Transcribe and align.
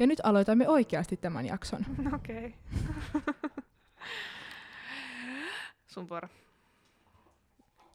Ja 0.00 0.06
nyt 0.06 0.20
aloitamme 0.22 0.68
oikeasti 0.68 1.16
tämän 1.16 1.46
jakson. 1.46 1.80
Okei. 2.16 2.54
Sun 5.86 6.08
vuoro. 6.08 6.28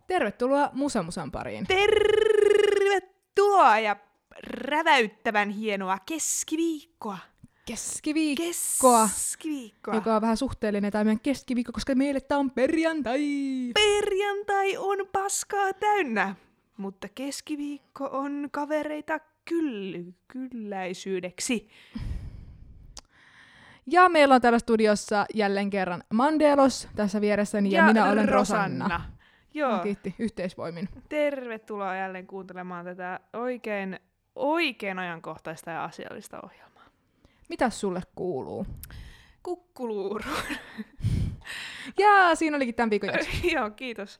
Tervetuloa 0.08 0.70
Musamusan 0.74 1.32
pariin. 1.32 1.68
Tervetuloa 1.68 3.80
ja 3.80 3.96
räväyttävän 4.44 5.50
hienoa 5.50 5.98
keskiviikkoa. 6.06 7.18
Keskiviikkoa, 7.66 9.08
Keskiviikkoa. 9.08 9.96
joka 9.96 10.16
on 10.16 10.22
vähän 10.22 10.38
suhteellinen 10.38 10.92
tämä 10.92 11.04
meidän 11.04 11.20
keskiviikko, 11.20 11.72
koska 11.72 11.96
meille 11.96 12.22
tämä 12.22 12.40
on 12.40 12.52
perjantai. 12.52 13.20
Perjantai 13.74 14.78
on 14.78 14.98
paskaa 15.12 15.74
täynnä, 15.74 16.36
mutta 16.78 17.08
keskiviikko 17.16 18.10
on 18.12 18.48
kavereita 18.52 19.20
kyll- 19.52 20.14
kylläisyydeksi. 20.28 21.70
Ja 23.86 24.10
meillä 24.10 24.36
on 24.36 24.42
täällä 24.42 24.60
studiossa 24.60 25.26
jälleen 25.34 25.70
kerran 25.70 26.04
Mandelos 26.14 26.88
tässä 26.96 27.22
vieressäni 27.22 27.72
ja, 27.72 27.86
minä 27.86 28.12
olen 28.12 28.30
Rosanna. 28.30 29.02
Joo, 29.54 29.80
Kiitti 29.80 30.16
yhteisvoimin. 30.20 30.90
tervetuloa 31.10 31.96
jälleen 31.96 32.28
kuuntelemaan 32.28 32.86
tätä 32.86 33.20
oikein, 33.34 34.00
oikein 34.36 35.00
ajankohtaista 35.00 35.72
ja 35.72 35.84
asiallista 35.84 36.40
ohjelmaa. 36.44 36.86
Mitäs 37.50 37.80
sulle 37.80 38.02
kuuluu? 38.16 38.66
Kukkuluuru. 39.44 40.30
Ja 41.98 42.36
siinä 42.36 42.56
olikin 42.58 42.76
tämän 42.76 42.90
viikon 42.90 43.10
jakso. 43.10 43.30
Joo, 43.56 43.70
kiitos. 43.70 44.20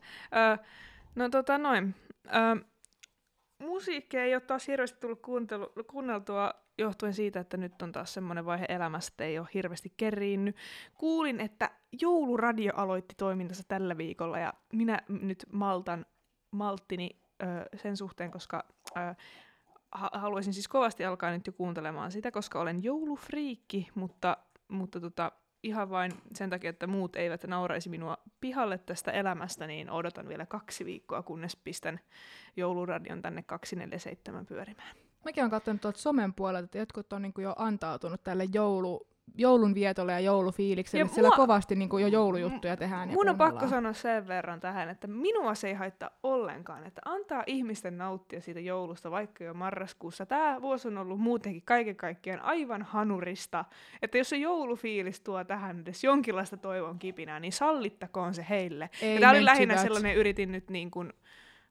Ö, 0.56 0.64
no 1.16 1.30
tota 1.30 1.58
noin. 1.58 1.96
Ö, 2.28 2.66
musiikkia 3.60 4.24
ei 4.24 4.36
ole 4.36 4.42
taas 4.42 4.68
hirveästi 4.68 5.00
tullut 5.00 5.22
kuuntelu, 5.22 5.72
kuunneltua 5.88 6.54
johtuen 6.78 7.14
siitä, 7.14 7.40
että 7.40 7.58
nyt 7.58 7.82
on 7.82 7.92
taas 7.92 8.14
semmoinen 8.14 8.46
vaihe 8.46 8.66
elämässä, 8.70 9.12
että 9.14 9.24
ei 9.24 9.40
ole 9.40 9.48
hirveästi 9.54 9.94
keriinnyt. 9.98 10.56
Kuulin, 10.94 11.40
että 11.40 11.72
jouluradio 12.02 12.74
aloitti 12.76 13.16
toimintansa 13.18 13.64
tällä 13.68 13.98
viikolla 13.98 14.40
ja 14.40 14.54
minä 14.74 15.00
nyt 15.08 15.46
maltan 15.52 16.06
malttini 16.52 17.10
ö, 17.44 17.46
sen 17.78 17.98
suhteen, 17.98 18.32
koska 18.32 18.66
ö, 18.98 19.16
ha- 19.92 20.12
haluaisin 20.14 20.54
siis 20.54 20.68
kovasti 20.68 21.06
alkaa 21.06 21.32
nyt 21.32 21.48
jo 21.48 21.54
kuuntelemaan 21.54 22.12
sitä, 22.12 22.32
koska 22.32 22.60
olen 22.60 22.84
joulufriikki, 22.84 23.88
mutta, 23.96 24.38
mutta 24.68 25.00
tota, 25.00 25.32
ihan 25.66 25.90
vain 25.90 26.12
sen 26.34 26.50
takia, 26.50 26.70
että 26.70 26.88
muut 26.88 27.16
eivät 27.16 27.44
nauraisi 27.44 27.90
minua 27.90 28.18
pihalle 28.42 28.78
tästä 28.78 29.12
elämästä, 29.12 29.68
niin 29.68 29.90
odotan 29.90 30.28
vielä 30.28 30.46
kaksi 30.46 30.86
viikkoa, 30.86 31.24
kunnes 31.24 31.56
pistän 31.56 32.00
jouluradion 32.58 33.22
tänne 33.22 33.44
247 33.44 34.46
pyörimään. 34.46 34.96
Mäkin 35.26 35.44
olen 35.44 35.52
katsonut 35.52 35.82
tuolta 35.82 36.00
somen 36.00 36.34
puolelta, 36.34 36.66
että 36.66 36.78
jotkut 36.78 37.14
on 37.14 37.22
niinku 37.22 37.42
jo 37.42 37.56
antautunut 37.58 38.24
tälle 38.24 38.46
joulu, 38.54 39.08
joulun 39.38 39.76
vietolle 39.76 40.12
ja 40.12 40.20
joulufiilikselle. 40.20 41.06
Ja 41.06 41.08
siellä 41.08 41.30
mua- 41.30 41.36
kovasti 41.36 41.76
niinku 41.76 41.98
jo 41.98 42.08
joulujuttuja 42.08 42.78
tehdään. 42.78 43.10
Ja 43.10 43.16
Mun 43.16 43.30
on 43.30 43.38
pakko 43.38 43.68
sanoa 43.68 43.94
sen 43.94 44.28
verran 44.28 44.60
tähän, 44.60 44.90
että 44.90 45.08
minua 45.08 45.56
se 45.56 45.68
ei 45.68 45.74
haittaa 45.74 46.10
ollenkaan, 46.24 46.86
että 46.86 47.02
antaa 47.06 47.44
ihmisten 47.48 47.98
nauttia 47.98 48.42
siitä 48.42 48.60
joulusta 48.60 49.12
vaikka 49.12 49.44
jo 49.44 49.54
marraskuussa. 49.54 50.26
Tämä 50.26 50.62
vuosi 50.62 50.88
on 50.88 50.98
ollut 50.98 51.20
muutenkin 51.20 51.62
kaiken 51.66 51.96
kaikkiaan 51.96 52.42
aivan 52.42 52.82
hanurista, 52.82 53.66
että 54.02 54.18
jos 54.18 54.30
se 54.30 54.38
joulufiilis 54.38 55.22
tuo 55.22 55.44
tähän 55.44 55.80
edes 55.82 56.04
jonkinlaista 56.04 56.58
toivon 56.58 57.00
kipinää, 57.00 57.40
niin 57.40 57.54
sallittakoon 57.54 58.34
se 58.34 58.46
heille. 58.50 58.90
Ei 59.02 59.20
tämä 59.20 59.32
oli 59.32 59.46
lähinnä 59.46 59.74
that. 59.74 59.84
sellainen, 59.84 60.16
yritin 60.16 60.52
nyt 60.52 60.70
niin 60.70 60.92
kuin, 60.92 61.14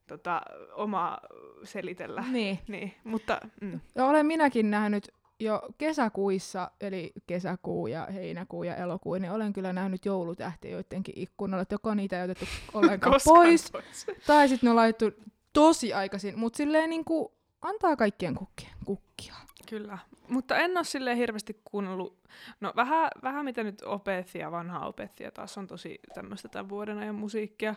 tota, 0.06 0.42
omaa 0.74 1.20
selitellä. 1.64 2.24
Niin. 2.30 2.58
Niin, 2.68 2.94
mutta 3.04 3.40
mm. 3.60 3.80
Ja 3.94 4.06
olen 4.06 4.26
minäkin 4.26 4.70
nähnyt 4.70 5.14
jo 5.44 5.62
kesäkuissa, 5.78 6.70
eli 6.80 7.12
kesäkuu 7.26 7.86
ja 7.86 8.06
heinäkuu 8.06 8.64
ja 8.64 8.76
elokuu, 8.76 9.14
niin 9.14 9.32
olen 9.32 9.52
kyllä 9.52 9.72
nähnyt 9.72 10.04
joulutähtiä 10.04 10.70
joidenkin 10.70 11.14
ikkunoilla, 11.16 11.62
että 11.62 11.74
joko 11.74 11.94
niitä 11.94 12.18
ei 12.18 12.24
otettu 12.24 12.44
ollenkaan 12.74 13.20
pois, 13.24 13.72
pois. 13.72 14.06
tai 14.26 14.48
sitten 14.48 14.66
ne 14.66 14.70
on 14.70 14.76
laittu 14.76 15.10
tosi 15.52 15.92
aikaisin, 15.94 16.38
mutta 16.38 16.56
silleen 16.56 16.90
niinku 16.90 17.34
antaa 17.62 17.96
kaikkien 17.96 18.34
kukkia. 18.34 18.70
kukkia. 18.84 19.34
Kyllä, 19.70 19.98
mutta 20.28 20.56
en 20.56 20.76
ole 20.76 20.84
silleen 20.84 21.16
hirveästi 21.16 21.60
kuunnellut, 21.64 22.18
no 22.60 22.72
vähän, 22.76 23.10
vähän 23.22 23.44
mitä 23.44 23.62
nyt 23.62 23.82
opettia, 23.82 24.50
vanhaa 24.50 24.86
opettia 24.86 25.30
taas 25.30 25.58
on 25.58 25.66
tosi 25.66 26.00
tämmöistä 26.14 26.48
tämän 26.48 26.68
vuoden 26.68 26.98
ajan 26.98 27.14
musiikkia, 27.14 27.74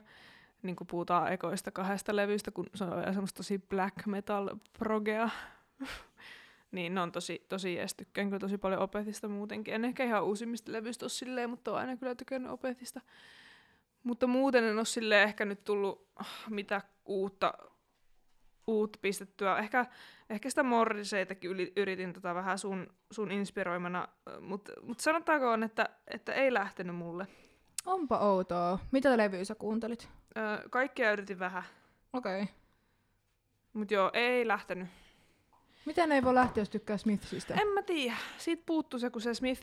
niin 0.61 0.75
kuin 0.75 0.87
puhutaan 0.87 1.33
ekoista 1.33 1.71
kahdesta 1.71 2.15
levystä, 2.15 2.51
kun 2.51 2.65
se 2.75 2.83
on 2.83 3.03
semmoista 3.13 3.37
tosi 3.37 3.59
black 3.69 4.05
metal 4.05 4.49
progea, 4.79 5.29
niin 6.71 6.95
ne 6.95 7.01
on 7.01 7.11
tosi, 7.11 7.45
tosi 7.49 7.75
jees, 7.75 7.93
tykkään 7.93 8.27
kyllä 8.27 8.39
tosi 8.39 8.57
paljon 8.57 8.81
opetista 8.81 9.27
muutenkin. 9.27 9.73
En 9.73 9.85
ehkä 9.85 10.03
ihan 10.03 10.23
uusimmista 10.23 10.71
levyistä 10.71 11.05
ole 11.05 11.09
silleen, 11.09 11.49
mutta 11.49 11.71
oon 11.71 11.79
aina 11.79 11.97
kyllä 11.97 12.15
tykännyt 12.15 12.51
opetista. 12.51 13.01
Mutta 14.03 14.27
muuten 14.27 14.63
en 14.63 14.77
ole 14.77 14.85
silleen 14.85 15.27
ehkä 15.27 15.45
nyt 15.45 15.63
tullut 15.63 16.07
ah, 16.15 16.43
mitä 16.49 16.81
uutta, 17.05 17.53
uutta 18.67 18.99
pistettyä. 19.01 19.57
Ehkä 19.57 19.85
Ehkä 20.29 20.49
sitä 20.49 20.63
Morriseitakin 20.63 21.51
yli, 21.51 21.73
yritin 21.75 22.13
tota 22.13 22.35
vähän 22.35 22.57
sun, 22.57 22.87
sun 23.11 23.31
inspiroimana, 23.31 24.07
mutta 24.41 24.71
mut 24.81 24.99
sanotaanko 24.99 25.51
on, 25.51 25.63
että, 25.63 25.89
että 26.07 26.33
ei 26.33 26.53
lähtenyt 26.53 26.95
mulle. 26.95 27.27
Onpa 27.85 28.17
outoa. 28.17 28.79
Mitä 28.91 29.17
levyä 29.17 29.43
sä 29.43 29.55
kuuntelit? 29.55 30.09
Ö, 30.37 30.69
kaikkea 30.69 31.11
yritin 31.11 31.39
vähän, 31.39 31.63
Okei. 32.13 32.41
Okay. 32.41 32.55
mutta 33.73 33.93
joo, 33.93 34.11
ei 34.13 34.47
lähtenyt. 34.47 34.87
Miten 35.87 36.11
ei 36.11 36.23
voi 36.23 36.33
lähteä, 36.33 36.61
jos 36.61 36.69
tykkää 36.69 36.97
Smithsistä? 36.97 37.53
En 37.53 37.67
mä 37.67 37.81
tiedä. 37.81 38.17
Siitä 38.37 38.63
puuttuu 38.65 38.99
se, 38.99 39.09
kun 39.09 39.21
se 39.21 39.33
Smith, 39.33 39.61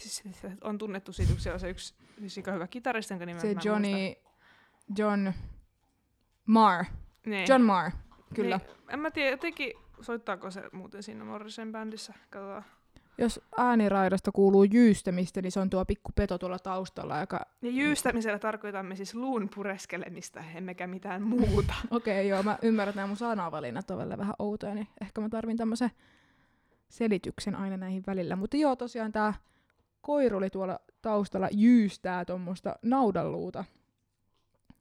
se 0.00 0.08
Smith 0.08 0.46
on 0.60 0.78
tunnettu 0.78 1.12
siitä, 1.12 1.32
kun 1.32 1.40
se 1.40 1.52
on 1.52 1.60
se 1.60 1.70
yksi 1.70 1.94
siis 2.26 2.46
hyvä 2.54 2.66
kitaristi, 2.66 3.14
jonka 3.14 3.26
nimen 3.26 3.40
Se 3.40 3.54
Johnny... 3.64 3.88
muista. 3.88 4.22
John... 4.98 5.32
Marr. 6.46 6.84
Niin. 7.26 7.46
John 7.48 7.62
Marr. 7.62 7.90
Kyllä. 8.34 8.56
Niin, 8.56 8.76
en 8.88 8.98
mä 8.98 9.10
tiedä, 9.10 9.30
jotenkin 9.30 9.72
soittaako 10.00 10.50
se 10.50 10.62
muuten 10.72 11.02
siinä 11.02 11.24
Morrisen 11.24 11.72
bändissä. 11.72 12.14
Katsotaan. 12.30 12.64
Jos 13.18 13.40
ääniraidasta 13.56 14.32
kuuluu 14.32 14.64
jyystämistä, 14.64 15.42
niin 15.42 15.52
se 15.52 15.60
on 15.60 15.70
tuo 15.70 15.84
pikku 15.84 16.12
peto 16.14 16.38
tuolla 16.38 16.58
taustalla, 16.58 17.20
joka... 17.20 17.40
Ja 17.62 17.70
jyystämisellä 17.70 18.38
tarkoitamme 18.38 18.96
siis 18.96 19.14
luun 19.14 19.48
pureskelemista, 19.54 20.44
emmekä 20.54 20.86
mitään 20.86 21.22
muuta. 21.22 21.74
Okei, 21.90 22.20
okay, 22.20 22.28
joo, 22.28 22.42
mä 22.42 22.58
ymmärrän, 22.62 22.90
että 22.90 22.98
nämä 23.00 23.06
mun 23.06 23.16
sanavalinnat 23.16 23.90
on 23.90 23.98
välillä 23.98 24.18
vähän 24.18 24.34
outoja, 24.38 24.74
niin 24.74 24.88
ehkä 25.00 25.20
mä 25.20 25.28
tarvin 25.28 25.56
tämmöisen 25.56 25.90
selityksen 26.88 27.54
aina 27.54 27.76
näihin 27.76 28.02
välillä. 28.06 28.36
Mutta 28.36 28.56
joo, 28.56 28.76
tosiaan 28.76 29.12
tää 29.12 29.34
koiruli 30.00 30.50
tuolla 30.50 30.80
taustalla 31.02 31.48
jyystää 31.52 32.24
tuommoista 32.24 32.76
naudanluuta. 32.82 33.64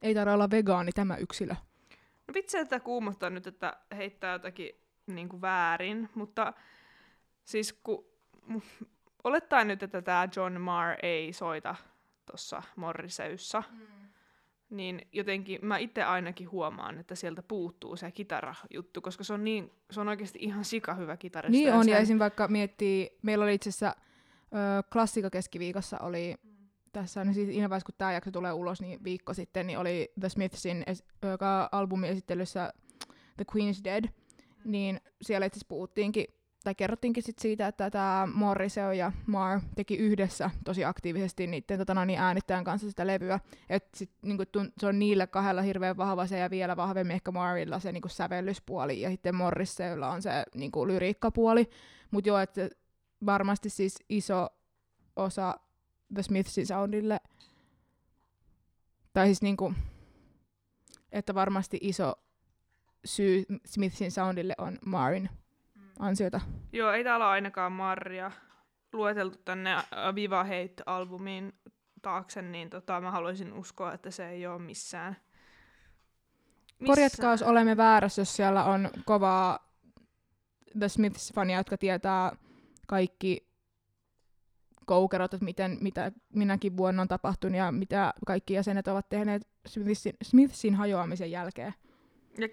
Ei 0.02 0.14
tarvitse 0.14 0.34
olla 0.34 0.52
vegaani 0.52 0.92
tämä 0.92 1.18
yksilö. 1.18 1.56
No 2.28 2.34
vitsi, 2.34 2.58
että 2.58 2.80
kuumottaa 2.80 3.30
nyt, 3.30 3.48
että 3.48 3.78
heittää 3.96 4.34
jotakin 4.34 4.72
niin 5.08 5.30
kuin 5.30 5.42
väärin, 5.42 6.10
mutta 6.16 6.54
siis 7.44 7.74
kun 7.74 8.13
olettaen 9.24 9.68
nyt, 9.68 9.84
että 9.84 10.02
tämä 10.02 10.28
John 10.36 10.62
Marr 10.62 10.96
ei 11.04 11.34
soita 11.34 11.76
tuossa 12.26 12.64
Morriseyssä, 12.76 13.64
mm. 13.72 13.80
niin 14.70 15.08
jotenkin 15.12 15.60
mä 15.62 15.78
itse 15.78 16.04
ainakin 16.04 16.52
huomaan, 16.52 17.00
että 17.00 17.16
sieltä 17.16 17.44
puuttuu 17.44 17.96
se 17.96 18.12
kitarajuttu, 18.12 19.02
koska 19.02 19.24
se 19.24 19.34
on, 19.34 19.44
niin, 19.44 19.72
se 19.92 20.02
on 20.02 20.08
oikeasti 20.08 20.40
ihan 20.42 20.66
sika 20.66 20.94
hyvä 20.94 21.18
kitaristi. 21.18 21.58
Niin 21.58 21.74
on, 21.74 21.90
ja 21.90 21.96
sen- 21.96 22.04
esim. 22.04 22.20
vaikka 22.20 22.48
miettii, 22.48 23.18
meillä 23.22 23.44
oli 23.44 23.54
itse 23.54 23.70
asiassa 23.70 23.96
ö, 24.54 24.84
klassika 24.94 25.30
keskiviikossa 25.30 25.98
oli 26.00 26.36
tässä, 26.92 27.24
niin 27.24 27.34
siis 27.34 27.48
siinä 27.48 27.70
vaiheessa, 27.70 27.86
kun 27.86 27.96
tämä 27.98 28.14
jakso 28.14 28.32
tulee 28.32 28.54
ulos, 28.54 28.82
niin 28.82 29.04
viikko 29.04 29.34
sitten, 29.34 29.68
niin 29.68 29.80
oli 29.80 30.12
The 30.20 30.30
Smithsin 30.30 30.84
es- 30.90 31.28
joka 31.30 31.70
albumin 31.72 32.10
esittelyssä 32.10 32.74
The 33.38 33.46
Queen's 33.52 33.84
Dead, 33.84 34.06
niin 34.66 35.02
siellä 35.22 35.46
itse 35.46 35.58
asiassa 35.58 35.68
puhuttiinkin, 35.70 36.26
tai 36.64 36.76
kerrottiinkin 36.76 37.24
sit 37.24 37.40
siitä, 37.40 37.68
että 37.68 37.90
tämä 37.92 38.28
Morriseo 38.34 38.92
ja 38.92 39.12
Marr 39.26 39.62
teki 39.76 39.98
yhdessä 39.98 40.50
tosi 40.66 40.86
aktiivisesti 40.86 41.48
niiden 41.48 41.78
tota, 41.78 42.06
niin 42.06 42.20
äänittäjän 42.20 42.64
kanssa 42.64 42.90
sitä 42.90 43.08
levyä. 43.08 43.40
Et 43.70 43.88
sit, 43.96 44.12
niinku, 44.22 44.44
tun- 44.44 44.72
se 44.80 44.88
on 44.88 45.00
niillä 45.00 45.28
kahdella 45.28 45.62
hirveän 45.62 45.98
vahva 45.98 46.28
se 46.28 46.40
ja 46.40 46.50
vielä 46.50 46.78
vahvemmin 46.78 47.16
ehkä 47.16 47.32
Marrilla 47.32 47.80
se 47.80 47.92
niinku, 47.92 48.10
sävellyspuoli 48.10 49.02
ja 49.02 49.10
sitten 49.10 49.36
Morriseolla 49.36 50.10
on 50.10 50.22
se 50.22 50.32
niinku, 50.56 50.88
lyriikkapuoli. 50.88 51.70
Mutta 52.12 52.30
joo, 52.30 52.40
että 52.40 52.70
varmasti 53.26 53.70
siis 53.70 53.96
iso 54.10 54.50
osa 55.16 55.60
The 56.14 56.24
Smithsin 56.24 56.68
soundille, 56.68 57.20
tai 59.14 59.26
siis 59.26 59.42
niinku, 59.42 59.74
että 61.12 61.36
varmasti 61.36 61.78
iso 61.82 62.16
syy 63.06 63.46
Smithsin 63.66 64.12
soundille 64.12 64.56
on 64.58 64.80
Marin 64.86 65.30
ansiota. 66.00 66.42
Joo, 66.72 66.92
ei 66.92 67.04
täällä 67.04 67.26
ole 67.26 67.34
ainakaan 67.34 67.72
Marria 67.72 68.32
lueteltu 68.94 69.38
tänne 69.46 69.74
äh, 69.74 69.84
Viva 70.16 70.44
Hate-albumiin 70.44 71.54
taakse, 72.02 72.42
niin 72.42 72.70
tota, 72.70 73.02
mä 73.02 73.12
haluaisin 73.12 73.54
uskoa, 73.54 73.94
että 73.94 74.12
se 74.12 74.30
ei 74.30 74.48
ole 74.48 74.60
missään. 74.60 75.18
Korjatkaa, 76.88 77.32
jos 77.32 77.42
olemme 77.42 77.78
väärässä, 77.78 78.22
jos 78.22 78.36
siellä 78.36 78.64
on 78.64 78.90
kovaa 79.06 79.74
The 80.80 80.88
Smiths-fania, 80.88 81.58
jotka 81.58 81.78
tietää 81.78 82.36
kaikki 82.88 83.48
koukerot, 84.86 85.34
että 85.34 85.46
miten, 85.46 85.78
mitä 85.82 86.12
minäkin 86.36 86.78
vuonna 86.78 87.02
on 87.02 87.08
tapahtunut 87.08 87.58
ja 87.58 87.72
mitä 87.72 88.14
kaikki 88.28 88.54
jäsenet 88.54 88.88
ovat 88.88 89.10
tehneet 89.10 89.48
Smithsin, 89.68 90.14
Smithsin 90.24 90.76
hajoamisen 90.76 91.32
jälkeen. 91.32 91.74
Ja 92.38 92.48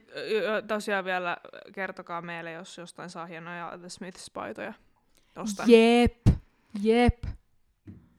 tosiaan 0.68 1.04
vielä 1.04 1.36
kertokaa 1.72 2.22
meille, 2.22 2.52
jos 2.52 2.78
jostain 2.78 3.10
saa 3.10 3.26
hienoja 3.26 3.78
The 3.78 3.88
Smiths-paitoja. 3.88 4.72
Tostain. 5.34 5.70
Jep, 5.70 6.26
jep. 6.82 7.24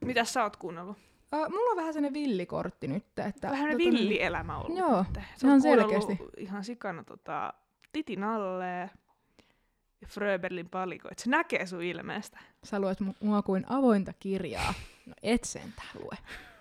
Mitäs 0.06 0.34
sä 0.34 0.44
oot 0.44 0.56
kuunnellut? 0.58 0.98
Uh, 1.36 1.50
mulla 1.50 1.72
on 1.72 1.78
vähän 1.78 1.94
sellainen 1.94 2.14
villikortti 2.14 2.88
nyt. 2.88 3.06
Että, 3.28 3.50
Vähän 3.50 3.66
tota, 3.66 3.78
villielämä 3.78 4.58
ollut. 4.58 4.78
Joo, 4.78 5.06
nyt. 5.10 5.18
Oot 5.18 5.62
kuunnellut 5.62 5.62
selkeästi. 5.62 6.18
ihan 6.38 6.64
sikana 6.64 7.04
tota, 7.04 7.54
Titin 7.92 8.24
alle 8.24 8.90
ja 10.02 10.08
Fröberlin 10.08 10.70
palikoit. 10.70 11.20
Se 11.20 11.30
näkee 11.30 11.66
sun 11.66 11.82
ilmeestä. 11.82 12.40
Sä 12.64 12.80
luet 12.80 13.02
mu- 13.02 13.16
mua 13.20 13.42
kuin 13.42 13.66
avointa 13.70 14.14
kirjaa. 14.20 14.74
No 15.06 15.14
et 15.24 15.44
sentään 15.44 15.90
lue. 16.00 16.18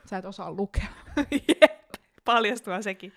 Sä 0.06 0.18
et 0.18 0.24
osaa 0.24 0.52
lukea. 0.52 0.86
Jep, 1.60 1.90
paljastua 2.24 2.82
sekin. 2.82 3.12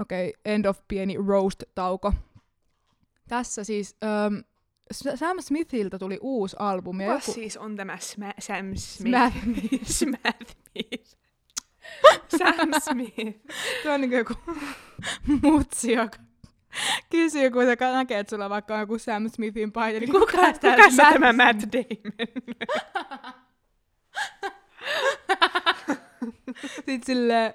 Okei, 0.00 0.28
okay, 0.28 0.40
end 0.44 0.64
of 0.64 0.78
pieni 0.88 1.16
roast-tauko. 1.26 2.12
Tässä 3.28 3.64
siis 3.64 3.96
S- 4.92 5.04
Sam 5.14 5.36
Smithiltä 5.40 5.98
tuli 5.98 6.18
uusi 6.22 6.56
albumi. 6.58 7.04
Kuka 7.04 7.14
joku- 7.16 7.32
siis 7.32 7.56
on 7.56 7.76
tämä 7.76 7.96
Sma- 7.96 8.34
Sam 8.40 8.66
Smith? 8.74 9.36
Smith. 9.98 10.56
Sam 12.38 12.70
Smith. 12.82 13.38
Tuo 13.82 13.92
on 13.92 14.00
niin 14.00 14.12
joku 14.12 14.34
mutsi, 15.42 15.92
joka 15.92 16.18
kysyy, 17.10 17.50
kun 17.50 17.64
se 17.64 17.76
näkee, 17.92 18.18
että 18.18 18.30
sulla 18.36 18.50
vaikka 18.50 18.74
on 18.74 18.80
joku 18.80 18.98
Sam 18.98 19.28
Smithin 19.28 19.72
paita, 19.72 20.00
niin 20.00 20.12
kuka, 20.12 20.26
Kuka, 20.26 20.52
tää 20.52 20.76
kuka 20.76 20.90
Matt 20.90 21.12
tämä 21.12 21.32
Matt 21.32 21.60
Damon? 21.72 22.12
Sitten 26.74 27.00
silleen... 27.04 27.54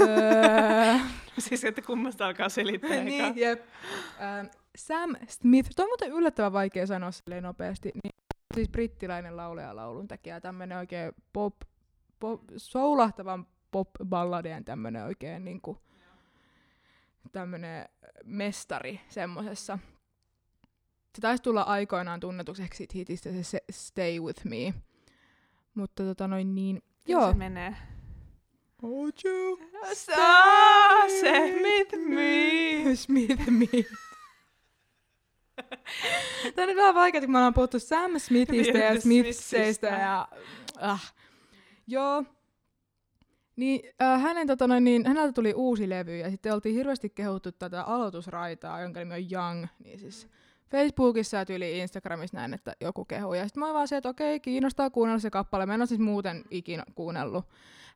öö, 0.00 0.98
siis 1.38 1.64
että 1.64 1.82
kummasta 1.82 2.26
alkaa 2.26 2.48
selittää 2.48 3.04
niin, 3.04 3.38
jep. 3.38 3.60
Ähm, 4.20 4.46
Sam 4.76 5.16
Smith, 5.28 5.70
toi 5.76 5.84
on 5.84 5.90
muuten 5.90 6.12
yllättävän 6.12 6.52
vaikea 6.52 6.86
sanoa 6.86 7.10
silleen 7.10 7.42
nopeasti, 7.42 7.92
niin 8.04 8.14
siis 8.54 8.68
brittiläinen 8.68 9.36
laulaja 9.36 9.76
laulun 9.76 10.08
tekijä, 10.08 10.40
tämmönen 10.40 10.78
oikein 10.78 11.12
pop, 11.32 11.54
pop 12.20 12.42
soulahtavan 12.56 13.46
pop-balladien 13.70 14.64
tämmönen 14.64 15.04
oikein 15.04 15.44
niinku, 15.44 15.78
tämmönen 17.32 17.88
mestari 18.24 19.00
semmosessa. 19.08 19.78
Se 21.14 21.20
taisi 21.20 21.42
tulla 21.42 21.62
aikoinaan 21.62 22.20
tunnetuksi 22.20 22.62
hitistä 22.94 23.30
se, 23.42 23.58
Stay 23.70 24.20
With 24.20 24.44
Me. 24.44 24.74
Mutta 25.74 26.02
tota 26.02 26.28
noin 26.28 26.54
niin, 26.54 26.82
joo. 27.06 27.30
Se 27.30 27.38
menee. 27.38 27.76
Would 28.82 29.12
you 29.24 29.58
Saa 29.94 31.08
se 31.08 31.60
with 31.62 31.96
me. 32.08 32.96
Smith 32.96 33.50
me. 33.50 33.66
Tämä 36.54 36.62
on 36.62 36.68
nyt 36.68 36.76
vähän 36.76 36.94
vaikeaa, 36.94 37.20
kun 37.20 37.30
me 37.30 37.38
ollaan 37.38 37.54
puhuttu 37.54 37.78
Sam 37.78 38.18
Smithistä 38.18 38.78
ja 38.78 39.00
Smithseistä 39.00 39.86
ja... 39.86 40.28
Ah. 40.80 41.14
Joo. 41.86 42.24
Niin, 43.56 43.80
äh, 44.02 44.22
hänen, 44.22 44.46
tota 44.46 44.66
noin, 44.66 44.84
niin, 44.84 45.06
häneltä 45.06 45.32
tuli 45.32 45.54
uusi 45.54 45.88
levy 45.88 46.16
ja 46.16 46.30
sitten 46.30 46.54
oltiin 46.54 46.74
hirveästi 46.74 47.10
kehuttu 47.10 47.52
tätä 47.52 47.82
aloitusraitaa, 47.82 48.80
jonka 48.80 49.00
nimi 49.00 49.14
on 49.14 49.26
Young. 49.32 49.66
Niin 49.84 49.98
siis 49.98 50.28
Facebookissa 50.70 51.36
ja 51.36 51.46
tyyli 51.46 51.78
Instagramissa 51.78 52.36
näin, 52.36 52.54
että 52.54 52.76
joku 52.80 53.04
kehu. 53.04 53.34
Ja 53.34 53.44
sitten 53.44 53.60
mä 53.60 53.66
oon 53.66 53.74
vaan 53.74 53.88
se, 53.88 53.96
että 53.96 54.08
okei, 54.08 54.40
kiinnostaa 54.40 54.90
kuunnella 54.90 55.18
se 55.18 55.30
kappale. 55.30 55.66
Mä 55.66 55.74
en 55.74 55.80
ole 55.80 55.86
siis 55.86 56.00
muuten 56.00 56.44
ikinä 56.50 56.84
kuunnellut 56.94 57.44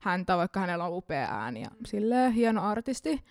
häntä, 0.03 0.37
vaikka 0.37 0.61
hänellä 0.61 0.85
on 0.85 0.97
upea 0.97 1.29
ääni 1.31 1.63
ja 1.63 1.71
silleen 1.87 2.33
hieno 2.33 2.63
artisti. 2.63 3.25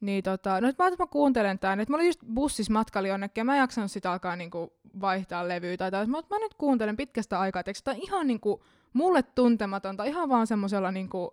Niin 0.00 0.24
tota, 0.24 0.60
no 0.60 0.66
nyt 0.66 0.78
mä 0.78 0.86
että 0.86 1.02
mä 1.02 1.06
kuuntelen 1.06 1.58
tän. 1.58 1.80
Et 1.80 1.88
mä 1.88 1.96
olin 1.96 2.06
just 2.06 2.20
bussissa 2.34 2.72
matkalla 2.72 3.08
jonnekin 3.08 3.40
ja 3.40 3.44
mä 3.44 3.54
en 3.54 3.60
jaksanut 3.60 3.90
sitä 3.90 4.12
alkaa 4.12 4.36
niinku 4.36 4.72
vaihtaa 5.00 5.48
levyä 5.48 5.76
tai 5.76 5.90
tai 5.90 6.06
mä, 6.06 6.22
mä 6.30 6.38
nyt 6.38 6.54
kuuntelen 6.54 6.96
pitkästä 6.96 7.40
aikaa. 7.40 7.62
Tämä 7.84 7.96
ihan 8.00 8.26
niinku 8.26 8.64
mulle 8.92 9.22
tuntematonta, 9.22 10.04
ihan 10.04 10.28
vaan 10.28 10.46
semmoisella 10.46 10.90
niinku 10.90 11.30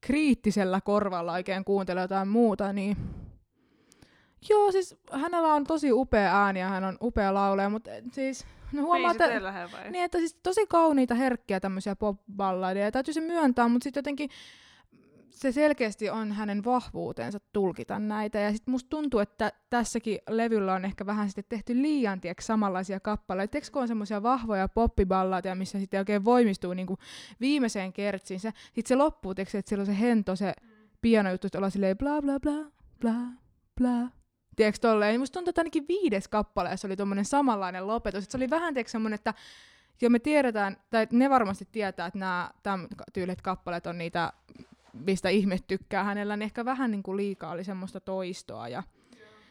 kriittisellä 0.00 0.80
korvalla 0.80 1.32
oikein 1.32 1.64
kuuntele 1.64 2.00
jotain 2.00 2.28
muuta, 2.28 2.72
niin 2.72 2.96
Joo, 4.50 4.72
siis 4.72 4.96
hänellä 5.12 5.54
on 5.54 5.64
tosi 5.64 5.92
upea 5.92 6.44
ääni 6.44 6.60
ja 6.60 6.68
hän 6.68 6.84
on 6.84 6.98
upea 7.02 7.34
laulaja, 7.34 7.70
mutta 7.70 7.90
siis 8.12 8.46
no 8.72 8.82
huomaa, 8.82 9.10
että, 9.10 9.24
vai? 9.72 9.90
niin, 9.90 10.04
että 10.04 10.18
siis 10.18 10.36
tosi 10.42 10.66
kauniita, 10.66 11.14
herkkiä 11.14 11.60
tämmöisiä 11.60 11.96
pop-balladeja. 11.96 12.84
Ja 12.84 12.92
täytyy 12.92 13.14
se 13.14 13.20
myöntää, 13.20 13.68
mutta 13.68 13.84
sitten 13.84 14.00
jotenkin 14.00 14.30
se 15.30 15.52
selkeästi 15.52 16.10
on 16.10 16.32
hänen 16.32 16.64
vahvuutensa 16.64 17.40
tulkita 17.52 17.98
näitä. 17.98 18.38
Ja 18.38 18.52
sitten 18.52 18.72
musta 18.72 18.88
tuntuu, 18.90 19.20
että 19.20 19.52
tässäkin 19.70 20.18
levyllä 20.30 20.74
on 20.74 20.84
ehkä 20.84 21.06
vähän 21.06 21.28
sitten 21.28 21.44
tehty 21.48 21.82
liian 21.82 22.20
tieks, 22.20 22.46
samanlaisia 22.46 23.00
kappaleita. 23.00 23.50
Tiedätkö, 23.50 23.72
kun 23.72 23.82
on 23.82 23.88
semmoisia 23.88 24.22
vahvoja 24.22 24.68
poppiballadeja, 24.68 25.54
missä 25.54 25.78
sitten 25.78 26.00
oikein 26.00 26.24
voimistuu 26.24 26.74
niinku 26.74 26.98
viimeiseen 27.40 27.92
kertsiin. 27.92 28.40
Se, 28.40 28.52
sitten 28.64 28.88
se 28.88 28.96
loppuu, 28.96 29.34
tiedätkö, 29.34 29.58
että 29.58 29.68
siellä 29.68 29.82
on 29.82 29.86
se 29.86 30.00
hento, 30.00 30.36
se 30.36 30.54
pianojuttu, 31.00 31.46
että 31.46 31.58
ollaan 31.58 31.70
silleen 31.70 31.98
bla 31.98 32.22
bla 32.22 32.40
bla, 32.40 32.70
bla 33.00 33.14
bla. 33.80 34.21
Tiedätkö 34.56 34.88
tolleen? 34.88 35.20
Musta 35.20 35.34
tuntuu, 35.34 35.50
että 35.50 35.60
ainakin 35.60 35.88
viides 35.88 36.28
kappaleessa 36.28 36.88
oli 36.88 36.96
tommonen 36.96 37.24
samanlainen 37.24 37.86
lopetus. 37.86 38.24
Et 38.24 38.30
se 38.30 38.36
oli 38.36 38.50
vähän 38.50 38.74
tiedätkö, 38.74 38.90
semmonen, 38.90 39.14
että 39.14 39.34
jo 40.00 40.10
me 40.10 40.18
tiedetään, 40.18 40.76
tai 40.90 41.06
ne 41.12 41.30
varmasti 41.30 41.68
tietää, 41.72 42.06
että 42.06 42.18
nämä 42.18 42.50
tämän 42.62 42.86
tyylit 43.12 43.42
kappaleet 43.42 43.86
on 43.86 43.98
niitä, 43.98 44.32
mistä 44.92 45.28
ihmiset 45.28 45.66
tykkää 45.66 46.04
hänellä, 46.04 46.36
niin 46.36 46.44
ehkä 46.44 46.64
vähän 46.64 46.90
niin 46.90 47.02
kuin 47.02 47.16
liikaa 47.16 47.52
oli 47.52 47.64
semmoista 47.64 48.00
toistoa 48.00 48.68
ja 48.68 48.82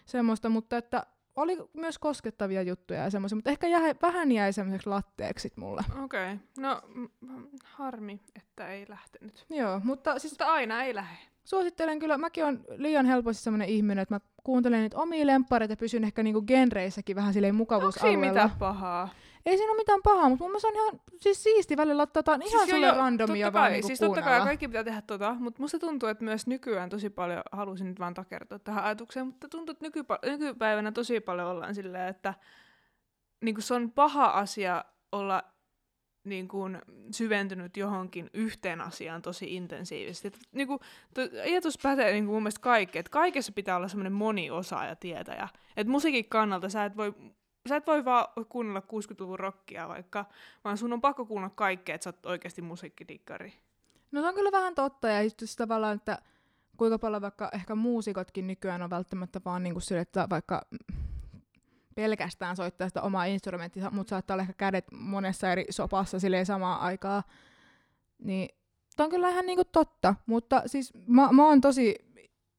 semmoista, 0.05 0.49
mutta 0.49 0.77
että 0.77 1.05
oli 1.41 1.57
myös 1.73 1.99
koskettavia 1.99 2.61
juttuja 2.61 3.03
ja 3.03 3.09
semmoisia, 3.09 3.35
mutta 3.35 3.49
ehkä 3.49 3.67
jäi, 3.67 3.95
vähän 4.01 4.31
jäi 4.31 4.53
semmoiseksi 4.53 4.89
latteeksi 4.89 5.41
sit 5.43 5.57
mulle. 5.57 5.83
Okei. 6.03 6.33
Okay. 6.33 6.37
No, 6.57 6.81
harmi, 7.63 8.21
että 8.35 8.67
ei 8.67 8.85
lähtenyt. 8.89 9.45
Joo, 9.49 9.81
mutta 9.83 10.19
siis 10.19 10.33
Mutta 10.33 10.45
aina 10.53 10.83
ei 10.83 10.95
lähde. 10.95 11.17
suosittelen 11.43 11.99
kyllä, 11.99 12.17
mäkin 12.17 12.45
on 12.45 12.63
liian 12.77 13.05
helposti 13.05 13.43
semmoinen 13.43 13.69
ihminen, 13.69 14.01
että 14.01 14.15
mä 14.15 14.19
kuuntelen 14.43 14.81
niitä 14.81 14.97
omia 14.97 15.27
lemppareita 15.27 15.71
ja 15.71 15.77
pysyn 15.77 16.03
ehkä 16.03 16.23
niinku 16.23 16.41
genreissäkin 16.41 17.15
vähän 17.15 17.33
silleen 17.33 17.53
Onko 17.53 17.57
mukavuusalueella. 17.57 18.25
mitään 18.27 18.51
pahaa? 18.59 19.09
Ei 19.45 19.57
siinä 19.57 19.71
ole 19.71 19.77
mitään 19.77 20.01
pahaa, 20.03 20.29
mutta 20.29 20.43
mun 20.43 20.51
mielestä 20.51 20.67
on 20.67 20.75
ihan 20.75 21.01
siis 21.17 21.43
siisti 21.43 21.77
välillä 21.77 22.03
ottaa 22.03 22.19
jotain 22.19 22.41
ihan 22.41 22.67
joo, 22.67 22.75
sulle 22.75 22.87
joo, 22.87 22.95
randomia 22.95 23.45
totta 23.45 23.59
vaan 23.59 23.63
kai, 23.63 23.71
niinku 23.71 23.87
siis 23.87 23.99
totta 23.99 24.21
kai 24.21 24.41
kaikki 24.41 24.67
pitää 24.67 24.83
tehdä 24.83 25.01
tota, 25.01 25.35
mutta 25.39 25.61
musta 25.61 25.79
tuntuu, 25.79 26.09
että 26.09 26.23
myös 26.23 26.47
nykyään 26.47 26.89
tosi 26.89 27.09
paljon, 27.09 27.41
halusin 27.51 27.87
nyt 27.87 27.99
vaan 27.99 28.13
takertua 28.13 28.59
tähän 28.59 28.83
ajatukseen, 28.83 29.25
mutta 29.25 29.47
tuntuu, 29.49 29.73
että 29.73 29.85
nykypa- 29.85 30.29
nykypäivänä 30.29 30.91
tosi 30.91 31.19
paljon 31.19 31.47
ollaan 31.47 31.75
silleen, 31.75 32.07
että 32.07 32.33
niin 33.41 33.61
se 33.61 33.73
on 33.73 33.91
paha 33.91 34.25
asia 34.25 34.85
olla 35.11 35.43
niin 36.23 36.47
kuin, 36.47 36.81
syventynyt 37.11 37.77
johonkin 37.77 38.29
yhteen 38.33 38.81
asiaan 38.81 39.21
tosi 39.21 39.55
intensiivisesti. 39.55 40.27
Et, 40.27 40.39
niin 40.51 40.67
kuin, 40.67 40.79
to, 41.13 41.21
ajatus 41.43 41.77
pätee 41.83 42.11
niin 42.11 42.25
kuin 42.25 42.33
mun 42.33 42.43
mielestä 42.43 42.61
kaikkeen, 42.61 42.99
että 42.99 43.09
kaikessa 43.09 43.51
pitää 43.51 43.77
olla 43.77 43.87
semmoinen 43.87 44.13
moniosaaja 44.13 44.95
tietäjä. 44.95 45.47
Että 45.77 45.91
musiikin 45.91 46.29
kannalta 46.29 46.69
sä 46.69 46.85
et 46.85 46.97
voi 46.97 47.13
Sä 47.69 47.75
et 47.75 47.87
voi 47.87 48.05
vaan 48.05 48.27
kuunnella 48.49 48.79
60-luvun 48.79 49.39
rockia 49.39 49.87
vaikka, 49.87 50.25
vaan 50.63 50.77
sun 50.77 50.93
on 50.93 51.01
pakko 51.01 51.25
kuunnella 51.25 51.53
kaikkea, 51.55 51.95
että 51.95 52.03
sä 52.03 52.09
oot 52.09 52.25
oikeasti 52.25 52.61
musiikkidikkari. 52.61 53.53
No 54.11 54.21
se 54.21 54.27
on 54.27 54.35
kyllä 54.35 54.51
vähän 54.51 54.75
totta, 54.75 55.07
ja 55.07 55.21
just 55.23 55.43
tavallaan, 55.57 55.95
että 55.95 56.17
kuinka 56.77 56.99
paljon 56.99 57.21
vaikka 57.21 57.49
ehkä 57.53 57.75
muusikotkin 57.75 58.47
nykyään 58.47 58.81
on 58.81 58.89
välttämättä 58.89 59.41
vaan 59.45 59.63
niin 59.63 59.73
kuin 59.73 59.83
sille, 59.83 60.01
että 60.01 60.27
vaikka 60.29 60.61
pelkästään 61.95 62.55
soittaa 62.55 62.87
sitä 62.87 63.01
omaa 63.01 63.25
instrumenttia, 63.25 63.89
mutta 63.91 64.09
saattaa 64.09 64.35
olla 64.35 64.41
ehkä 64.41 64.53
kädet 64.53 64.85
monessa 64.91 65.51
eri 65.51 65.65
sopassa 65.69 66.19
silleen 66.19 66.45
samaan 66.45 66.79
aikaan. 66.79 67.23
Niin 68.19 68.49
tämä 68.95 69.05
on 69.05 69.11
kyllä 69.11 69.29
ihan 69.29 69.45
niinku 69.45 69.65
totta, 69.65 70.15
mutta 70.25 70.63
siis 70.65 70.93
mä, 71.07 71.31
mä 71.31 71.45
oon 71.45 71.61
tosi 71.61 71.95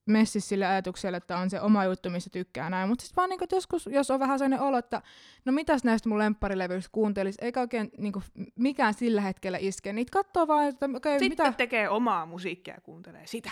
messissä 0.06 0.48
sille 0.48 0.66
ajatukselle, 0.66 1.16
että 1.16 1.38
on 1.38 1.50
se 1.50 1.60
oma 1.60 1.84
juttu, 1.84 2.10
missä 2.10 2.30
tykkää 2.30 2.70
näin. 2.70 2.88
Mutta 2.88 3.02
sitten 3.02 3.16
vaan 3.16 3.30
niinku, 3.30 3.46
joskus, 3.52 3.88
jos 3.92 4.10
on 4.10 4.20
vähän 4.20 4.38
sellainen 4.38 4.60
olo, 4.60 4.78
että 4.78 5.02
no 5.44 5.52
mitäs 5.52 5.84
näistä 5.84 6.08
mun 6.08 6.18
lempparilevyistä 6.18 6.88
kuuntelis, 6.92 7.36
eikä 7.40 7.60
oikein 7.60 7.90
niinku, 7.98 8.22
mikään 8.56 8.94
sillä 8.94 9.20
hetkellä 9.20 9.58
iske. 9.60 9.92
Niitä 9.92 10.12
katsoo 10.12 10.46
vaan, 10.46 10.68
että 10.68 10.88
okei, 10.94 11.18
Sitten 11.18 11.46
mitä... 11.46 11.56
tekee 11.56 11.88
omaa 11.88 12.26
musiikkia 12.26 12.74
ja 12.74 12.80
kuuntelee 12.80 13.26
sitä. 13.26 13.50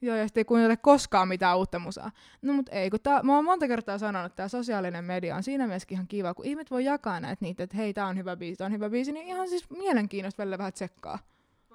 Joo, 0.00 0.16
ja 0.16 0.26
sitten 0.26 0.40
ei 0.40 0.44
kuuntele 0.44 0.76
koskaan 0.76 1.28
mitään 1.28 1.58
uutta 1.58 1.78
musaa. 1.78 2.10
No 2.42 2.52
mut 2.52 2.68
ei, 2.72 2.90
kun 2.90 3.00
tää, 3.02 3.22
mä 3.22 3.34
oon 3.34 3.44
monta 3.44 3.68
kertaa 3.68 3.98
sanonut, 3.98 4.26
että 4.26 4.36
tämä 4.36 4.48
sosiaalinen 4.48 5.04
media 5.04 5.36
on 5.36 5.42
siinä 5.42 5.66
mielessä 5.66 5.88
ihan 5.90 6.08
kiva, 6.08 6.34
kun 6.34 6.46
ihmiset 6.46 6.70
voi 6.70 6.84
jakaa 6.84 7.20
näitä 7.20 7.44
niitä, 7.44 7.62
että 7.62 7.76
hei, 7.76 7.94
tää 7.94 8.06
on 8.06 8.16
hyvä 8.16 8.36
biisi, 8.36 8.58
tää 8.58 8.66
on 8.66 8.72
hyvä 8.72 8.90
biisi, 8.90 9.12
niin 9.12 9.26
ihan 9.26 9.48
siis 9.48 9.70
mielenkiinnosta 9.70 10.40
välillä 10.40 10.58
vähän 10.58 10.72
tsekkaa. 10.72 11.18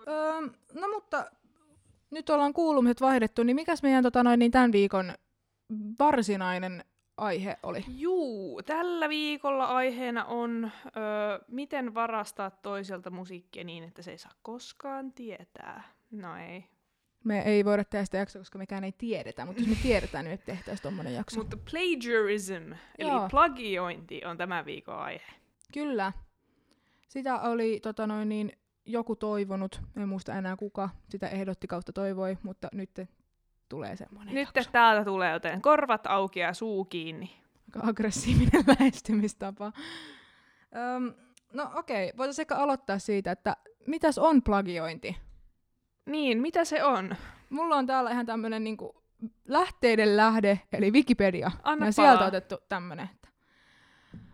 Öö, 0.08 0.42
no 0.74 0.88
mutta 0.94 1.26
nyt 2.14 2.30
ollaan 2.30 2.54
kuulumiset 2.54 3.02
vaihdettu, 3.02 3.44
niin 3.44 3.56
mikäs 3.56 3.84
meidän 3.84 4.04
tota 4.04 4.24
noin, 4.24 4.40
niin 4.40 4.52
tämän 4.52 4.72
viikon 4.72 5.14
varsinainen 6.00 6.84
aihe 7.18 7.58
oli? 7.64 7.86
Juu, 7.98 8.62
tällä 8.64 9.10
viikolla 9.10 9.66
aiheena 9.66 10.26
on, 10.26 10.72
ö, 10.88 10.90
miten 11.48 11.94
varastaa 11.94 12.52
toiselta 12.52 13.10
musiikkia 13.10 13.64
niin, 13.64 13.84
että 13.84 14.02
se 14.02 14.12
ei 14.12 14.18
saa 14.18 14.32
koskaan 14.42 15.14
tietää. 15.14 15.84
No 16.12 16.38
ei. 16.38 16.66
Me 17.24 17.40
ei 17.40 17.66
voida 17.66 17.84
tehdä 17.84 18.06
sitä 18.06 18.18
jaksoa, 18.18 18.40
koska 18.40 18.58
mekään 18.58 18.84
ei 18.84 18.92
tiedetä, 18.92 19.46
mutta 19.46 19.62
jos 19.62 19.70
me 19.70 19.76
tiedetään, 19.84 20.26
niin 20.26 20.40
tehtäisiin 20.46 20.84
tommonen 20.84 21.14
jakso. 21.14 21.40
Mutta 21.40 21.58
plagiarism, 21.72 22.74
eli 22.98 23.10
Joo. 23.10 23.28
plagiointi, 23.32 24.26
on 24.26 24.38
tämä 24.38 24.66
viikon 24.66 24.98
aihe. 24.98 25.26
Kyllä. 25.74 26.14
Sitä 27.08 27.40
oli 27.40 27.80
tota 27.80 28.08
noin, 28.08 28.30
niin, 28.30 28.52
joku 28.86 29.16
toivonut, 29.16 29.82
en 29.98 30.10
muista 30.10 30.34
enää 30.34 30.56
kuka 30.56 30.90
sitä 31.10 31.28
ehdotti 31.28 31.68
kautta 31.68 31.94
toivoi, 31.94 32.38
mutta 32.44 32.68
nyt 32.74 32.90
tulee 33.70 33.96
semmoinen 33.96 34.34
Nyt 34.34 34.50
jakso. 34.56 34.72
täältä 34.72 35.06
tulee, 35.06 35.32
joten 35.32 35.62
korvat 35.62 36.08
auki 36.08 36.40
ja 36.40 36.54
suu 36.54 36.86
kiinni. 36.86 37.32
Aika 37.68 37.88
aggressiivinen 37.90 38.64
lähestymistapa. 38.80 39.72
Öm, 40.96 41.14
no 41.54 41.72
okei, 41.76 42.08
okay. 42.10 42.18
voitaisiin 42.18 42.44
ehkä 42.44 42.56
aloittaa 42.56 43.00
siitä, 43.00 43.32
että 43.32 43.58
mitäs 43.88 44.18
on 44.18 44.44
plagiointi? 44.44 45.18
Niin, 46.06 46.42
mitä 46.42 46.66
se 46.66 46.84
on? 46.84 47.16
Mulla 47.50 47.76
on 47.76 47.86
täällä 47.86 48.12
ihan 48.12 48.26
tämmönen 48.26 48.64
niinku 48.64 49.04
lähteiden 49.48 50.18
lähde, 50.18 50.60
eli 50.74 50.92
Wikipedia. 50.92 51.52
Anna 51.64 51.86
ja 51.86 51.92
sieltä 51.92 52.14
palaa. 52.14 52.28
otettu 52.28 52.58
tämmönen. 52.70 53.10
Että. 53.14 53.30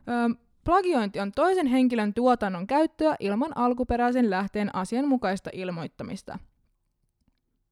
Öm, 0.10 0.36
plagiointi 0.70 1.20
on 1.20 1.32
toisen 1.32 1.68
henkilön 1.68 2.14
tuotannon 2.14 2.68
käyttöä 2.68 3.16
ilman 3.20 3.58
alkuperäisen 3.58 4.30
lähteen 4.30 4.76
asianmukaista 4.76 5.50
ilmoittamista. 5.54 6.40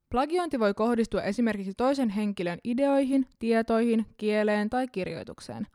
Plagiointi 0.10 0.60
voi 0.60 0.74
kohdistua 0.74 1.22
esimerkiksi 1.22 1.74
toisen 1.74 2.10
henkilön 2.10 2.60
ideoihin, 2.64 3.28
tietoihin, 3.40 4.06
kieleen 4.18 4.70
tai 4.70 4.88
kirjoitukseen. 4.88 5.68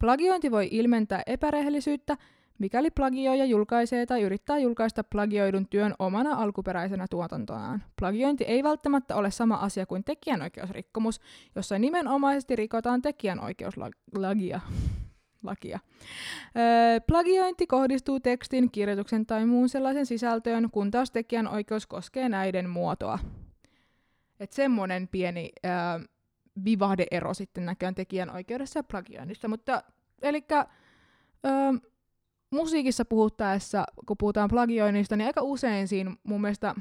Plagiointi 0.00 0.50
voi 0.50 0.68
ilmentää 0.70 1.22
epärehellisyyttä, 1.26 2.16
mikäli 2.58 2.90
plagioija 2.90 3.44
julkaisee 3.44 4.06
tai 4.06 4.22
yrittää 4.22 4.58
julkaista 4.58 5.04
plagioidun 5.04 5.68
työn 5.68 5.94
omana 5.98 6.34
alkuperäisenä 6.34 7.06
tuotantonaan. 7.10 7.82
Plagiointi 8.00 8.44
ei 8.44 8.62
välttämättä 8.62 9.16
ole 9.16 9.30
sama 9.30 9.54
asia 9.54 9.86
kuin 9.86 10.04
tekijänoikeusrikkomus, 10.04 11.20
jossa 11.54 11.78
nimenomaisesti 11.78 12.56
rikotaan 12.56 13.02
tekijänoikeuslakia. 13.02 14.60
Lakia. 15.44 15.80
Öö, 16.56 17.00
plagiointi 17.00 17.66
kohdistuu 17.66 18.20
tekstin, 18.20 18.70
kirjoituksen 18.70 19.26
tai 19.26 19.46
muun 19.46 19.68
sellaisen 19.68 20.06
sisältöön, 20.06 20.70
kun 20.70 20.90
taas 20.90 21.10
tekijänoikeus 21.10 21.86
koskee 21.86 22.28
näiden 22.28 22.70
muotoa. 22.70 23.18
Et 24.40 24.52
semmoinen 24.52 25.08
pieni 25.08 25.52
öö, 25.64 25.72
vivahdeero 26.64 27.34
sitten 27.34 27.66
näköjään 27.66 27.94
tekijänoikeudessa 27.94 28.78
ja 28.78 28.84
plagioinnissa. 28.84 29.48
Mutta 29.48 29.82
elikkä, 30.22 30.66
öö, 31.46 31.90
musiikissa 32.50 33.04
puhuttaessa, 33.04 33.84
kun 34.06 34.16
puhutaan 34.18 34.50
plagioinnista, 34.50 35.16
niin 35.16 35.26
aika 35.26 35.42
usein 35.42 35.88
siinä 35.88 36.16
mun 36.24 36.40
mielestä 36.40 36.74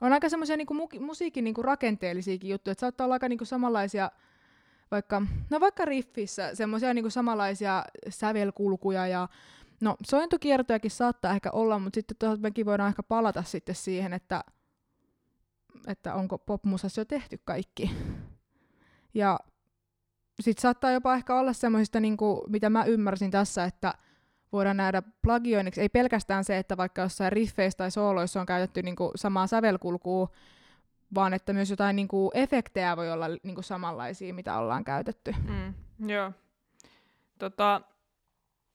on 0.00 0.12
aika 0.12 0.28
semmoisia 0.28 0.56
niinku 0.56 0.74
mu- 0.74 1.00
musiikin 1.00 1.44
niinku 1.44 1.62
rakenteellisiakin 1.62 2.50
juttuja, 2.50 2.72
että 2.72 2.80
saattaa 2.80 3.04
olla 3.04 3.14
aika 3.14 3.28
niinku 3.28 3.44
samanlaisia, 3.44 4.10
vaikka, 4.90 5.22
no 5.50 5.60
vaikka 5.60 5.84
riffissä, 5.84 6.54
semmoisia 6.54 6.94
niinku 6.94 7.10
samanlaisia 7.10 7.84
sävelkulkuja 8.08 9.06
ja 9.06 9.28
no 9.80 9.96
sointukiertojakin 10.06 10.90
saattaa 10.90 11.34
ehkä 11.34 11.50
olla, 11.50 11.78
mutta 11.78 11.96
sitten 11.96 12.16
toisaalta 12.16 12.42
mekin 12.42 12.66
voidaan 12.66 12.88
ehkä 12.88 13.02
palata 13.02 13.42
sitten 13.42 13.74
siihen, 13.74 14.12
että, 14.12 14.44
että 15.86 16.14
onko 16.14 16.38
popmusassa 16.38 17.00
jo 17.00 17.04
tehty 17.04 17.40
kaikki. 17.44 17.90
Ja 19.14 19.40
sitten 20.40 20.62
saattaa 20.62 20.92
jopa 20.92 21.14
ehkä 21.14 21.38
olla 21.38 21.52
semmoisista, 21.52 22.00
niinku, 22.00 22.44
mitä 22.48 22.70
mä 22.70 22.84
ymmärsin 22.84 23.30
tässä, 23.30 23.64
että 23.64 23.94
voidaan 24.52 24.76
nähdä 24.76 25.02
plagioinniksi, 25.22 25.80
ei 25.80 25.88
pelkästään 25.88 26.44
se, 26.44 26.58
että 26.58 26.76
vaikka 26.76 27.02
jossain 27.02 27.32
riffeissä 27.32 27.76
tai 27.76 27.90
sooloissa 27.90 28.40
on 28.40 28.46
käytetty 28.46 28.82
niinku 28.82 29.12
samaa 29.16 29.46
sävelkulkua, 29.46 30.28
vaan 31.14 31.34
että 31.34 31.52
myös 31.52 31.70
jotain 31.70 31.96
niinku 31.96 32.30
efektejä 32.34 32.96
voi 32.96 33.12
olla 33.12 33.26
niinku 33.42 33.62
samanlaisia, 33.62 34.34
mitä 34.34 34.58
ollaan 34.58 34.84
käytetty. 34.84 35.34
Mm, 35.48 35.74
joo. 36.08 36.32
Tota, 37.38 37.80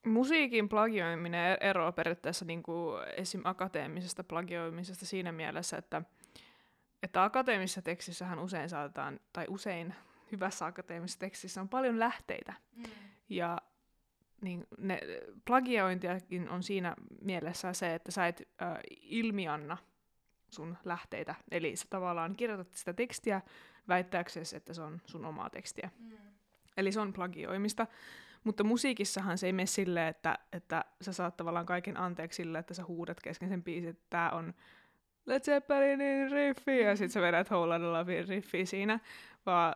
musiikin 0.05 0.69
plagioiminen 0.69 1.51
e- 1.51 1.69
eroaa 1.69 1.91
periaatteessa 1.91 2.45
niin 2.45 2.63
kuin 2.63 3.03
esim. 3.17 3.41
akateemisesta 3.43 4.23
plagioimisesta 4.23 5.05
siinä 5.05 5.31
mielessä, 5.31 5.77
että, 5.77 6.01
että 7.03 7.23
akateemisessa 7.23 7.81
tekstissähän 7.81 8.39
usein 8.39 8.69
saatetaan, 8.69 9.19
tai 9.33 9.45
usein 9.49 9.95
hyvässä 10.31 10.65
akateemisessa 10.65 11.19
tekstissä 11.19 11.61
on 11.61 11.69
paljon 11.69 11.99
lähteitä. 11.99 12.53
Mm. 12.75 12.83
Ja 13.29 13.57
niin 14.41 14.67
ne, 14.77 14.99
plagiointiakin 15.45 16.49
on 16.49 16.63
siinä 16.63 16.95
mielessä 17.21 17.73
se, 17.73 17.95
että 17.95 18.11
sä 18.11 18.27
et 18.27 18.49
äh, 18.61 18.77
ilmianna 19.01 19.77
sun 20.53 20.77
lähteitä. 20.85 21.35
Eli 21.51 21.75
sä 21.75 21.85
tavallaan 21.89 22.35
kirjoitat 22.35 22.73
sitä 22.73 22.93
tekstiä 22.93 23.41
väittääksesi, 23.87 24.55
että 24.55 24.73
se 24.73 24.81
on 24.81 25.01
sun 25.05 25.25
omaa 25.25 25.49
tekstiä. 25.49 25.89
Mm. 25.99 26.17
Eli 26.77 26.91
se 26.91 26.99
on 26.99 27.13
plagioimista. 27.13 27.87
Mutta 28.43 28.63
musiikissahan 28.63 29.37
se 29.37 29.45
ei 29.45 29.53
mene 29.53 29.65
silleen, 29.65 30.07
että, 30.07 30.39
että 30.53 30.85
sä 31.01 31.13
saat 31.13 31.37
tavallaan 31.37 31.65
kaiken 31.65 31.97
anteeksi 31.97 32.37
sille, 32.37 32.59
että 32.59 32.73
sä 32.73 32.85
huudat 32.85 33.19
kesken 33.19 33.49
sen 33.49 33.63
biisin, 33.63 33.89
että 33.89 34.05
tää 34.09 34.31
on 34.31 34.53
Led 35.25 35.39
Zeppelinin 35.39 36.31
riffi, 36.31 36.79
ja 36.79 36.95
sit 36.95 37.11
sä 37.11 37.21
vedät 37.21 37.51
Whole 37.51 37.77
Lotta 37.77 38.11
riffi 38.27 38.65
siinä, 38.65 38.99
vaan 39.45 39.75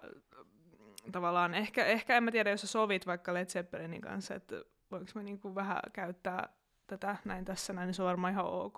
tavallaan 1.11 1.53
ehkä, 1.53 1.85
ehkä 1.85 2.17
en 2.17 2.23
mä 2.23 2.31
tiedä, 2.31 2.49
jos 2.49 2.61
sä 2.61 2.67
sovit 2.67 3.07
vaikka 3.07 3.33
Led 3.33 3.45
Zeppelinin 3.45 4.01
kanssa, 4.01 4.35
että 4.35 4.55
voinko 4.91 5.11
mä 5.15 5.23
niinku 5.23 5.55
vähän 5.55 5.79
käyttää 5.93 6.49
tätä 6.87 7.17
näin 7.25 7.45
tässä 7.45 7.73
näin, 7.73 7.87
niin 7.87 7.93
se 7.93 8.01
on 8.01 8.07
varmaan 8.07 8.33
ihan 8.33 8.45
ok. 8.45 8.77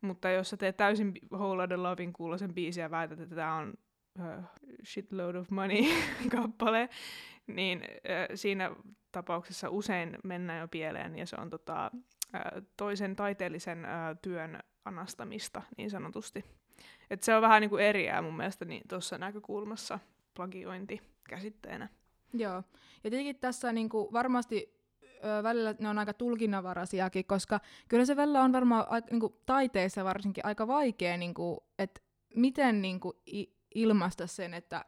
Mutta 0.00 0.30
jos 0.30 0.50
sä 0.50 0.56
teet 0.56 0.76
täysin 0.76 1.12
Whole 1.32 1.62
Lotta 1.62 1.82
Lovein 1.82 2.12
kuulosen 2.12 2.54
biisin 2.54 2.82
ja 2.82 2.90
väität, 2.90 3.20
että 3.20 3.34
tämä 3.34 3.54
on 3.54 3.74
uh, 4.18 4.44
shitload 4.84 5.34
of 5.34 5.50
money 5.50 5.82
kappale, 6.36 6.88
niin 7.46 7.78
uh, 7.78 8.34
siinä 8.34 8.70
tapauksessa 9.12 9.70
usein 9.70 10.18
mennään 10.24 10.60
jo 10.60 10.68
pieleen 10.68 11.18
ja 11.18 11.26
se 11.26 11.36
on 11.40 11.50
tota, 11.50 11.90
uh, 11.94 12.62
toisen 12.76 13.16
taiteellisen 13.16 13.78
uh, 13.78 14.18
työn 14.22 14.60
anastamista 14.84 15.62
niin 15.76 15.90
sanotusti. 15.90 16.44
Et 17.10 17.22
se 17.22 17.34
on 17.34 17.42
vähän 17.42 17.60
niinku 17.60 17.76
eriää 17.76 18.22
mun 18.22 18.36
mielestä 18.36 18.64
niin 18.64 18.82
tuossa 18.88 19.18
näkökulmassa 19.18 19.98
plagiointi 20.34 21.00
käsitteenä. 21.28 21.88
Joo. 22.32 22.62
Ja 23.04 23.10
tietenkin 23.10 23.36
tässä 23.36 23.72
niinku 23.72 24.12
varmasti 24.12 24.75
ö, 25.24 25.42
välillä 25.42 25.74
ne 25.78 25.88
on 25.88 25.98
aika 25.98 26.14
tulkinnanvaraisiakin, 26.14 27.24
koska 27.24 27.60
kyllä 27.88 28.04
se 28.04 28.16
välillä 28.16 28.42
on 28.42 28.52
varmaan 28.52 28.86
aika, 28.88 29.08
niinku, 29.10 29.40
taiteessa 29.46 30.04
varsinkin 30.04 30.46
aika 30.46 30.66
vaikea, 30.66 31.16
niinku, 31.16 31.64
että 31.78 32.00
miten 32.34 32.82
niinku, 32.82 33.12
i- 33.32 33.56
ilmaista 33.74 34.26
sen, 34.26 34.54
että 34.54 34.84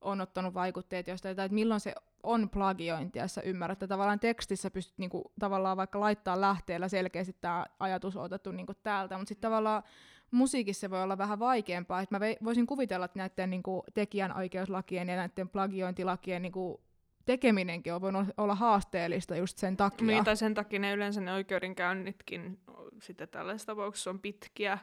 on 0.00 0.20
ottanut 0.20 0.54
vaikutteet 0.54 1.08
jostain, 1.08 1.36
tai 1.36 1.46
että 1.46 1.54
milloin 1.54 1.80
se 1.80 1.94
on 2.22 2.50
plagiointia, 2.50 3.22
jos 3.24 3.34
sä 3.34 3.40
ymmärrät, 3.40 3.76
että 3.76 3.88
tavallaan 3.88 4.20
tekstissä 4.20 4.70
pystyt 4.70 4.98
niinku, 4.98 5.32
tavallaan 5.40 5.76
vaikka 5.76 6.00
laittaa 6.00 6.40
lähteellä 6.40 6.88
selkeästi 6.88 7.36
tämä 7.40 7.66
ajatus 7.78 8.16
on 8.16 8.24
otettu 8.24 8.52
niinku, 8.52 8.72
täältä, 8.74 9.16
mutta 9.18 9.28
sitten 9.28 9.48
tavallaan 9.48 9.82
musiikissa 10.30 10.80
se 10.80 10.90
voi 10.90 11.02
olla 11.02 11.18
vähän 11.18 11.38
vaikeampaa. 11.38 12.00
Et 12.00 12.10
mä 12.10 12.20
voisin 12.44 12.66
kuvitella, 12.66 13.04
että 13.04 13.18
näiden 13.18 13.50
niinku, 13.50 13.84
tekijänoikeuslakien 13.94 15.08
ja 15.08 15.16
näiden 15.16 15.48
plagiointilakien 15.48 16.42
niinku, 16.42 16.80
tekeminenkin 17.26 17.94
on 17.94 18.00
voinut 18.00 18.28
olla 18.36 18.54
haasteellista 18.54 19.36
just 19.36 19.58
sen 19.58 19.76
takia. 19.76 20.06
Niin, 20.06 20.24
tai 20.24 20.36
sen 20.36 20.54
takia 20.54 20.78
ne 20.78 20.92
yleensä 20.92 21.20
ne 21.20 21.32
oikeudenkäynnitkin 21.32 22.58
sitten 23.02 23.28
tällaisessa 23.28 23.66
tapauksessa 23.66 24.10
on 24.10 24.20
pitkiä, 24.20 24.78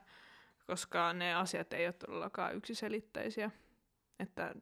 koska 0.68 1.14
ne 1.14 1.36
asiat 1.36 1.74
ei 1.74 1.86
ole 1.88 1.94
todellakaan 1.94 2.56
yksiselitteisiä. 2.56 3.52
Että 4.20 4.56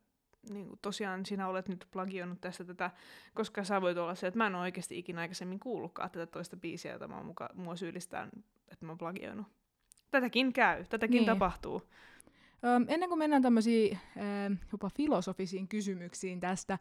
niin 0.50 0.68
kuin 0.68 0.80
tosiaan 0.82 1.26
sinä 1.26 1.48
olet 1.48 1.68
nyt 1.68 1.88
plagioinut 1.92 2.42
tästä 2.42 2.64
tätä, 2.64 2.92
koska 3.34 3.64
sä 3.64 3.82
voit 3.82 3.98
olla 3.98 4.16
se, 4.16 4.28
että 4.28 4.38
mä 4.38 4.48
en 4.48 4.56
ole 4.56 4.62
oikeasti 4.62 4.98
ikinä 5.00 5.22
aikaisemmin 5.22 5.60
kuullutkaan 5.60 6.12
tätä 6.12 6.26
toista 6.26 6.58
biisiä, 6.58 6.92
jota 6.94 7.08
mä 7.08 7.16
oon 7.16 7.26
muka, 7.26 7.50
mua 7.54 7.76
syyllistään, 7.76 8.30
että 8.72 8.86
mä 8.86 8.92
oon 8.92 8.98
plagioinut. 8.98 9.48
Tätäkin 10.12 10.54
käy, 10.54 10.86
tätäkin 10.90 11.16
Niin. 11.18 11.26
tapahtuu. 11.26 11.90
Öm, 12.66 12.86
ennen 12.88 13.10
kuin 13.10 13.20
mennään 13.20 13.42
tämmöisiin 13.42 14.00
jopa 14.72 14.90
filosofisiin 14.90 15.68
kysymyksiin 15.68 16.40
tästä 16.40 16.78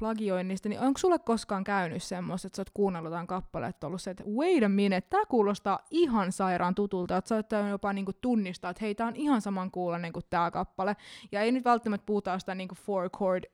plagioinnista, 0.00 0.68
niin 0.68 0.80
onko 0.80 0.98
sulle 0.98 1.18
koskaan 1.18 1.64
käynyt 1.64 2.02
semmoista, 2.02 2.46
että 2.46 2.56
sä 2.56 2.60
oot 2.60 2.70
kuunnellut 2.74 3.10
jotain 3.10 3.26
kappaletta, 3.26 3.86
ollut 3.86 4.02
se, 4.02 4.10
että 4.10 4.24
wait 4.24 4.62
a 4.64 4.68
minute, 4.68 5.00
tää 5.00 5.22
kuulostaa 5.28 5.78
ihan 5.90 6.32
sairaan 6.32 6.74
tutulta, 6.74 7.16
että 7.16 7.28
sä 7.28 7.34
oot 7.34 7.46
jopa 7.70 7.92
niinku 7.92 8.12
tunnistaa, 8.12 8.70
että 8.70 8.84
hei, 8.84 8.94
tää 8.94 9.06
on 9.06 9.16
ihan 9.16 9.40
saman 9.40 9.70
kuulonen 9.70 10.12
kuin 10.12 10.24
tää 10.30 10.50
kappale. 10.50 10.96
Ja 11.32 11.40
ei 11.40 11.52
nyt 11.52 11.64
välttämättä 11.64 12.06
puhuta 12.06 12.38
sitä 12.38 12.54
niinku 12.54 12.74
four 12.74 13.10
chord 13.10 13.44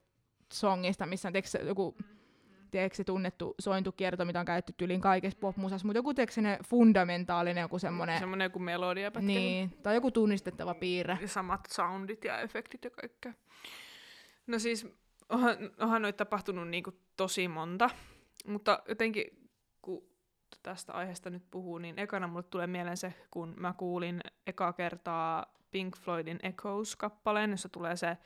songista, 0.53 1.05
missä 1.05 1.29
on 1.29 1.33
teekö, 1.33 1.47
joku 1.65 1.95
tiedätkö, 2.71 2.95
se 2.95 3.03
tunnettu 3.03 3.55
sointukierto, 3.59 4.25
mitä 4.25 4.39
on 4.39 4.45
käytetty 4.45 4.73
tyyliin 4.77 5.01
kaikessa 5.01 5.39
popmusassa, 5.39 5.87
mutta 5.87 5.97
joku 5.97 6.13
tiedätkö, 6.13 6.33
se 6.33 6.59
fundamentaalinen, 6.67 7.61
joku 7.61 7.79
semmoinen, 7.79 8.19
Semmoinen 8.19 8.45
joku 8.45 8.59
melodiapätkä. 8.59 9.27
niin, 9.27 9.77
tai 9.83 9.95
joku 9.95 10.11
tunnistettava 10.11 10.73
piirre. 10.73 11.17
Ja 11.21 11.27
samat 11.27 11.61
soundit 11.69 12.23
ja 12.23 12.39
efektit 12.39 12.83
ja 12.83 12.89
kaikkea. 12.89 13.33
No 14.47 14.59
siis, 14.59 14.87
onhan, 15.31 15.57
onhan 15.79 16.01
noita 16.01 16.17
tapahtunut 16.17 16.69
niinku 16.69 16.91
tosi 17.17 17.47
monta, 17.47 17.89
mutta 18.47 18.83
jotenkin 18.87 19.49
kun 19.81 20.03
tästä 20.63 20.93
aiheesta 20.93 21.29
nyt 21.29 21.43
puhuu, 21.51 21.77
niin 21.77 21.99
ekana 21.99 22.27
mulle 22.27 22.43
tulee 22.43 22.67
mieleen 22.67 22.97
se, 22.97 23.13
kun 23.31 23.53
mä 23.57 23.73
kuulin 23.77 24.21
eka 24.47 24.73
kertaa 24.73 25.45
Pink 25.71 25.97
Floydin 25.97 26.39
Echoes-kappaleen, 26.43 27.51
jossa 27.51 27.69
tulee 27.69 27.95
se 27.95 28.17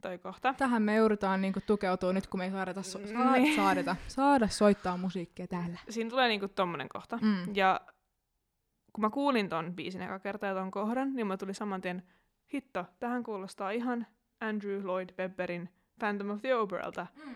toi 0.00 0.18
kohta. 0.18 0.54
Tähän 0.58 0.82
me 0.82 0.94
joudutaan 0.94 1.40
niinku 1.40 1.60
tukeutua 1.66 2.12
nyt, 2.12 2.26
kun 2.26 2.40
me 2.40 2.44
ei 2.44 2.50
saada, 2.50 2.82
so- 2.82 2.98
Niin. 3.32 3.56
saada, 3.56 3.96
saada 4.08 4.48
soittaa 4.48 4.96
musiikkia 4.96 5.46
täällä. 5.46 5.78
Siinä 5.88 6.10
tulee 6.10 6.28
niinku 6.28 6.48
tommonen 6.48 6.88
kohta. 6.88 7.18
Mm. 7.22 7.54
Ja 7.54 7.80
kun 8.92 9.02
mä 9.02 9.10
kuulin 9.10 9.48
ton 9.48 9.72
biisin 9.76 10.02
eka 10.02 10.18
kertaa 10.18 10.48
ja 10.48 10.54
ton 10.54 10.70
kohdan, 10.70 11.14
niin 11.14 11.26
mä 11.26 11.36
tuli 11.36 11.54
saman 11.54 11.80
tien, 11.80 12.02
hitto, 12.54 12.84
tähän 13.00 13.22
kuulostaa 13.22 13.70
ihan 13.70 14.06
Andrew 14.40 14.84
Lloyd 14.84 15.08
Webberin 15.18 15.68
Phantom 15.98 16.30
of 16.30 16.40
the 16.40 16.54
Operalta. 16.54 17.06
Mm. 17.24 17.34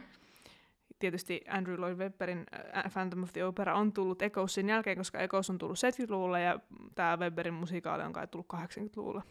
Tietysti 0.98 1.40
Andrew 1.48 1.80
Lloyd 1.80 1.96
Webberin 1.98 2.46
äh, 2.76 2.92
Phantom 2.92 3.22
of 3.22 3.32
the 3.32 3.44
Opera 3.44 3.74
on 3.74 3.92
tullut 3.92 4.22
Echoesin 4.22 4.68
jälkeen, 4.68 4.96
koska 4.96 5.18
Echoes 5.18 5.50
on 5.50 5.58
tullut 5.58 5.76
70-luvulla 5.78 6.38
ja 6.38 6.58
tämä 6.94 7.16
Webberin 7.16 7.54
musikaali 7.54 8.02
on 8.02 8.12
kai 8.12 8.26
tullut 8.26 8.46
80-luvulla. 8.54 9.22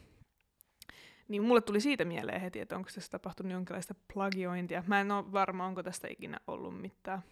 Niin 1.28 1.44
mulle 1.44 1.62
tuli 1.62 1.82
siitä 1.82 2.06
mieleen 2.06 2.42
heti, 2.42 2.60
että 2.60 2.76
onko 2.76 2.90
tässä 2.96 3.12
tapahtunut 3.12 3.52
jonkinlaista 3.52 3.96
plagiointia. 4.14 4.84
Mä 4.88 5.02
en 5.02 5.12
ole 5.12 5.32
varma, 5.32 5.66
onko 5.66 5.84
tästä 5.84 6.08
ikinä 6.08 6.40
ollut 6.48 6.82
mitään 6.82 7.24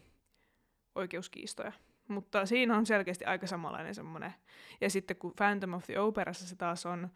oikeuskiistoja. 0.96 1.72
Mutta 2.08 2.46
siinä 2.46 2.78
on 2.78 2.86
selkeästi 2.86 3.26
aika 3.26 3.48
samanlainen 3.48 3.96
semmoinen. 3.96 4.34
Ja 4.82 4.90
sitten 4.90 5.18
kun 5.18 5.34
Phantom 5.36 5.74
of 5.74 5.86
the 5.86 6.00
Operassa 6.00 6.48
se 6.48 6.56
taas 6.56 6.86
on 6.86 7.10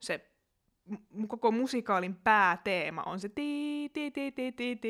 se 0.00 0.30
koko 1.28 1.50
musikaalin 1.50 2.14
pääteema 2.14 3.02
on 3.02 3.20
se 3.20 3.28
ti 3.28 3.90
ti 3.92 4.10
ti 4.10 4.32
ti 4.32 4.52
ti 4.52 4.76
ti 4.76 4.86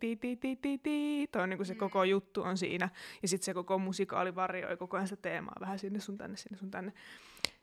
ti 0.00 0.16
ti 0.16 0.36
ti 0.36 0.56
ti 0.56 0.78
ti 0.78 1.28
Toi 1.32 1.42
on 1.42 1.50
niinku 1.50 1.64
se 1.64 1.74
koko 1.74 2.04
juttu 2.04 2.42
on 2.42 2.58
siinä. 2.58 2.88
Ja 3.22 3.28
sitten 3.28 3.44
se 3.44 3.54
koko 3.54 3.78
musikaali 3.78 4.34
varjoi 4.34 4.76
koko 4.76 4.96
ajan 4.96 5.08
sitä 5.08 5.22
teemaa 5.22 5.54
vähän 5.60 5.78
sinne 5.78 6.00
sun 6.00 6.18
tänne, 6.18 6.36
sinne 6.36 6.58
sun 6.58 6.70
tänne. 6.70 6.92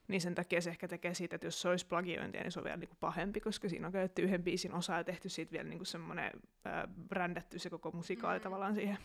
Niin 0.08 0.22
sen 0.22 0.36
takia 0.36 0.62
se 0.62 0.70
ehkä 0.70 0.88
tekee 0.88 1.14
siitä, 1.14 1.36
että 1.36 1.48
jos 1.48 1.62
se 1.62 1.70
olisi 1.70 1.88
plagiointia, 1.88 2.42
niin 2.42 2.52
se 2.52 2.60
on 2.60 2.64
vielä 2.64 2.78
niinku 2.78 2.96
pahempi, 3.00 3.40
koska 3.40 3.70
siinä 3.70 3.88
on 3.88 3.94
käytetty 3.94 4.22
yhden 4.22 4.44
biisin 4.44 4.74
osa 4.74 4.94
ja 4.94 5.04
tehty 5.04 5.30
siitä 5.30 5.52
vielä 5.52 5.70
niinku 5.70 5.86
semmoinen 5.86 6.32
äh, 6.68 6.74
brändätty 7.08 7.60
se 7.60 7.70
koko 7.70 7.92
musikaali 7.92 8.40
Mm. 8.40 8.44
tavallaan 8.44 8.76
siihen. 8.76 8.98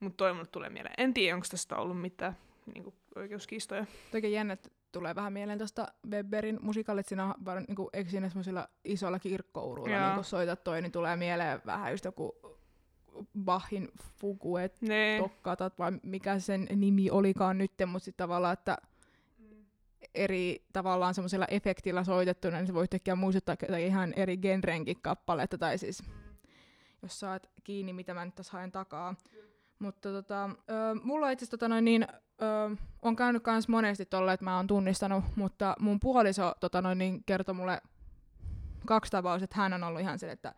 Mutta 0.00 0.16
toi 0.16 0.32
mulle 0.34 0.46
tulee 0.46 0.70
mieleen. 0.70 0.94
En 0.98 1.14
tiedä, 1.14 1.34
onko 1.34 1.46
tästä 1.50 1.76
ollut 1.76 2.00
mitään 2.00 2.36
niinku, 2.74 2.94
oikeuskiistoja. 3.16 3.86
Toki 4.12 4.32
jännä, 4.32 4.56
tulee 4.92 5.14
vähän 5.14 5.32
mieleen 5.32 5.58
tuosta 5.58 5.88
Webberin 6.10 6.58
musikaalit, 6.62 7.06
siinä 7.08 7.24
on 7.24 7.34
var, 7.44 7.60
niinku, 7.68 7.90
eikö 7.92 8.10
siinä 8.10 8.28
semmoisilla 8.28 8.68
isoilla 8.84 9.18
kirkkouruilla, 9.18 10.06
niin 10.06 10.14
kun 10.14 10.24
soitat 10.24 10.64
toi, 10.64 10.82
niin 10.82 10.92
tulee 10.92 11.16
mieleen 11.16 11.60
vähän 11.66 11.90
just 11.92 12.04
joku 12.04 12.34
Bachin 13.44 13.88
Fuguet 14.20 14.80
tokkatat, 15.18 15.78
vai 15.78 15.92
mikä 16.02 16.38
sen 16.38 16.66
nimi 16.76 17.10
olikaan 17.10 17.58
nyt, 17.58 17.72
mutta 17.86 18.04
sitten 18.04 18.24
tavallaan, 18.24 18.52
että 18.52 18.78
eri 20.14 20.64
tavallaan 20.72 21.14
semmoisella 21.14 21.46
efektillä 21.50 22.04
soitettuna, 22.04 22.56
niin 22.56 22.66
se 22.66 22.74
voi 22.74 22.82
yhtäkkiä 22.82 23.14
muistuttaa 23.14 23.56
ihan 23.80 24.12
eri 24.16 24.36
genrenkin 24.36 25.02
kappaletta, 25.02 25.58
tai 25.58 25.78
siis 25.78 26.02
jos 27.02 27.20
saat 27.20 27.50
kiinni, 27.64 27.92
mitä 27.92 28.14
mä 28.14 28.24
nyt 28.24 28.34
tässä 28.34 28.52
haen 28.52 28.72
takaa. 28.72 29.14
Mutta 29.78 30.12
tota, 30.12 30.44
ö, 30.44 30.50
mulla 31.02 31.30
itse 31.30 31.46
tota 31.46 31.68
noin 31.68 31.84
niin, 31.84 32.06
ö, 32.42 32.76
on 33.02 33.16
käynyt 33.16 33.42
kans 33.42 33.68
monesti 33.68 34.06
tolle, 34.06 34.32
että 34.32 34.44
mä 34.44 34.56
oon 34.56 34.66
tunnistanut, 34.66 35.24
mutta 35.36 35.76
mun 35.78 36.00
puoliso 36.00 36.54
tota 36.60 36.82
noin 36.82 36.98
niin, 36.98 37.24
kertoi 37.24 37.54
mulle 37.54 37.80
kaksi 38.86 39.10
tapausta, 39.10 39.44
että 39.44 39.56
hän 39.56 39.72
on 39.72 39.84
ollut 39.84 40.00
ihan 40.00 40.18
se, 40.18 40.30
että 40.30 40.54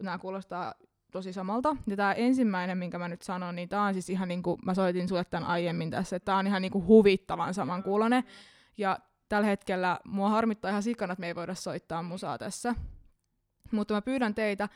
nämä 0.00 0.18
kuulostaa 0.18 0.74
tosi 1.12 1.32
samalta. 1.32 1.76
Ja 1.86 1.96
tämä 1.96 2.12
ensimmäinen, 2.12 2.78
minkä 2.78 2.98
mä 2.98 3.08
nyt 3.08 3.22
sanon, 3.22 3.56
niin 3.56 3.68
tämä 3.68 3.84
on 3.84 3.92
siis 3.92 4.10
ihan 4.10 4.28
niin 4.28 4.42
kuin, 4.42 4.58
mä 4.64 4.74
soitin 4.74 5.08
sulle 5.08 5.24
tämän 5.24 5.48
aiemmin 5.48 5.90
tässä, 5.90 6.16
että 6.16 6.24
tämä 6.24 6.38
on 6.38 6.46
ihan 6.46 6.62
niin 6.62 6.72
kuin 6.72 6.86
huvittavan 6.86 7.54
samankuulonen. 7.54 8.24
Ja 8.78 8.98
tällä 9.28 9.46
hetkellä 9.46 9.98
mua 10.04 10.28
harmittaa 10.28 10.70
ihan 10.70 10.82
sikana, 10.82 11.12
että 11.12 11.20
me 11.20 11.26
ei 11.26 11.34
voida 11.34 11.54
soittaa 11.54 12.02
musaa 12.02 12.38
tässä. 12.38 12.74
Mutta 13.72 13.94
mä 13.94 14.02
pyydän 14.02 14.34
teitä 14.34 14.68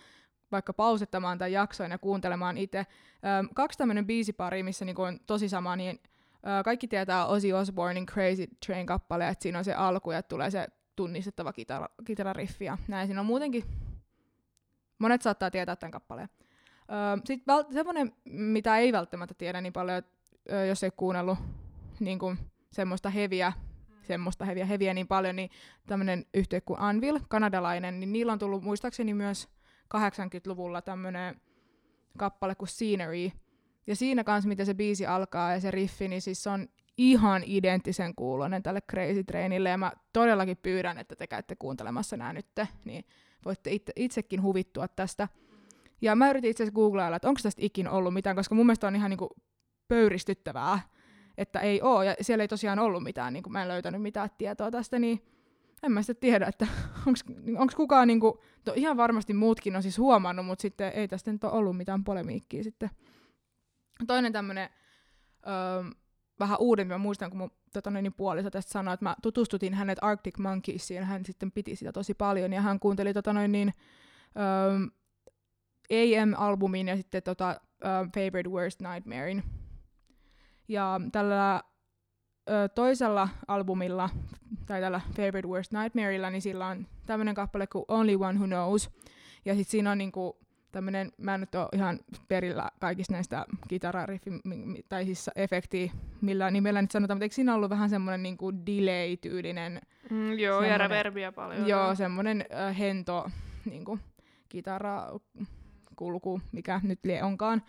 vaikka 0.53 0.73
pausettamaan 0.73 1.39
tämän 1.39 1.53
jakson 1.53 1.91
ja 1.91 1.99
kuuntelemaan 1.99 2.59
itse. 2.59 2.87
Kaksi 3.55 3.79
tämmöinen 3.79 4.07
biisipari, 4.07 4.63
missä 4.63 4.85
niinku 4.85 5.03
on 5.03 5.19
tosi 5.27 5.49
sama, 5.49 5.77
niin 5.77 6.01
kaikki 6.65 6.89
tietää 6.89 7.27
Ozzy 7.27 7.53
Osbournein 7.53 8.07
Crazy 8.07 8.47
Train-kappale, 8.67 9.29
että 9.29 9.43
siinä 9.43 9.59
on 9.59 9.65
se 9.65 9.75
alku 9.75 10.11
ja 10.11 10.23
tulee 10.23 10.51
se 10.51 10.67
tunnistettava 10.97 11.53
kitara, 11.53 11.89
kitarariffi 12.05 12.65
ja 12.65 12.79
näin. 12.89 13.07
Siinä 13.07 13.21
on 13.21 13.27
muutenkin, 13.27 13.65
monet 14.99 15.23
saattaa 15.23 15.51
tietää 15.51 15.77
tämän 15.77 15.91
kappaleen. 15.91 16.29
Sitten 17.25 17.55
vält- 17.55 17.73
semmoinen, 17.73 18.13
mitä 18.25 18.77
ei 18.79 18.93
välttämättä 18.93 19.35
tiedä 19.35 19.61
niin 19.61 19.73
paljon, 19.73 20.03
ö, 20.53 20.67
jos 20.67 20.83
ei 20.83 20.91
kuunnellut 20.97 21.39
niin 22.01 22.19
kuin 22.19 22.39
semmoista 22.73 23.11
heviä, 23.11 23.53
semmoista 24.03 24.45
heviä, 24.45 24.67
heviä 24.67 24.95
niin 24.95 25.09
paljon, 25.09 25.37
niin 25.37 25.51
tämmöinen 25.87 26.27
yhtiö 26.35 26.61
kuin 26.61 26.81
Anvil, 26.81 27.21
kanadalainen, 27.29 28.01
niin 28.01 28.13
niillä 28.13 28.33
on 28.33 28.39
tullut 28.39 28.63
muistaakseni 28.63 29.15
myös 29.15 29.49
80-luvulla 29.97 30.83
tämmöinen 30.83 31.41
kappale 32.19 32.55
kuin 32.55 32.69
Scenery. 32.69 33.31
Ja 33.87 33.97
siinä 33.97 34.25
kanssa, 34.25 34.49
miten 34.49 34.67
se 34.67 34.75
biisi 34.75 35.07
alkaa 35.07 35.53
ja 35.53 35.61
se 35.61 35.71
riffi, 35.71 36.09
niin 36.09 36.23
siis 36.23 36.43
se 36.43 36.51
on 36.51 36.69
ihan 36.99 37.43
identtisen 37.47 38.15
kuulonen 38.15 38.63
tälle 38.63 38.81
Crazy 38.81 39.25
Trainille. 39.25 39.69
Ja 39.69 39.79
mä 39.79 39.93
todellakin 40.13 40.57
pyydän, 40.57 40.99
että 40.99 41.17
te 41.17 41.27
käytte 41.27 41.57
kuuntelemassa 41.57 42.17
nämä 42.17 42.33
nyt, 42.33 42.47
niin 42.85 43.05
voitte 43.45 43.71
itse, 43.73 43.93
itsekin 43.97 44.43
huvittua 44.43 44.89
tästä. 44.89 45.29
Ja 46.01 46.17
mä 46.17 46.31
yritin 46.31 46.51
itse 46.51 46.63
asiassa 46.63 46.75
googlailla, 46.75 47.17
että 47.17 47.29
onko 47.29 47.41
tästä 47.43 47.63
ikin 47.65 47.89
ollut 47.89 48.15
mitään, 48.15 48.37
koska 48.37 48.55
mun 48.55 48.67
mielestä 48.67 48.87
on 48.87 48.97
ihan 48.97 49.11
niinku 49.11 49.29
pöyristyttävää, 49.89 50.81
että 51.39 51.61
ei 51.61 51.81
oo. 51.83 52.03
Ja 52.03 52.15
siellä 52.21 52.45
ei 52.45 52.49
tosiaan 52.49 52.79
ollut 52.79 53.03
mitään, 53.03 53.33
niin 53.33 53.45
mä 53.49 53.63
en 53.63 53.69
löytänyt 53.69 54.03
mitään 54.03 54.31
tietoa 54.39 54.71
tästä, 54.71 54.99
niin 54.99 55.23
en 55.83 55.93
mä 55.93 56.03
sitten 56.03 56.21
tiedä, 56.31 56.47
että 56.47 56.67
onko 57.59 57.73
kukaan, 57.77 58.09
niinku, 58.09 58.43
to, 58.65 58.73
ihan 58.77 58.97
varmasti 58.97 59.35
muutkin 59.35 59.77
on 59.77 59.83
siis 59.83 59.99
huomannut, 59.99 60.47
mutta 60.47 60.63
sitten 60.63 60.93
ei 60.93 61.09
tästä 61.09 61.33
nyt 61.33 61.45
ole 61.45 61.53
ollut 61.53 61.77
mitään 61.77 62.05
polemiikkiä 62.05 62.63
sitten. 62.63 62.91
Toinen 64.07 64.33
tämmöinen 64.33 64.71
öö, 65.47 65.91
vähän 66.41 66.59
uudempi, 66.61 66.95
mä 66.95 66.99
muistan, 66.99 67.31
kun 67.31 67.39
mun 67.39 67.51
tota, 67.73 67.91
niin 67.91 68.13
puoliso 68.13 68.51
tästä 68.51 68.73
sanoi, 68.73 68.95
että 68.95 69.05
mä 69.05 69.17
tutustutin 69.23 69.75
hänet 69.75 69.99
Arctic 70.03 70.39
Monkeisiin, 70.39 71.05
hän 71.05 71.25
sitten 71.25 71.53
piti 71.53 71.77
sitä 71.77 71.93
tosi 71.93 72.15
paljon, 72.15 72.53
ja 72.53 72.61
hän 72.61 72.81
kuunteli 72.81 73.15
tota, 73.15 73.33
noin 73.33 73.53
niin, 73.53 73.75
öö, 74.37 74.79
AM-albumin 75.91 76.89
ja 76.89 76.97
sitten 76.97 77.23
tota, 77.23 77.61
öö, 77.85 77.91
Favorite 78.15 78.51
Worst 78.51 78.81
Nightmarein. 78.81 79.43
Ja 80.69 81.01
tällä 81.13 81.63
ö, 82.51 82.69
toisella 82.69 83.29
albumilla, 83.49 84.11
tai 84.67 84.81
tällä 84.81 85.01
Favorite 85.17 85.49
Worst 85.49 85.73
Nightmareilla, 85.73 86.31
niin 86.31 86.43
sillä 86.43 86.67
on 86.67 86.87
tämmöinen 87.07 87.35
kappale 87.35 87.67
kuin 87.67 87.85
Only 87.89 88.15
One 88.15 88.39
Who 88.39 88.47
Knows. 88.47 88.91
Ja 89.45 89.55
sitten 89.55 89.71
siinä 89.71 89.91
on 89.91 89.99
niinku 89.99 90.46
tämmöinen, 90.77 91.13
mä 91.19 91.35
en 91.35 91.41
nyt 91.41 91.55
ole 91.55 91.69
ihan 91.73 91.99
perillä 92.29 92.71
kaikista 92.81 93.13
näistä 93.13 93.45
kitarariffi, 93.69 94.31
tai 94.89 95.05
siis 95.05 95.31
efektiä, 95.37 95.93
millä 96.21 96.51
nimellä 96.51 96.83
nyt 96.83 96.91
sanotaan, 96.91 97.17
mutta 97.17 97.25
eikö 97.25 97.35
siinä 97.35 97.55
ollut 97.55 97.71
vähän 97.71 97.91
semmoinen 97.91 98.23
niinku 98.23 98.53
delay-tyylinen, 98.53 99.81
Mm, 100.11 100.39
joo, 100.39 100.63
ja 100.63 100.79
reverbiä 100.79 101.33
paljon. 101.33 101.69
joo, 101.69 101.95
semmoinen 101.95 102.45
äh, 102.55 102.79
hento 102.79 103.31
niinku, 103.65 103.99
kitarakulku, 104.49 106.41
mikä 106.53 106.81
nyt 106.83 106.99
lie 107.05 107.23
onkaan. 107.23 107.63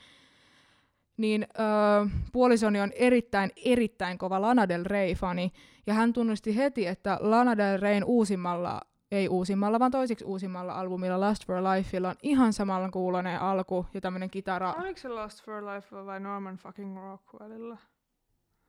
Niin 1.17 1.47
äh, 1.59 2.11
puolisoni 2.31 2.81
on 2.81 2.91
erittäin, 2.95 3.51
erittäin 3.65 4.17
kova 4.17 4.41
Lana 4.41 4.69
Del 4.69 4.83
Rey-fani, 4.83 5.51
ja 5.87 5.93
hän 5.93 6.13
tunnusti 6.13 6.57
heti, 6.57 6.87
että 6.87 7.17
Lana 7.21 7.57
Del 7.57 7.79
Reyn 7.79 8.03
uusimmalla, 8.03 8.81
ei 9.11 9.27
uusimmalla, 9.27 9.79
vaan 9.79 9.91
toisiksi 9.91 10.25
uusimmalla 10.25 10.73
albumilla 10.73 11.19
Last 11.19 11.45
for 11.45 11.55
Lifeilla 11.55 12.09
on 12.09 12.15
ihan 12.23 12.53
samalla 12.53 12.89
kuulonen 12.89 13.41
alku 13.41 13.85
ja 13.93 14.01
tämmöinen 14.01 14.29
kitara. 14.29 14.73
Oliko 14.73 14.99
se 14.99 15.09
Lost 15.09 15.43
for 15.43 15.65
Life 15.65 16.05
vai 16.05 16.19
Norman 16.19 16.55
fucking 16.55 16.97
Rockwellilla? 16.97 17.77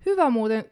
Hyvä 0.06 0.30
muuten, 0.30 0.64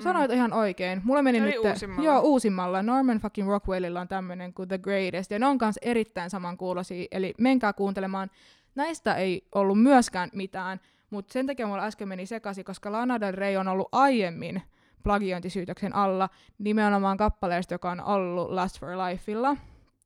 sanoit 0.00 0.32
ihan 0.32 0.52
oikein. 0.52 1.00
Mulla 1.04 1.22
meni 1.22 1.40
nyt... 1.40 1.54
uusimmalla. 1.58 2.04
Joo, 2.04 2.20
uusimmalla. 2.20 2.82
Norman 2.82 3.18
fucking 3.18 3.48
Rockwellilla 3.48 4.00
on 4.00 4.08
tämmöinen 4.08 4.54
kuin 4.54 4.68
The 4.68 4.78
Greatest, 4.78 5.30
ja 5.30 5.38
ne 5.38 5.46
on 5.46 5.58
kanssa 5.58 5.80
erittäin 5.82 6.30
samankuuloisia, 6.30 7.06
eli 7.10 7.34
menkää 7.38 7.72
kuuntelemaan. 7.72 8.30
Näistä 8.74 9.14
ei 9.14 9.48
ollut 9.54 9.82
myöskään 9.82 10.30
mitään, 10.32 10.80
mutta 11.10 11.32
sen 11.32 11.46
takia 11.46 11.66
mulla 11.66 11.84
äsken 11.84 12.08
meni 12.08 12.26
sekaisin, 12.26 12.64
koska 12.64 12.92
Lana 12.92 13.20
Del 13.20 13.34
Rey 13.34 13.56
on 13.56 13.68
ollut 13.68 13.88
aiemmin 13.92 14.62
plagiointisyytöksen 15.02 15.94
alla 15.94 16.28
nimenomaan 16.58 17.16
kappaleesta, 17.16 17.74
joka 17.74 17.90
on 17.90 18.00
ollut 18.00 18.50
Last 18.50 18.80
for 18.80 18.88
Lifeilla. 18.88 19.56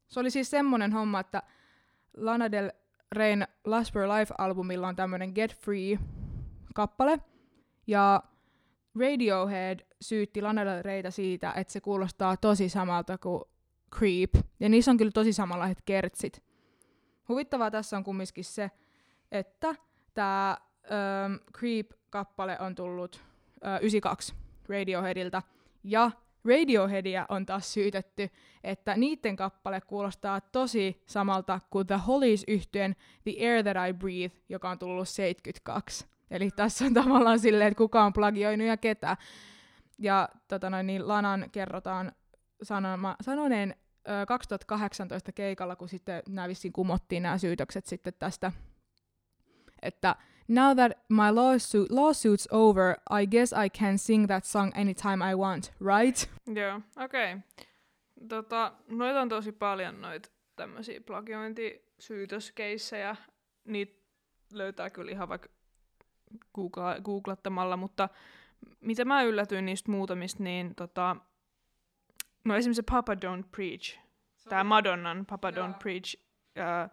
Se 0.08 0.20
oli 0.20 0.30
siis 0.30 0.50
semmoinen 0.50 0.92
homma, 0.92 1.20
että 1.20 1.42
Lana 2.16 2.52
Del 2.52 2.70
Rain 3.12 3.46
Last 3.64 3.92
for 3.92 4.02
Life-albumilla 4.02 4.88
on 4.88 4.96
tämmönen 4.96 5.32
Get 5.34 5.56
Free-kappale, 5.56 7.20
ja 7.86 8.22
Radiohead 9.00 9.80
syytti 10.00 10.42
Lana 10.42 10.64
Del 10.64 10.82
Reytä 10.82 11.10
siitä, 11.10 11.52
että 11.56 11.72
se 11.72 11.80
kuulostaa 11.80 12.36
tosi 12.36 12.68
samalta 12.68 13.18
kuin 13.18 13.42
Creep, 13.98 14.34
ja 14.60 14.68
niissä 14.68 14.90
on 14.90 14.96
kyllä 14.96 15.12
tosi 15.12 15.32
samanlaiset 15.32 15.82
kertsit. 15.84 16.42
Huvittavaa 17.28 17.70
tässä 17.70 17.96
on 17.96 18.04
kumminkin 18.04 18.44
se, 18.44 18.70
että 19.32 19.74
tämä 20.14 20.56
Creep-kappale 21.58 22.58
on 22.60 22.74
tullut 22.74 23.20
ö, 23.66 23.78
92 23.78 24.34
Radioheadilta, 24.68 25.42
ja 25.84 26.10
Radioheadia 26.44 27.26
on 27.28 27.46
taas 27.46 27.72
syytetty, 27.72 28.30
että 28.64 28.96
niiden 28.96 29.36
kappale 29.36 29.80
kuulostaa 29.80 30.40
tosi 30.40 31.02
samalta 31.06 31.60
kuin 31.70 31.86
The 31.86 32.00
Hollies 32.06 32.44
yhtyen 32.48 32.96
The 33.24 33.32
Air 33.40 33.62
That 33.62 33.88
I 33.88 33.92
Breathe, 33.92 34.36
joka 34.48 34.70
on 34.70 34.78
tullut 34.78 35.08
72. 35.08 36.06
Eli 36.30 36.50
tässä 36.50 36.84
on 36.84 36.94
tavallaan 36.94 37.38
silleen, 37.38 37.68
että 37.68 37.78
kuka 37.78 38.04
on 38.04 38.12
plagioinut 38.12 38.66
ja 38.66 38.76
ketä. 38.76 39.16
Ja 39.98 40.28
tota 40.48 40.70
noin, 40.70 40.86
niin 40.86 41.08
Lanan 41.08 41.50
kerrotaan 41.52 42.12
sanoma, 42.62 43.16
sanoneen 43.20 43.74
ö, 44.08 44.26
2018 44.26 45.32
keikalla, 45.32 45.76
kun 45.76 45.88
sitten 45.88 46.22
nämä 46.28 46.48
vissiin 46.48 46.72
kumottiin 46.72 47.22
nämä 47.22 47.38
syytökset 47.38 47.86
sitten 47.86 48.12
tästä, 48.18 48.52
että 49.82 50.16
Now 50.48 50.74
that 50.74 50.92
my 51.08 51.30
lawsuit, 51.30 51.90
lawsuit's 51.90 52.46
over, 52.50 52.96
I 53.10 53.26
guess 53.26 53.52
I 53.52 53.68
can 53.68 53.98
sing 53.98 54.28
that 54.28 54.44
song 54.44 54.72
anytime 54.74 55.30
I 55.30 55.34
want, 55.34 55.72
right? 55.80 56.28
Joo, 56.60 56.80
okei. 57.04 57.32
Okay. 57.32 57.40
Tota, 58.28 58.72
noita 58.88 59.20
on 59.20 59.28
tosi 59.28 59.52
paljon 59.52 60.00
noita 60.00 60.28
tämmöisiä 60.56 61.00
plagiointisyytöskeissejä. 61.00 63.16
Niitä 63.64 63.94
löytää 64.52 64.90
kyllä 64.90 65.10
ihan 65.10 65.28
vaikka 65.28 65.48
googla- 66.58 67.00
googlattamalla, 67.02 67.76
mutta 67.76 68.08
mitä 68.80 69.04
mä 69.04 69.22
yllätyin 69.22 69.66
niistä 69.66 69.90
muutamista, 69.90 70.42
niin 70.42 70.74
tota, 70.74 71.16
no 72.44 72.56
esimerkiksi 72.56 72.82
Papa 72.82 73.14
Don't 73.14 73.44
Preach, 73.56 73.98
tämä 74.48 74.64
Madonnan 74.64 75.26
Papa 75.26 75.50
Don't 75.50 75.74
Preach, 75.82 76.16
ää, 76.56 76.88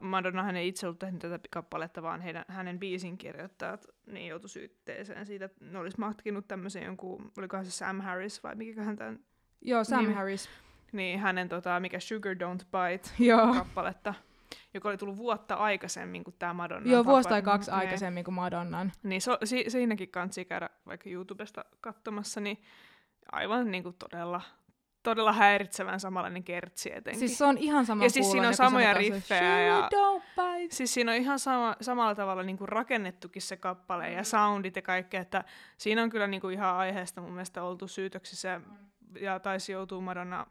Madonna 0.00 0.50
ei 0.50 0.68
itse 0.68 0.86
ollut 0.86 0.98
tehnyt 0.98 1.20
tätä 1.20 1.38
kappaletta, 1.50 2.02
vaan 2.02 2.20
heidän, 2.20 2.44
hänen 2.48 2.78
biisin 2.78 3.18
kirjoittajat 3.18 3.86
niin 4.06 4.26
joutui 4.26 4.48
syytteeseen 4.48 5.26
siitä, 5.26 5.44
että 5.44 5.64
ne 5.64 5.78
olisi 5.78 6.00
matkinut 6.00 6.48
tämmöisen 6.48 6.82
jonkun, 6.82 7.32
olikohan 7.38 7.64
se 7.64 7.70
Sam 7.70 8.00
Harris 8.00 8.42
vai 8.42 8.54
mikäköhän 8.54 8.96
tämän... 8.96 9.20
Joo, 9.60 9.84
Sam 9.84 10.04
niin, 10.04 10.14
Harris. 10.14 10.48
Niin, 10.92 11.18
hänen 11.18 11.48
tota, 11.48 11.80
mikä 11.80 12.00
Sugar 12.00 12.34
Don't 12.34 12.64
Bite 12.64 13.10
Joo. 13.18 13.54
kappaletta, 13.54 14.14
joka 14.74 14.88
oli 14.88 14.96
tullut 14.96 15.16
vuotta 15.16 15.54
aikaisemmin 15.54 16.24
kuin 16.24 16.36
tämä 16.38 16.54
Madonna. 16.54 16.90
Joo, 16.90 17.04
vuosi 17.04 17.28
tai 17.28 17.42
kaksi 17.42 17.70
niin. 17.70 17.78
aikaisemmin 17.78 18.24
kuin 18.24 18.34
Madonnan. 18.34 18.92
Niin, 19.02 19.20
so, 19.20 19.38
si, 19.44 19.64
siinäkin 19.68 20.08
kansi 20.08 20.44
käydä 20.44 20.70
vaikka 20.86 21.10
YouTubesta 21.10 21.64
katsomassa, 21.80 22.40
niin 22.40 22.62
aivan 23.32 23.70
niin 23.70 23.82
kuin 23.82 23.96
todella 23.98 24.40
todella 25.02 25.32
häiritsevän 25.32 26.00
samanlainen 26.00 26.44
kertsi 26.44 26.92
etenkin. 26.94 27.18
Siis 27.18 27.38
se 27.38 27.44
on 27.44 27.58
ihan 27.58 27.86
sama 27.86 28.04
Ja 28.04 28.10
siis 28.10 28.30
siinä 28.30 28.48
on 28.48 28.54
samoja 28.54 28.94
riffejä. 28.94 29.60
Ja, 29.60 29.88
siis 30.70 30.94
siinä 30.94 31.12
on 31.12 31.18
ihan 31.18 31.38
sama, 31.38 31.76
samalla 31.80 32.14
tavalla 32.14 32.42
niinku 32.42 32.66
rakennettukin 32.66 33.42
se 33.42 33.56
kappale 33.56 34.08
mm. 34.08 34.16
ja 34.16 34.24
soundit 34.24 34.76
ja 34.76 34.82
kaikki, 34.82 35.16
että 35.16 35.44
siinä 35.78 36.02
on 36.02 36.10
kyllä 36.10 36.26
niinku 36.26 36.48
ihan 36.48 36.74
aiheesta 36.74 37.20
mun 37.20 37.32
mielestä 37.32 37.62
oltu 37.62 37.88
syytöksissä 37.88 38.60
ja 39.20 39.40
taisi 39.40 39.72
joutua 39.72 40.00
Madonna 40.00 40.46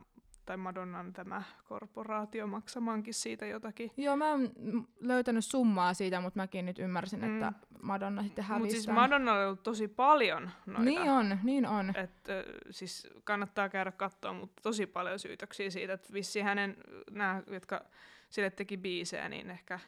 tai 0.48 0.58
Madonnan 0.58 1.14
tämä 1.14 1.44
korporaatio 1.64 2.48
maksamaankin 2.48 3.14
siitä 3.14 3.46
jotakin. 3.46 3.92
Joo, 3.98 4.16
mä 4.16 4.32
oon 4.32 4.52
löytänyt 5.00 5.46
summaa 5.46 5.94
siitä, 5.94 6.22
mutta 6.22 6.40
mäkin 6.40 6.66
nyt 6.66 6.80
ymmärsin, 6.80 7.20
mm. 7.20 7.34
että 7.34 7.54
Madonna 7.82 8.24
sitten 8.24 8.44
hävisi 8.44 8.64
Mutta 8.64 8.74
siis 8.74 8.88
Madonna 8.96 9.34
on 9.34 9.46
ollut 9.46 9.64
tosi 9.64 9.88
paljon 9.88 10.52
noita. 10.66 10.84
Niin 10.84 11.02
on, 11.02 11.40
niin 11.44 11.68
on. 11.68 11.94
Et, 11.96 12.28
siis 12.70 13.08
kannattaa 13.24 13.70
käydä 13.70 13.92
katsoa, 13.92 14.34
mutta 14.34 14.62
tosi 14.64 14.86
paljon 14.86 15.20
syytöksiä 15.20 15.70
siitä, 15.70 15.94
että 15.94 16.14
vissi 16.14 16.42
hänen, 16.42 16.78
nämä, 17.12 17.44
jotka 17.52 17.82
sille 18.30 18.50
teki 18.50 18.78
biisejä, 18.78 19.30
niin 19.30 19.50
ehkä 19.50 19.80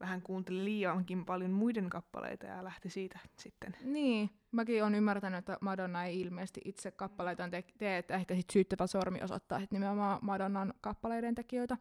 vähän 0.00 0.22
kuunteli 0.22 0.64
liiankin 0.64 1.24
paljon 1.24 1.50
muiden 1.50 1.90
kappaleita 1.90 2.46
ja 2.46 2.64
lähti 2.64 2.90
siitä 2.90 3.18
sitten. 3.38 3.76
Niin, 3.84 4.30
mäkin 4.56 4.82
olen 4.82 4.94
ymmärtänyt, 4.94 5.38
että 5.38 5.58
Madonna 5.60 6.04
ei 6.04 6.20
ilmeisesti 6.20 6.60
itse 6.64 6.90
kappaleita 6.90 7.48
te- 7.48 7.64
tee, 7.78 7.98
että 7.98 8.14
ehkä 8.14 8.34
sit 8.34 8.50
syyttävä 8.50 8.86
sormi 8.86 9.22
osoittaa 9.22 9.58
että 9.58 9.74
nimenomaan 9.74 10.18
Madonnan 10.22 10.74
kappaleiden 10.80 11.34
tekijöitä. 11.34 11.76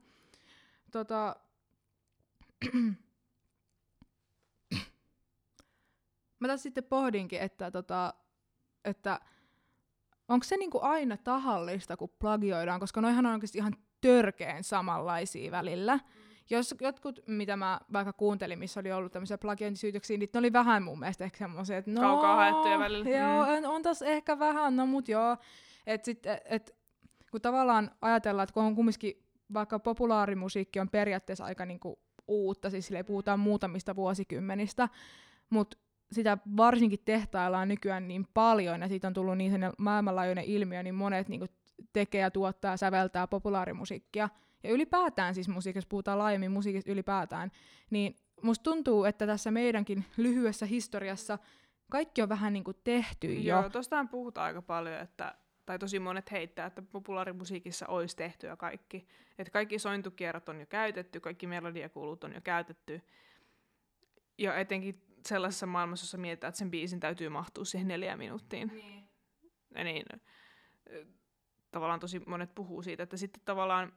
Tota... 0.91 1.35
Mä 6.39 6.47
tässä 6.47 6.63
sitten 6.63 6.83
pohdinkin, 6.83 7.39
että, 7.39 7.71
tota, 7.71 8.13
että 8.85 9.19
onko 10.27 10.43
se 10.43 10.57
niinku 10.57 10.79
aina 10.81 11.17
tahallista, 11.17 11.97
kun 11.97 12.09
plagioidaan, 12.19 12.79
koska 12.79 13.01
noihan 13.01 13.25
on 13.25 13.33
oikeasti 13.33 13.57
ihan 13.57 13.73
törkeen 14.01 14.63
samanlaisia 14.63 15.51
välillä. 15.51 15.95
Mm 15.95 16.24
jos 16.49 16.75
jotkut, 16.81 17.19
mitä 17.27 17.58
mä 17.58 17.79
vaikka 17.93 18.13
kuuntelin, 18.13 18.60
missä 18.60 18.79
oli 18.79 18.91
ollut 18.91 19.12
tämmöisiä 19.12 19.38
plagiointisyytöksiä, 19.38 20.17
niin 20.17 20.29
ne 20.34 20.39
oli 20.39 20.53
vähän 20.53 20.84
mun 20.84 20.99
mielestä 20.99 21.23
ehkä 21.23 21.38
semmoisia, 21.38 21.77
että 21.77 21.91
no, 21.91 22.01
Kaukaa 22.01 22.36
haettuja 22.36 22.79
välillä. 22.79 23.10
Joo, 23.10 23.45
mm. 23.45 23.65
on 23.65 23.81
tässä 23.81 24.05
ehkä 24.05 24.39
vähän, 24.39 24.75
no 24.75 24.86
mut 24.86 25.08
joo. 25.08 25.38
Et 25.88 26.05
sit, 26.05 26.25
et, 26.25 26.41
et, 26.45 26.75
kun 27.31 27.41
tavallaan 27.41 27.91
ajatellaan, 28.01 28.43
että 28.43 28.53
kun 28.53 28.63
on 28.63 28.75
kumminkin 28.75 29.23
vaikka 29.53 29.79
populaarimusiikki 29.79 30.79
on 30.79 30.89
periaatteessa 30.89 31.45
aika 31.45 31.65
niinku 31.65 31.99
uutta, 32.27 32.69
siis 32.69 32.88
sille 32.88 33.03
puhutaan 33.03 33.39
muutamista 33.39 33.95
vuosikymmenistä, 33.95 34.89
mutta 35.49 35.77
sitä 36.12 36.38
varsinkin 36.58 36.99
tehtaillaan 37.05 37.67
nykyään 37.67 38.08
niin 38.08 38.27
paljon, 38.34 38.81
ja 38.81 38.88
siitä 38.88 39.08
on 39.08 39.13
tullut 39.13 39.38
niin 39.38 39.60
maailmanlaajuinen 39.77 40.45
ilmiö, 40.45 40.84
niin 40.84 40.95
monet 40.95 41.29
niinku 41.29 41.45
tekee 41.93 42.21
ja 42.21 42.31
tuottaa 42.31 42.71
ja 42.71 42.77
säveltää 42.77 43.27
populaarimusiikkia, 43.27 44.29
ja 44.65 44.71
ylipäätään 44.71 45.36
siis 45.36 45.49
musiikissa, 45.49 45.88
puhutaan 45.89 46.19
laajemmin 46.19 46.51
musiikista 46.51 46.91
ylipäätään, 46.91 47.51
niin 47.89 48.15
musta 48.41 48.63
tuntuu, 48.63 49.04
että 49.04 49.28
tässä 49.28 49.51
meidänkin 49.51 50.06
lyhyessä 50.17 50.65
historiassa 50.65 51.39
kaikki 51.91 52.21
on 52.21 52.30
vähän 52.30 52.54
niin 52.54 52.63
kuin 52.63 52.78
tehty 52.84 53.34
jo. 53.34 53.60
Joo, 53.62 53.69
tostahan 53.69 54.10
puhutaan 54.10 54.45
aika 54.45 54.62
paljon, 54.62 54.99
että 54.99 55.36
tai 55.65 55.80
tosi 55.80 55.99
monet 55.99 56.32
heittää, 56.32 56.65
että 56.65 56.82
populaarimusiikissa 56.82 57.88
olisi 57.88 58.15
tehty 58.15 58.47
ja 58.47 58.58
kaikki. 58.58 59.08
Että 59.38 59.51
kaikki 59.51 59.80
sointukierrot 59.80 60.49
on 60.49 60.60
jo 60.60 60.65
käytetty, 60.65 61.19
kaikki 61.19 61.47
melodiakulut 61.47 62.23
on 62.23 62.34
jo 62.34 62.41
käytetty. 62.41 63.01
Ja 64.38 64.56
etenkin 64.56 65.01
sellaisessa 65.25 65.65
maailmassa, 65.65 66.04
jossa 66.04 66.17
mietitään, 66.17 66.49
että 66.49 66.60
sen 66.60 66.71
biisin 66.71 66.99
täytyy 66.99 67.30
mahtua 67.30 67.65
siihen 67.65 67.88
neljään 67.88 68.19
minuuttiin. 68.19 68.67
Niin. 68.67 69.10
Ja 69.75 69.84
niin, 69.84 70.06
tavallaan 71.71 71.99
tosi 71.99 72.21
monet 72.25 72.56
puhuu 72.56 72.82
siitä, 72.82 73.04
että 73.04 73.17
sitten 73.17 73.41
tavallaan 73.45 73.93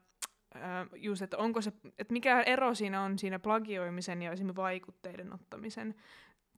just, 0.96 1.22
että 1.22 1.38
onko 1.38 1.62
se, 1.62 1.72
että 1.98 2.12
mikä 2.12 2.42
ero 2.42 2.74
siinä 2.74 3.02
on 3.02 3.18
siinä 3.18 3.38
plagioimisen 3.38 4.22
ja 4.22 4.32
esimerkiksi 4.32 4.56
vaikutteiden 4.56 5.32
ottamisen. 5.32 5.94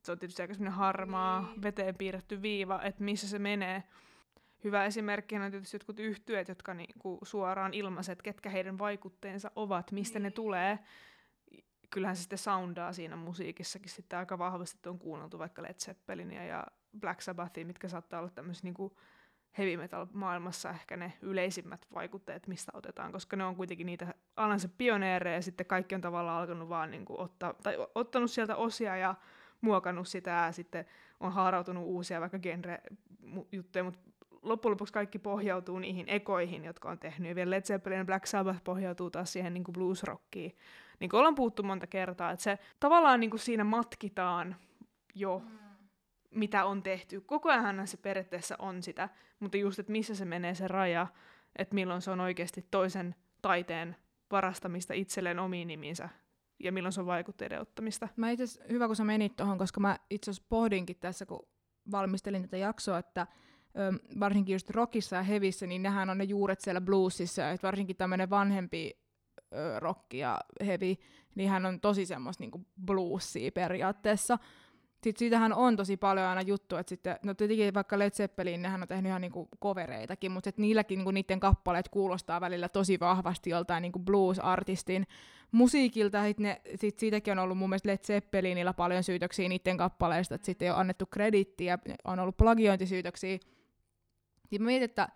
Se 0.03 0.11
on 0.11 0.19
tietysti 0.19 0.41
aika 0.41 0.53
semmoinen 0.53 0.77
harmaa, 0.77 1.41
niin. 1.41 1.61
veteen 1.61 1.95
piirretty 1.95 2.41
viiva, 2.41 2.81
että 2.81 3.03
missä 3.03 3.27
se 3.27 3.39
menee. 3.39 3.83
Hyvä 4.63 4.85
esimerkki 4.85 5.35
on 5.35 5.51
tietysti 5.51 5.75
jotkut 5.75 5.99
yhtyöt, 5.99 6.47
jotka 6.47 6.73
niinku 6.73 7.19
suoraan 7.23 7.73
ilmaiset, 7.73 8.21
ketkä 8.21 8.49
heidän 8.49 8.77
vaikutteensa 8.77 9.51
ovat, 9.55 9.91
mistä 9.91 10.19
niin. 10.19 10.23
ne 10.23 10.31
tulee. 10.31 10.79
Kyllähän 11.89 12.15
se 12.15 12.21
sitten 12.21 12.37
soundaa 12.37 12.93
siinä 12.93 13.15
musiikissakin 13.15 13.89
sitten 13.89 14.19
aika 14.19 14.37
vahvasti, 14.37 14.77
että 14.77 14.89
on 14.89 14.99
kuunneltu 14.99 15.39
vaikka 15.39 15.61
Led 15.61 15.73
Zeppelinia 15.73 16.45
ja 16.45 16.67
Black 16.99 17.21
Sabbathia, 17.21 17.65
mitkä 17.65 17.87
saattaa 17.87 18.19
olla 18.19 18.29
tämmöisiä 18.29 18.63
niinku 18.63 18.97
heavy 19.57 19.77
metal 19.77 20.07
maailmassa 20.13 20.69
ehkä 20.69 20.97
ne 20.97 21.13
yleisimmät 21.21 21.87
vaikutteet, 21.93 22.47
mistä 22.47 22.71
otetaan, 22.75 23.11
koska 23.11 23.35
ne 23.35 23.45
on 23.45 23.55
kuitenkin 23.55 23.85
niitä 23.85 24.13
alansa 24.35 24.69
pioneereja 24.77 25.35
ja 25.35 25.41
sitten 25.41 25.65
kaikki 25.65 25.95
on 25.95 26.01
tavallaan 26.01 26.41
alkanut 26.41 26.69
vaan 26.69 26.91
niin 26.91 27.05
kuin 27.05 27.19
ottaa, 27.19 27.53
tai 27.63 27.77
ottanut 27.95 28.31
sieltä 28.31 28.55
osia 28.55 28.95
ja 28.97 29.15
muokannut 29.61 30.07
sitä 30.07 30.31
ja 30.31 30.51
sitten 30.51 30.85
on 31.19 31.31
haarautunut 31.31 31.83
uusia 31.85 32.21
vaikka 32.21 32.39
genre-juttuja, 32.39 33.83
mutta 33.83 33.99
loppujen 34.41 34.71
lopuksi 34.71 34.93
kaikki 34.93 35.19
pohjautuu 35.19 35.79
niihin 35.79 36.09
ekoihin, 36.09 36.65
jotka 36.65 36.89
on 36.89 36.99
tehnyt. 36.99 37.29
Ja 37.29 37.35
vielä 37.35 37.49
Led 37.49 37.61
Zeppelin 37.61 38.05
Black 38.05 38.25
Sabbath 38.25 38.63
pohjautuu 38.63 39.09
taas 39.09 39.33
siihen 39.33 39.53
niin 39.53 39.63
kuin 39.63 39.73
blues-rockiin. 39.73 40.57
Niin 40.99 41.09
kuin 41.09 41.17
ollaan 41.17 41.35
puhuttu 41.35 41.63
monta 41.63 41.87
kertaa, 41.87 42.31
että 42.31 42.43
se 42.43 42.59
tavallaan 42.79 43.19
niin 43.19 43.29
kuin 43.29 43.39
siinä 43.39 43.63
matkitaan 43.63 44.55
jo 45.15 45.39
mm 45.39 45.70
mitä 46.31 46.65
on 46.65 46.83
tehty. 46.83 47.21
Koko 47.21 47.49
ajan 47.49 47.87
se 47.87 47.97
periaatteessa 47.97 48.55
on 48.59 48.83
sitä, 48.83 49.09
mutta 49.39 49.57
just, 49.57 49.79
että 49.79 49.91
missä 49.91 50.15
se 50.15 50.25
menee 50.25 50.55
se 50.55 50.67
raja, 50.67 51.07
että 51.55 51.75
milloin 51.75 52.01
se 52.01 52.11
on 52.11 52.19
oikeasti 52.19 52.65
toisen 52.71 53.15
taiteen 53.41 53.95
varastamista 54.31 54.93
itselleen 54.93 55.39
omiin 55.39 55.67
niminsä 55.67 56.09
ja 56.63 56.71
milloin 56.71 56.93
se 56.93 57.01
on 57.01 57.05
vaikutteiden 57.05 57.61
ottamista. 57.61 58.07
Mä 58.15 58.29
itse 58.31 58.45
hyvä, 58.69 58.87
kun 58.87 58.95
sä 58.95 59.03
menit 59.03 59.35
tuohon, 59.35 59.57
koska 59.57 59.79
mä 59.79 59.99
itse 60.09 60.31
asiassa 60.31 60.47
pohdinkin 60.49 60.95
tässä, 60.99 61.25
kun 61.25 61.47
valmistelin 61.91 62.41
tätä 62.41 62.57
jaksoa, 62.57 62.97
että 62.97 63.27
ö, 63.77 64.19
varsinkin 64.19 64.53
just 64.53 64.69
rockissa 64.69 65.15
ja 65.15 65.23
hevissä, 65.23 65.67
niin 65.67 65.83
nehän 65.83 66.09
on 66.09 66.17
ne 66.17 66.23
juuret 66.23 66.61
siellä 66.61 66.81
bluesissa, 66.81 67.49
että 67.49 67.67
varsinkin 67.67 67.95
tämmöinen 67.95 68.29
vanhempi 68.29 68.99
ö, 69.53 69.79
rock 69.79 70.13
ja 70.13 70.39
heavy, 70.65 70.95
niin 71.35 71.49
hän 71.49 71.65
on 71.65 71.81
tosi 71.81 72.05
semmoista 72.05 72.43
niinku 72.43 72.65
bluesia 72.85 73.51
periaatteessa. 73.51 74.37
Sitten 75.03 75.19
siitähän 75.19 75.53
on 75.53 75.75
tosi 75.75 75.97
paljon 75.97 76.25
aina 76.25 76.41
juttu, 76.41 76.75
että 76.75 76.89
sitten, 76.89 77.19
no 77.23 77.33
tietenkin 77.33 77.73
vaikka 77.73 77.99
Led 77.99 78.11
Zeppelin, 78.11 78.61
nehän 78.61 78.81
on 78.81 78.87
tehnyt 78.87 79.09
ihan 79.09 79.21
niinku 79.21 79.49
kovereitakin, 79.59 80.31
mutta 80.31 80.51
niilläkin 80.57 80.97
niinku 80.97 81.11
niiden 81.11 81.39
kappaleet 81.39 81.89
kuulostaa 81.89 82.41
välillä 82.41 82.69
tosi 82.69 82.99
vahvasti 82.99 83.49
joltain 83.49 83.81
niinku 83.81 83.99
blues-artistin 83.99 85.07
musiikilta. 85.51 86.23
Sitten 86.23 86.43
ne, 86.43 86.61
sit 86.75 86.99
siitäkin 86.99 87.31
on 87.31 87.39
ollut 87.39 87.57
mun 87.57 87.69
mielestä 87.69 87.89
Led 87.89 87.97
Zeppelinillä 87.97 88.73
paljon 88.73 89.03
syytöksiä 89.03 89.49
niiden 89.49 89.77
kappaleista, 89.77 90.35
että 90.35 90.45
sitten 90.45 90.65
ei 90.65 90.71
ole 90.71 90.79
annettu 90.79 91.05
kredittiä, 91.05 91.79
on 92.03 92.19
ollut 92.19 92.37
plagiointisyytöksiä. 92.37 93.37
Sitten 93.37 94.61
mä 94.61 94.65
mietin, 94.65 94.85
että 94.85 95.09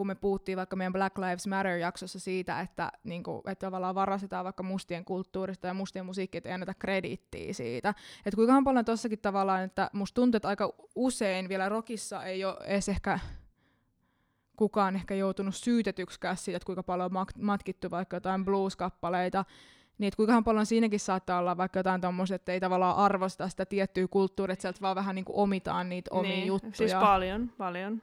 kun 0.00 0.06
me 0.06 0.14
puhuttiin 0.14 0.58
vaikka 0.58 0.76
meidän 0.76 0.92
Black 0.92 1.18
Lives 1.18 1.46
Matter-jaksossa 1.46 2.20
siitä, 2.20 2.60
että, 2.60 2.92
niin 3.04 3.22
kuin, 3.22 3.42
että 3.46 3.66
tavallaan 3.66 3.94
varastetaan 3.94 4.44
vaikka 4.44 4.62
mustien 4.62 5.04
kulttuurista 5.04 5.66
ja 5.66 5.74
mustien 5.74 6.06
musiikkia, 6.06 6.40
ei 6.44 6.52
anneta 6.52 6.74
krediittiä 6.74 7.52
siitä. 7.52 7.94
Että 8.26 8.36
kuinka 8.36 8.62
paljon 8.64 8.84
tossakin 8.84 9.18
tavallaan, 9.18 9.62
että 9.62 9.90
musta 9.92 10.14
tuntuu, 10.14 10.36
että 10.36 10.48
aika 10.48 10.72
usein 10.94 11.48
vielä 11.48 11.68
rockissa 11.68 12.24
ei 12.24 12.44
ole 12.44 12.56
edes 12.64 12.88
ehkä 12.88 13.18
kukaan 14.56 14.96
ehkä 14.96 15.14
joutunut 15.14 15.54
syytetyksikään 15.54 16.36
siitä, 16.36 16.56
että 16.56 16.66
kuinka 16.66 16.82
paljon 16.82 17.16
on 17.16 17.26
matkittu 17.38 17.90
vaikka 17.90 18.16
jotain 18.16 18.44
blues-kappaleita, 18.44 19.44
niin 19.98 20.08
että 20.08 20.16
kuinka 20.16 20.42
paljon 20.42 20.66
siinäkin 20.66 21.00
saattaa 21.00 21.38
olla 21.38 21.56
vaikka 21.56 21.78
jotain 21.78 22.00
tommoista, 22.00 22.34
että 22.34 22.52
ei 22.52 22.60
tavallaan 22.60 22.96
arvosta 22.96 23.48
sitä 23.48 23.66
tiettyä 23.66 24.08
kulttuuria, 24.08 24.52
että 24.52 24.62
sieltä 24.62 24.80
vaan 24.80 24.96
vähän 24.96 25.14
niin 25.14 25.24
kuin 25.24 25.36
omitaan 25.36 25.88
niitä 25.88 26.10
omia 26.14 26.30
niin, 26.30 26.46
juttuja. 26.46 26.72
Siis 26.74 26.94
paljon, 26.94 27.52
paljon 27.58 28.02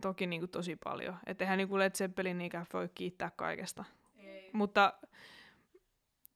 toki 0.00 0.26
niin 0.26 0.40
kuin 0.40 0.50
tosi 0.50 0.76
paljon. 0.84 1.16
Että 1.26 1.44
eihän 1.44 1.58
niin 1.58 1.68
kuin 1.68 1.78
Led 1.78 1.92
Zeppelin 1.92 2.38
niinkään 2.38 2.66
voi 2.72 2.88
kiittää 2.94 3.30
kaikesta. 3.36 3.84
Ei. 4.18 4.50
Mutta, 4.52 4.92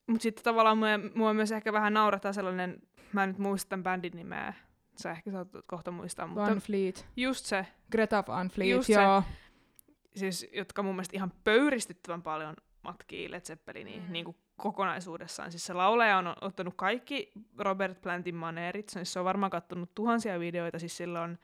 mutta 0.06 0.22
sitten 0.22 0.44
tavallaan 0.44 0.78
mua, 0.78 0.88
mua 1.14 1.34
myös 1.34 1.52
ehkä 1.52 1.72
vähän 1.72 1.94
naurataan 1.94 2.34
sellainen, 2.34 2.82
mä 3.12 3.22
en 3.22 3.28
nyt 3.28 3.38
muista 3.38 3.68
tämän 3.68 3.82
bändin 3.82 4.16
nimeä, 4.16 4.54
sä 4.96 5.10
ehkä 5.10 5.30
saat 5.30 5.48
kohta 5.66 5.90
muistaa. 5.90 6.26
Mutta 6.26 6.50
Van 6.50 6.58
Fleet. 6.58 7.06
Just 7.16 7.44
se. 7.44 7.66
Greta 7.92 8.24
Van 8.28 8.48
Fleet, 8.48 8.70
just 8.70 8.88
joo. 8.88 9.22
Se, 9.22 10.18
siis, 10.18 10.48
jotka 10.52 10.82
mun 10.82 10.94
mielestä 10.94 11.16
ihan 11.16 11.32
pöyristyttävän 11.44 12.22
paljon 12.22 12.56
matkii 12.82 13.30
Led 13.30 13.40
Zeppeliniin 13.40 14.02
mm. 14.02 14.12
niin 14.12 14.24
kuin 14.24 14.36
kokonaisuudessaan. 14.56 15.50
Siis 15.50 15.66
se 15.66 15.72
laulaja 15.72 16.18
on 16.18 16.34
ottanut 16.40 16.74
kaikki 16.76 17.32
Robert 17.58 18.00
Plantin 18.02 18.34
maneerit, 18.34 18.88
siis 18.88 19.12
se 19.12 19.18
on 19.18 19.24
varmaan 19.24 19.50
kattonut 19.50 19.94
tuhansia 19.94 20.40
videoita, 20.40 20.78
siis 20.78 20.96
sillä 20.96 21.22
on 21.22 21.38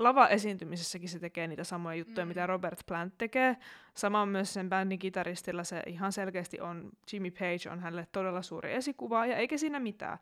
lava-esiintymisessäkin 0.00 1.08
se 1.08 1.18
tekee 1.18 1.46
niitä 1.46 1.64
samoja 1.64 1.96
juttuja, 1.96 2.24
mm. 2.24 2.28
mitä 2.28 2.46
Robert 2.46 2.80
Plant 2.86 3.14
tekee. 3.18 3.56
Sama 3.94 4.22
on 4.22 4.28
myös 4.28 4.54
sen 4.54 4.68
bändin 4.68 4.98
kitaristilla, 4.98 5.64
se 5.64 5.82
ihan 5.86 6.12
selkeästi 6.12 6.60
on, 6.60 6.90
Jimmy 7.12 7.30
Page 7.30 7.70
on 7.70 7.80
hänelle 7.80 8.06
todella 8.12 8.42
suuri 8.42 8.72
esikuva, 8.72 9.26
ja 9.26 9.36
eikä 9.36 9.56
siinä 9.56 9.80
mitään. 9.80 10.18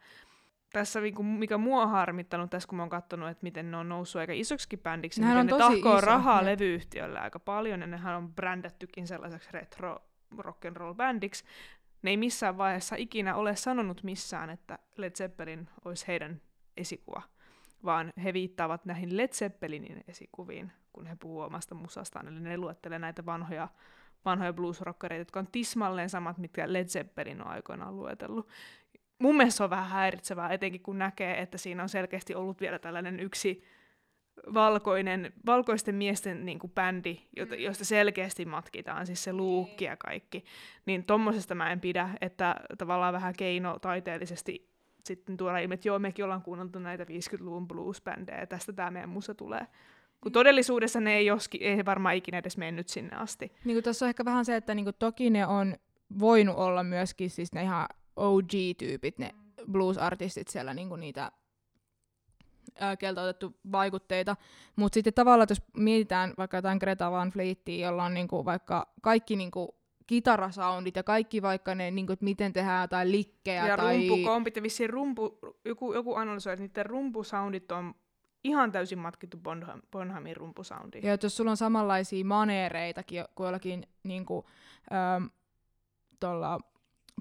Tässä, 0.72 1.00
mikä 1.38 1.58
mua 1.58 1.82
on 1.82 1.90
harmittanut 1.90 2.50
tässä, 2.50 2.68
kun 2.68 2.76
mä 2.76 2.82
oon 2.82 2.90
katsonut, 2.90 3.28
että 3.28 3.42
miten 3.42 3.70
ne 3.70 3.76
on 3.76 3.88
noussut 3.88 4.20
aika 4.20 4.32
isoksi 4.32 4.76
bändiksi, 4.76 5.20
niin 5.20 5.46
ne 5.46 5.58
tahkoo 5.58 5.96
iso, 5.96 6.06
rahaa 6.06 6.40
ne. 6.42 6.50
levyyhtiölle 6.50 7.20
aika 7.20 7.38
paljon, 7.38 7.80
ja 7.80 7.86
nehän 7.86 8.16
on 8.16 8.34
brändättykin 8.34 9.06
sellaiseksi 9.06 9.48
retro 9.52 9.98
rock'n'roll 10.38 10.94
bändiksi. 10.94 11.44
Ne 12.02 12.10
ei 12.10 12.16
missään 12.16 12.58
vaiheessa 12.58 12.96
ikinä 12.98 13.36
ole 13.36 13.56
sanonut 13.56 14.02
missään, 14.02 14.50
että 14.50 14.78
Led 14.96 15.12
Zeppelin 15.16 15.68
olisi 15.84 16.06
heidän 16.06 16.40
esikuva 16.76 17.22
vaan 17.84 18.12
he 18.24 18.32
viittaavat 18.32 18.84
näihin 18.84 19.16
Led 19.16 19.28
Zeppelinin 19.28 20.04
esikuviin, 20.08 20.72
kun 20.92 21.06
he 21.06 21.16
puhuvat 21.20 21.46
omasta 21.46 21.74
musastaan. 21.74 22.28
Eli 22.28 22.40
ne 22.40 22.58
luettelee 22.58 22.98
näitä 22.98 23.26
vanhoja, 23.26 23.68
vanhoja 24.24 24.52
bluesrockereita, 24.52 25.20
jotka 25.20 25.40
on 25.40 25.48
tismalleen 25.52 26.10
samat, 26.10 26.38
mitkä 26.38 26.72
Led 26.72 26.86
Zeppelin 26.86 27.42
on 27.42 27.46
aikoinaan 27.46 27.96
luetellut. 27.96 28.48
Mun 29.18 29.36
mielestä 29.36 29.56
se 29.56 29.64
on 29.64 29.70
vähän 29.70 29.88
häiritsevää, 29.88 30.52
etenkin 30.52 30.82
kun 30.82 30.98
näkee, 30.98 31.40
että 31.40 31.58
siinä 31.58 31.82
on 31.82 31.88
selkeästi 31.88 32.34
ollut 32.34 32.60
vielä 32.60 32.78
tällainen 32.78 33.20
yksi 33.20 33.62
valkoinen, 34.54 35.32
valkoisten 35.46 35.94
miesten 35.94 36.46
niin 36.46 36.58
kuin 36.58 36.72
bändi, 36.72 37.18
jota, 37.36 37.54
mm. 37.54 37.60
josta 37.60 37.84
selkeästi 37.84 38.44
matkitaan, 38.44 39.06
siis 39.06 39.24
se 39.24 39.32
luukki 39.32 39.84
ja 39.84 39.96
kaikki. 39.96 40.44
Niin 40.86 41.04
tommosesta 41.04 41.54
mä 41.54 41.72
en 41.72 41.80
pidä, 41.80 42.10
että 42.20 42.56
tavallaan 42.78 43.14
vähän 43.14 43.34
keino 43.36 43.78
taiteellisesti 43.78 44.68
sitten 45.04 45.36
tuoda 45.36 45.58
ilmi, 45.58 45.74
että 45.74 45.88
joo, 45.88 45.98
mekin 45.98 46.24
ollaan 46.24 46.42
kuunneltu 46.42 46.78
näitä 46.78 47.04
50-luvun 47.04 47.68
blues-bändejä, 47.68 48.40
ja 48.40 48.46
tästä 48.46 48.72
tämä 48.72 48.90
meidän 48.90 49.08
musa 49.08 49.34
tulee. 49.34 49.66
Kun 50.20 50.32
todellisuudessa 50.32 51.00
ne 51.00 51.16
ei, 51.16 51.30
oski, 51.30 51.64
ei 51.64 51.84
varmaan 51.84 52.14
ikinä 52.14 52.38
edes 52.38 52.56
mennyt 52.56 52.88
sinne 52.88 53.16
asti. 53.16 53.52
Niin 53.64 53.74
kuin 53.74 53.84
tuossa 53.84 54.06
on 54.06 54.08
ehkä 54.08 54.24
vähän 54.24 54.44
se, 54.44 54.56
että 54.56 54.74
niin 54.74 54.84
kuin 54.84 54.96
toki 54.98 55.30
ne 55.30 55.46
on 55.46 55.76
voinut 56.18 56.56
olla 56.56 56.82
myöskin 56.82 57.30
siis 57.30 57.52
ne 57.52 57.62
ihan 57.62 57.88
OG-tyypit, 58.16 59.18
ne 59.18 59.34
blues-artistit 59.72 60.48
siellä 60.48 60.74
niin 60.74 60.88
kuin 60.88 61.00
niitä 61.00 61.32
keltä 62.98 63.22
otettu 63.22 63.56
vaikutteita. 63.72 64.36
Mutta 64.76 64.94
sitten 64.94 65.14
tavallaan, 65.14 65.46
jos 65.50 65.62
mietitään 65.76 66.34
vaikka 66.38 66.56
jotain 66.56 66.78
Greta 66.78 67.10
Van 67.10 67.30
Fleetia, 67.30 67.86
jolla 67.86 68.04
on 68.04 68.14
niinku 68.14 68.44
vaikka 68.44 68.92
kaikki 69.02 69.36
niinku 69.36 69.77
kitarasoundit 70.08 70.96
ja 70.96 71.02
kaikki 71.02 71.42
vaikka 71.42 71.74
ne, 71.74 71.90
niin 71.90 72.06
kuin, 72.06 72.14
että 72.14 72.24
miten 72.24 72.52
tehdään 72.52 72.84
jotain 72.84 73.12
likkejä. 73.12 73.66
Ja 73.66 73.76
tai... 73.76 73.96
rumpukompit 73.96 74.56
ja 74.56 74.62
vissiin 74.62 74.90
rumpu, 74.90 75.38
joku, 75.64 75.92
joku 75.92 76.14
analysoi, 76.14 76.52
että 76.52 76.62
niiden 76.62 76.86
rumpusoundit 76.86 77.72
on 77.72 77.94
ihan 78.44 78.72
täysin 78.72 78.98
matkittu 78.98 79.36
Bonham, 79.36 79.82
Bonhamin 79.90 80.36
rumpusoundiin. 80.36 81.04
Ja 81.04 81.18
jos 81.22 81.36
sulla 81.36 81.50
on 81.50 81.56
samanlaisia 81.56 82.24
maneereitakin 82.24 83.24
kuin 83.34 83.44
jollakin 83.44 83.86
niin 84.02 84.26
kuin, 84.26 84.46
ähm, 84.92 85.24
tuolla 86.20 86.60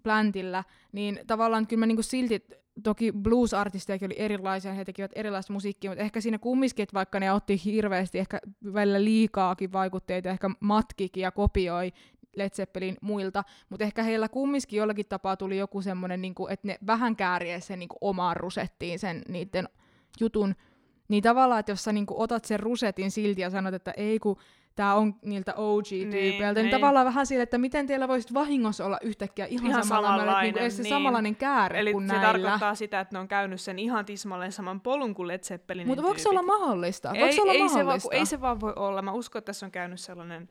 Plantilla, 0.03 0.63
niin 0.91 1.19
tavallaan 1.27 1.67
kyllä 1.67 1.79
mä 1.79 1.85
niin 1.85 1.95
kuin 1.95 2.03
silti, 2.03 2.47
toki 2.83 3.11
blues-artisteja 3.11 4.05
oli 4.05 4.15
erilaisia, 4.17 4.73
he 4.73 4.85
tekivät 4.85 5.11
erilaista 5.15 5.53
musiikkia, 5.53 5.91
mutta 5.91 6.03
ehkä 6.03 6.21
siinä 6.21 6.37
kumminkin, 6.37 6.83
että 6.83 6.93
vaikka 6.93 7.19
ne 7.19 7.31
otti 7.31 7.61
hirveästi 7.65 8.19
ehkä 8.19 8.39
välillä 8.73 9.03
liikaakin 9.03 9.71
vaikutteita, 9.71 10.29
ehkä 10.29 10.49
matkikin 10.59 11.21
ja 11.21 11.31
kopioi, 11.31 11.91
Led 12.37 12.49
Zeppelin 12.49 12.97
muilta, 13.01 13.43
mutta 13.69 13.85
ehkä 13.85 14.03
heillä 14.03 14.29
kumminkin 14.29 14.77
jollakin 14.77 15.05
tapaa 15.09 15.37
tuli 15.37 15.57
joku 15.57 15.81
semmoinen, 15.81 16.21
niin 16.21 16.35
että 16.49 16.67
ne 16.67 16.77
vähän 16.87 17.15
kääriä 17.15 17.59
sen 17.59 17.79
niin 17.79 17.89
omaan 18.01 18.37
rusettiin 18.37 18.99
sen 18.99 19.21
niiden 19.27 19.69
jutun. 20.19 20.55
Niin 21.07 21.23
tavallaan, 21.23 21.59
että 21.59 21.71
jos 21.71 21.83
sä 21.83 21.91
niin 21.91 22.05
kuin, 22.05 22.19
otat 22.19 22.45
sen 22.45 22.59
rusetin 22.59 23.11
silti 23.11 23.41
ja 23.41 23.49
sanot, 23.49 23.73
että 23.73 23.93
ei 23.97 24.19
kun 24.19 24.37
tämä 24.77 24.95
on 24.95 25.15
niiltä 25.25 25.53
OG-tyypeiltä, 25.53 26.13
niin, 26.13 26.55
niin, 26.55 26.63
niin 26.63 26.71
tavallaan 26.71 27.05
vähän 27.05 27.25
sille, 27.25 27.43
että 27.43 27.57
miten 27.57 27.87
teillä 27.87 28.07
voisi 28.07 28.33
vahingossa 28.33 28.85
olla 28.85 28.97
yhtäkkiä 29.01 29.45
ihan, 29.45 29.67
ihan 29.67 29.85
samanlainen, 29.85 30.35
niinku 30.41 30.59
niin, 30.59 30.71
se 30.71 30.83
niin. 30.83 30.89
samanlainen 30.89 31.35
kääre 31.35 31.79
Eli 31.79 31.91
kuin 31.91 32.07
se 32.07 32.13
näillä. 32.13 32.27
tarkoittaa 32.27 32.75
sitä, 32.75 32.99
että 32.99 33.15
ne 33.15 33.19
on 33.19 33.27
käynyt 33.27 33.61
sen 33.61 33.79
ihan 33.79 34.05
tismalleen 34.05 34.51
saman 34.51 34.81
polun 34.81 35.13
kuin 35.13 35.27
Led 35.27 35.39
Zeppelinin 35.39 35.87
Mutta 35.87 36.03
voiko 36.03 36.19
se 36.19 36.29
olla 36.29 36.41
mahdollista? 36.41 37.09
Voiko 37.09 37.25
ei, 37.25 37.33
se 37.33 37.41
olla 37.41 37.53
ei, 37.53 37.63
mahdollista? 37.63 37.99
Se 37.99 38.09
vaan, 38.09 38.19
ei 38.19 38.25
se 38.25 38.41
vaan 38.41 38.61
voi 38.61 38.73
olla. 38.75 39.01
Mä 39.01 39.11
uskon, 39.11 39.39
että 39.39 39.45
tässä 39.45 39.65
on 39.65 39.71
käynyt 39.71 39.99
sellainen 39.99 40.49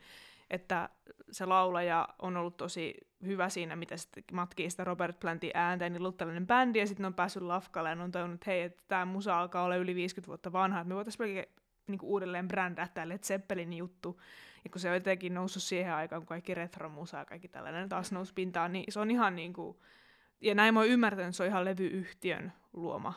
että 0.50 0.88
se 1.30 1.46
laulaja 1.46 2.08
on 2.18 2.36
ollut 2.36 2.56
tosi 2.56 2.94
hyvä 3.26 3.48
siinä, 3.48 3.76
mitä 3.76 3.96
sitten 3.96 4.24
matkii 4.32 4.70
sitä 4.70 4.84
Robert 4.84 5.20
Plantin 5.20 5.50
ääntä, 5.54 5.88
niin 5.88 6.02
ollut 6.02 6.16
tällainen 6.16 6.46
bändi, 6.46 6.78
ja 6.78 6.86
sitten 6.86 7.06
on 7.06 7.14
päässyt 7.14 7.42
lafkalle 7.42 7.90
ja 7.90 8.02
on 8.02 8.12
tajunnut, 8.12 8.34
että 8.34 8.50
hei, 8.50 8.62
että 8.62 8.82
tämä 8.88 9.04
musa 9.04 9.40
alkaa 9.40 9.62
olla 9.62 9.76
yli 9.76 9.94
50 9.94 10.28
vuotta 10.28 10.52
vanha, 10.52 10.80
että 10.80 10.88
me 10.88 10.94
voitaisiin 10.94 11.26
melkein 11.26 11.54
niin 11.86 11.98
uudelleen 12.02 12.48
brändää 12.48 12.88
tämä 12.88 13.08
Led 13.08 13.18
Zeppelin 13.18 13.72
juttu, 13.72 14.20
ja 14.64 14.70
kun 14.70 14.80
se 14.80 14.88
on 14.88 14.94
jotenkin 14.94 15.34
noussut 15.34 15.62
siihen 15.62 15.94
aikaan, 15.94 16.22
kun 16.22 16.26
kaikki 16.26 16.54
retro-musa 16.54 17.18
ja 17.18 17.24
kaikki 17.24 17.48
tällainen 17.48 17.88
taas 17.88 18.12
nousi 18.12 18.34
pintaan, 18.34 18.72
niin 18.72 18.92
se 18.92 19.00
on 19.00 19.10
ihan 19.10 19.36
niin 19.36 19.52
kuin, 19.52 19.76
ja 20.40 20.54
näin 20.54 20.74
mä 20.74 20.80
oon 20.80 20.88
ymmärtänyt, 20.88 21.28
että 21.28 21.36
se 21.36 21.42
on 21.42 21.48
ihan 21.48 21.64
levyyhtiön 21.64 22.52
luoma 22.72 23.14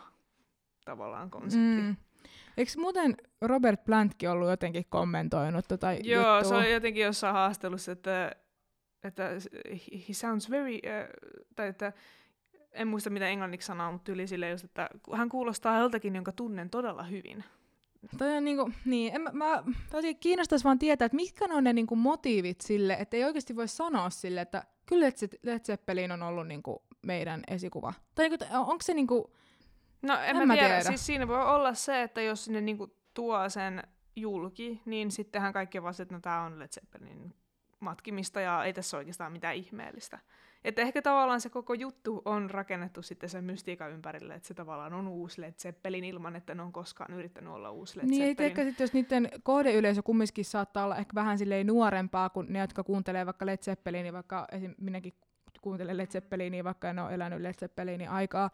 tavallaan 0.85 1.29
konsepti. 1.29 1.81
Mm. 1.81 1.95
Eikö 2.59 2.71
muuten 2.77 3.17
Robert 3.41 3.85
Plantkin 3.85 4.29
ollut 4.29 4.49
jotenkin 4.49 4.85
kommentoinut 4.89 5.65
tota 5.67 5.93
Joo, 5.93 6.35
juttua? 6.35 6.49
se 6.49 6.55
oli 6.55 6.73
jotenkin 6.73 7.03
jossain 7.03 7.33
haastelussa, 7.33 7.91
että, 7.91 8.31
että 9.03 9.29
he 10.07 10.13
sounds 10.13 10.49
very, 10.49 10.73
uh, 10.73 11.49
tai 11.55 11.67
että 11.67 11.93
en 12.71 12.87
muista 12.87 13.09
mitä 13.09 13.27
englanniksi 13.27 13.65
sanoo, 13.65 13.91
mutta 13.91 14.11
yli 14.11 14.27
silleen 14.27 14.51
just, 14.51 14.63
että 14.63 14.89
hän 15.13 15.29
kuulostaa 15.29 15.79
joltakin, 15.79 16.15
jonka 16.15 16.31
tunnen 16.31 16.69
todella 16.69 17.03
hyvin. 17.03 17.43
Toi 18.17 18.37
on 18.37 18.45
niinku, 18.45 18.71
niin, 18.85 19.15
en, 19.15 19.21
mä, 19.21 19.31
mä 19.33 19.63
kiinnostaisi 20.19 20.65
vaan 20.65 20.79
tietää, 20.79 21.05
että 21.05 21.15
mitkä 21.15 21.45
on 21.45 21.63
ne 21.63 21.73
niinku 21.73 21.95
motiivit 21.95 22.61
sille, 22.61 22.93
että 22.99 23.17
ei 23.17 23.23
oikeasti 23.23 23.55
voi 23.55 23.67
sanoa 23.67 24.09
sille, 24.09 24.41
että 24.41 24.63
kyllä 24.85 25.05
Led 25.43 25.59
Zeppelin 25.59 26.11
on 26.11 26.23
ollut 26.23 26.47
niinku 26.47 26.83
meidän 27.05 27.43
esikuva. 27.47 27.93
Tai 28.15 28.29
niinku, 28.29 28.45
onko 28.53 28.81
se 28.81 28.93
niinku, 28.93 29.33
No 30.01 30.13
en, 30.13 30.37
en 30.37 30.47
mä 30.47 30.53
tiedä. 30.53 30.67
tiedä. 30.67 30.83
Siis 30.83 31.05
siinä 31.05 31.27
voi 31.27 31.45
olla 31.45 31.73
se, 31.73 32.03
että 32.03 32.21
jos 32.21 32.45
sinne 32.45 32.61
niinku 32.61 32.95
tuo 33.13 33.49
sen 33.49 33.83
julki, 34.15 34.81
niin 34.85 35.11
sittenhän 35.11 35.53
kaikki 35.53 35.83
vasta, 35.83 36.03
että 36.03 36.15
no 36.15 36.21
tää 36.21 36.41
on 36.41 36.59
Led 36.59 36.67
Zeppelin 36.67 37.33
matkimista 37.79 38.41
ja 38.41 38.63
ei 38.63 38.73
tässä 38.73 38.97
oikeastaan 38.97 39.31
mitään 39.31 39.55
ihmeellistä. 39.55 40.19
Että 40.63 40.81
ehkä 40.81 41.01
tavallaan 41.01 41.41
se 41.41 41.49
koko 41.49 41.73
juttu 41.73 42.21
on 42.25 42.49
rakennettu 42.49 43.01
sitten 43.01 43.29
sen 43.29 43.43
mystiikan 43.43 43.91
ympärille, 43.91 44.33
että 44.33 44.47
se 44.47 44.53
tavallaan 44.53 44.93
on 44.93 45.07
uusi 45.07 45.41
Led 45.41 45.53
Zeppelin 45.53 46.03
ilman, 46.03 46.35
että 46.35 46.55
ne 46.55 46.61
on 46.61 46.71
koskaan 46.71 47.13
yrittänyt 47.13 47.53
olla 47.53 47.71
uusi 47.71 47.97
Led 47.97 48.05
niin, 48.05 48.27
Zeppelin. 48.27 48.35
Niin, 48.37 48.45
ehkä 48.45 48.63
sitten 48.63 48.83
jos 48.83 48.93
niiden 48.93 49.29
kohdeyleisö 49.43 50.03
kumminkin 50.03 50.45
saattaa 50.45 50.85
olla 50.85 50.97
ehkä 50.97 51.15
vähän 51.15 51.37
silleen 51.37 51.67
nuorempaa 51.67 52.29
kuin 52.29 52.53
ne, 52.53 52.59
jotka 52.59 52.83
kuuntelee 52.83 53.25
vaikka 53.25 53.45
Led 53.45 53.57
Zeppelin, 53.57 54.03
niin 54.03 54.13
vaikka 54.13 54.47
esim. 54.51 54.75
minäkin 54.77 55.13
kuuntele 55.61 55.97
Led 55.97 56.07
Zeppelinia, 56.07 56.63
vaikka 56.63 56.89
en 56.89 56.99
ole 56.99 57.13
elänyt 57.13 57.41
Led 57.41 57.53
Zeppelinin 57.53 58.09
aikaa, 58.09 58.49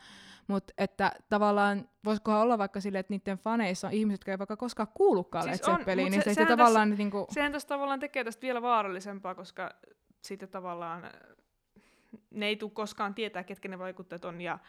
mutta 0.47 0.73
että 0.77 1.11
tavallaan 1.29 1.89
voisikohan 2.05 2.41
olla 2.41 2.57
vaikka 2.57 2.81
silleen, 2.81 2.99
että 2.99 3.13
niiden 3.13 3.37
faneissa 3.37 3.87
on 3.87 3.93
ihmiset, 3.93 4.19
jotka 4.19 4.31
ei 4.31 4.39
vaikka 4.39 4.57
koskaan 4.57 4.87
kuullutkaan 4.93 5.43
Siis 5.43 5.67
Led 5.67 5.77
mut 5.77 5.87
niin 5.95 6.13
se- 6.13 6.17
se, 6.19 6.23
se, 6.23 6.33
sehän 6.33 6.47
se 6.47 6.57
tavallaan 6.57 6.89
tässä, 6.89 7.03
niinku, 7.03 7.27
Sehän 7.31 7.51
tässä 7.51 7.67
tavallaan 7.67 7.99
tekee 7.99 8.23
tästä 8.23 8.41
vielä 8.41 8.61
vaarallisempaa, 8.61 9.35
koska 9.35 9.71
sitten 10.21 10.49
tavallaan 10.49 11.03
ne 12.31 12.45
ei 12.45 12.55
tule 12.55 12.71
koskaan 12.73 13.15
tietää, 13.15 13.43
ketkä 13.43 13.67
ne 13.67 13.79
vaikuttajat 13.79 14.25
on. 14.25 14.41
Ja 14.41 14.59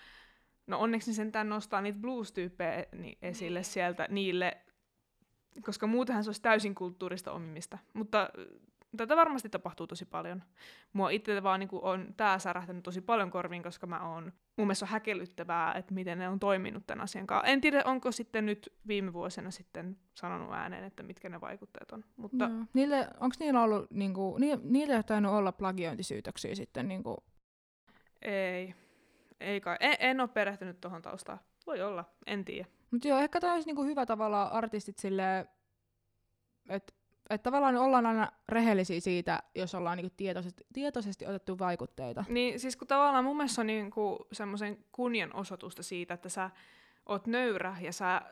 no 0.66 0.80
onneksi 0.80 1.10
ne 1.10 1.14
sentään 1.14 1.48
nostaa 1.48 1.80
niitä 1.80 1.98
blues-tyyppejä 1.98 2.86
ni- 2.92 3.18
esille 3.22 3.62
sieltä 3.62 4.06
niille, 4.10 4.56
koska 5.62 5.86
muutenhan 5.86 6.24
se 6.24 6.28
olisi 6.28 6.42
täysin 6.42 6.74
kulttuurista 6.74 7.32
omimista. 7.32 7.78
Mutta 7.94 8.30
tätä 8.96 9.16
varmasti 9.16 9.48
tapahtuu 9.48 9.86
tosi 9.86 10.04
paljon. 10.04 10.42
Mua 10.92 11.10
itse 11.10 11.42
vaan 11.42 11.60
niin 11.60 11.68
on 11.72 12.14
tää 12.16 12.38
särähtänyt 12.38 12.82
tosi 12.82 13.00
paljon 13.00 13.30
korviin, 13.30 13.62
koska 13.62 13.86
mä 13.86 14.12
oon, 14.12 14.32
mun 14.56 14.66
mielestä 14.66 14.84
on 14.84 14.90
häkellyttävää, 14.90 15.74
että 15.74 15.94
miten 15.94 16.18
ne 16.18 16.28
on 16.28 16.40
toiminut 16.40 16.86
tämän 16.86 17.04
asian 17.04 17.26
kanssa. 17.26 17.46
En 17.46 17.60
tiedä, 17.60 17.82
onko 17.84 18.12
sitten 18.12 18.46
nyt 18.46 18.72
viime 18.86 19.12
vuosina 19.12 19.50
sitten 19.50 19.98
sanonut 20.14 20.52
ääneen, 20.52 20.84
että 20.84 21.02
mitkä 21.02 21.28
ne 21.28 21.40
vaikuttajat 21.40 21.92
on. 21.92 22.04
Mutta 22.16 22.44
Joo. 22.44 22.64
Niille, 22.74 23.08
onko 23.20 23.36
niillä 23.40 23.62
ollut, 23.62 23.90
niinku, 23.90 24.38
ni, 24.38 24.58
niillä 24.62 24.96
ei 24.96 25.02
tainnut 25.02 25.32
olla 25.32 25.52
plagiointisyytöksiä 25.52 26.54
sitten, 26.54 26.88
niinku, 26.88 27.16
Ei. 28.22 28.74
Ei 29.40 29.60
kai. 29.60 29.76
En, 29.80 29.96
en 29.98 30.20
ole 30.20 30.28
perehtynyt 30.28 30.80
tuohon 30.80 31.02
taustaan. 31.02 31.40
Voi 31.66 31.82
olla, 31.82 32.04
en 32.26 32.44
tiedä. 32.44 32.68
mutta 32.90 33.08
joo, 33.08 33.18
ehkä 33.18 33.40
tämä 33.40 33.52
olisi 33.52 33.68
niinku 33.68 33.84
hyvä 33.84 34.06
tavalla 34.06 34.42
artistit 34.42 34.98
silleen, 34.98 35.48
että 36.68 36.92
et 37.30 37.42
tavallaan 37.42 37.76
ollaan 37.76 38.06
aina 38.06 38.32
rehellisiä 38.48 39.00
siitä, 39.00 39.42
jos 39.54 39.74
ollaan 39.74 39.96
niinku 39.96 40.14
tietoisesti, 40.16 40.66
tietoisesti 40.72 41.26
otettu 41.26 41.58
vaikutteita. 41.58 42.24
Niin 42.28 42.60
siis 42.60 42.76
kun 42.76 42.88
tavallaan 42.88 43.24
mun 43.24 43.36
mielestä 43.36 43.60
on 43.60 43.66
niinku 43.66 44.26
semmoisen 44.32 44.84
kunnianosoitusta 44.92 45.82
siitä, 45.82 46.14
että 46.14 46.28
sä 46.28 46.50
oot 47.06 47.26
nöyrä 47.26 47.76
ja 47.80 47.92
sä 47.92 48.22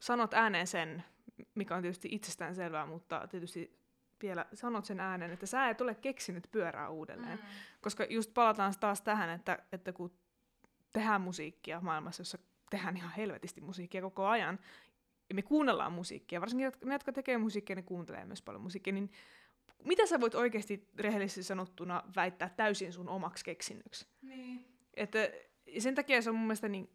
sanot 0.00 0.34
ääneen 0.34 0.66
sen, 0.66 1.04
mikä 1.54 1.76
on 1.76 1.82
tietysti 1.82 2.08
itsestään 2.12 2.54
selvää, 2.54 2.86
mutta 2.86 3.28
tietysti 3.30 3.78
vielä 4.22 4.46
sanot 4.54 4.84
sen 4.84 5.00
äänen, 5.00 5.30
että 5.30 5.46
sä 5.46 5.68
et 5.68 5.80
ole 5.80 5.94
keksinyt 5.94 6.48
pyörää 6.50 6.90
uudelleen. 6.90 7.38
Mm. 7.38 7.46
Koska 7.80 8.04
just 8.10 8.34
palataan 8.34 8.74
taas 8.80 9.02
tähän, 9.02 9.30
että, 9.30 9.58
että 9.72 9.92
kun 9.92 10.18
tehdään 10.92 11.20
musiikkia 11.20 11.80
maailmassa, 11.80 12.20
jossa 12.20 12.38
tehdään 12.70 12.96
ihan 12.96 13.12
helvetisti 13.16 13.60
musiikkia 13.60 14.02
koko 14.02 14.26
ajan, 14.26 14.58
ja 15.28 15.34
me 15.34 15.42
kuunnellaan 15.42 15.92
musiikkia, 15.92 16.40
varsinkin 16.40 16.72
ne, 16.84 16.94
jotka 16.94 17.12
tekee 17.12 17.38
musiikkia, 17.38 17.76
ne 17.76 17.82
kuuntelee 17.82 18.24
myös 18.24 18.42
paljon 18.42 18.62
musiikkia, 18.62 18.92
niin 18.92 19.10
mitä 19.84 20.06
sä 20.06 20.20
voit 20.20 20.34
oikeasti 20.34 20.88
rehellisesti 20.98 21.42
sanottuna 21.42 22.02
väittää 22.16 22.48
täysin 22.56 22.92
sun 22.92 23.08
omaksi 23.08 23.44
keksinnöksi? 23.44 24.06
Niin. 24.22 24.64
Että 24.94 25.18
sen 25.78 25.94
takia 25.94 26.22
se 26.22 26.30
on 26.30 26.36
mun 26.36 26.46
mielestä 26.46 26.68
niin, 26.68 26.90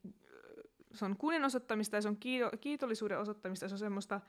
se 0.94 1.06
on 1.06 1.18
kunnianosoittamista 1.18 1.98
ja 1.98 2.02
se 2.02 2.08
on 2.08 2.18
kiito- 2.18 2.58
kiitollisuuden 2.62 3.20
osoittamista 3.20 3.66
ja 3.66 3.70
se 3.70 3.76
on 3.76 3.80
semmoista 3.80 4.22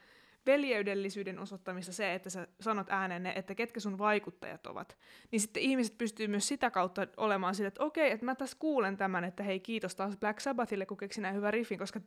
veljeydellisyyden 0.46 1.38
osoittamista 1.38 1.92
se, 1.92 2.14
että 2.14 2.30
sä 2.30 2.48
sanot 2.60 2.86
äänenne, 2.90 3.32
että 3.36 3.54
ketkä 3.54 3.80
sun 3.80 3.98
vaikuttajat 3.98 4.66
ovat. 4.66 4.98
Niin 5.30 5.40
sitten 5.40 5.62
ihmiset 5.62 5.98
pystyy 5.98 6.28
myös 6.28 6.48
sitä 6.48 6.70
kautta 6.70 7.06
olemaan 7.16 7.54
sille, 7.54 7.68
että 7.68 7.84
okei, 7.84 8.10
että 8.10 8.26
mä 8.26 8.34
tässä 8.34 8.56
kuulen 8.60 8.96
tämän, 8.96 9.24
että 9.24 9.42
hei 9.42 9.60
kiitos 9.60 9.94
taas 9.94 10.16
Black 10.16 10.40
Sabbathille, 10.40 10.86
kun 10.86 10.96
keksi 10.96 11.20
näin 11.20 11.34
hyvän 11.34 11.52
riffin, 11.52 11.78
koska 11.78 12.00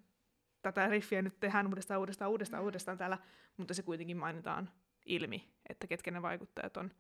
tätä 0.71 0.87
riffiä 0.87 1.21
nyt 1.21 1.39
tehdään 1.39 1.67
uudestaan, 1.67 1.99
uudestaan, 1.99 2.31
uudestaan, 2.31 2.63
uudestaan 2.63 2.97
täällä, 2.97 3.17
mutta 3.57 3.73
se 3.73 3.83
kuitenkin 3.83 4.17
mainitaan 4.17 4.69
ilmi, 5.05 5.49
että 5.69 5.87
ketkä 5.87 6.11
ne 6.11 6.21
vaikuttajat 6.21 6.77
on. 6.77 6.91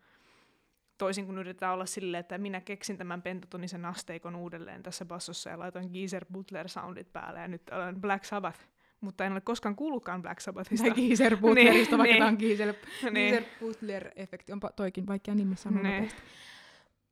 Toisin 0.97 1.25
kuin 1.25 1.37
yritetään 1.37 1.73
olla 1.73 1.85
silleen, 1.85 2.19
että 2.19 2.37
minä 2.37 2.61
keksin 2.61 2.97
tämän 2.97 3.21
pentatonisen 3.21 3.85
asteikon 3.85 4.35
uudelleen 4.35 4.83
tässä 4.83 5.05
bassossa 5.05 5.49
ja 5.49 5.59
laitoin 5.59 5.89
Geezer 5.93 6.25
Butler 6.31 6.69
soundit 6.69 7.13
päälle 7.13 7.39
ja 7.39 7.47
nyt 7.47 7.61
olen 7.69 8.01
Black 8.01 8.25
Sabbath. 8.25 8.59
Mutta 9.01 9.25
en 9.25 9.31
ole 9.31 9.41
koskaan 9.41 9.75
kuullutkaan 9.75 10.21
Black 10.21 10.39
Sabbathista. 10.39 10.87
Tai 10.87 10.95
Geezer 10.95 11.37
Butlerista, 11.41 11.97
Niin, 11.97 11.97
vaikka 11.97 12.03
niin. 12.03 12.17
tämä 12.17 12.27
on 12.27 12.37
Geezer, 12.39 12.73
niin. 13.11 13.13
Geezer 13.13 13.43
Butler-efekti. 13.59 14.53
Onpa 14.53 14.69
toikin 14.75 15.07
vaikea 15.07 15.35
nimi 15.35 15.55
sanoa 15.55 15.83
nopeasti. 15.83 16.21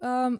Öm, 0.03 0.39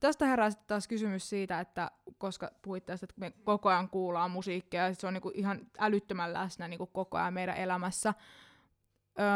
tästä 0.00 0.26
herää 0.26 0.50
sitten 0.50 0.66
taas 0.66 0.88
kysymys 0.88 1.28
siitä, 1.28 1.60
että 1.60 1.90
koska 2.18 2.50
puhuit 2.62 2.86
tästä, 2.86 3.04
että 3.04 3.20
me 3.20 3.30
koko 3.44 3.68
ajan 3.68 3.88
kuullaan 3.90 4.30
musiikkia 4.30 4.88
ja 4.88 4.94
se 4.94 5.06
on 5.06 5.14
niinku 5.14 5.30
ihan 5.34 5.60
älyttömän 5.78 6.32
läsnä 6.32 6.68
niinku 6.68 6.86
koko 6.86 7.18
ajan 7.18 7.34
meidän 7.34 7.56
elämässä, 7.56 8.14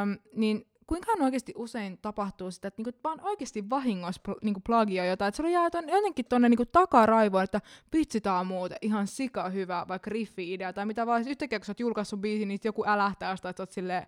Öm, 0.03 0.19
niin 0.35 0.67
kuinka 0.87 1.13
oikeasti 1.21 1.53
usein 1.57 1.99
tapahtuu 2.03 2.51
sitä, 2.51 2.69
että 2.69 2.83
niinku 2.83 2.99
vaan 3.05 3.21
oikeasti 3.21 3.71
vahingossa 3.71 4.21
pl- 4.29 4.39
niinku 4.43 4.61
plagioi 4.67 5.09
jotain, 5.09 5.29
että 5.29 5.43
se 5.43 5.51
jää 5.51 5.71
ton, 5.71 5.89
jotenkin 5.89 6.25
tonne 6.25 6.49
niinku 6.49 6.67
takaraivoon, 6.67 7.45
että 7.45 7.61
vitsi 7.93 8.21
tää 8.21 8.39
on 8.39 8.47
muuten 8.47 8.79
ihan 8.83 9.07
sika 9.07 9.49
hyvä, 9.49 9.85
vaikka 9.89 10.11
riffi-idea 10.11 10.73
tai 10.73 10.87
mitä 10.87 11.07
vaan, 11.07 11.29
yhtäkkiä 11.29 11.59
kun 11.59 11.67
sä 11.67 11.71
oot 11.71 11.81
julkaissut 11.81 12.21
biisin, 12.21 12.49
niin 12.49 12.61
joku 12.65 12.85
älähtää 12.87 13.37
sitä, 13.37 13.49
että 13.49 13.61
sä 13.61 13.63
oot 13.63 13.73
silleen, 13.73 14.07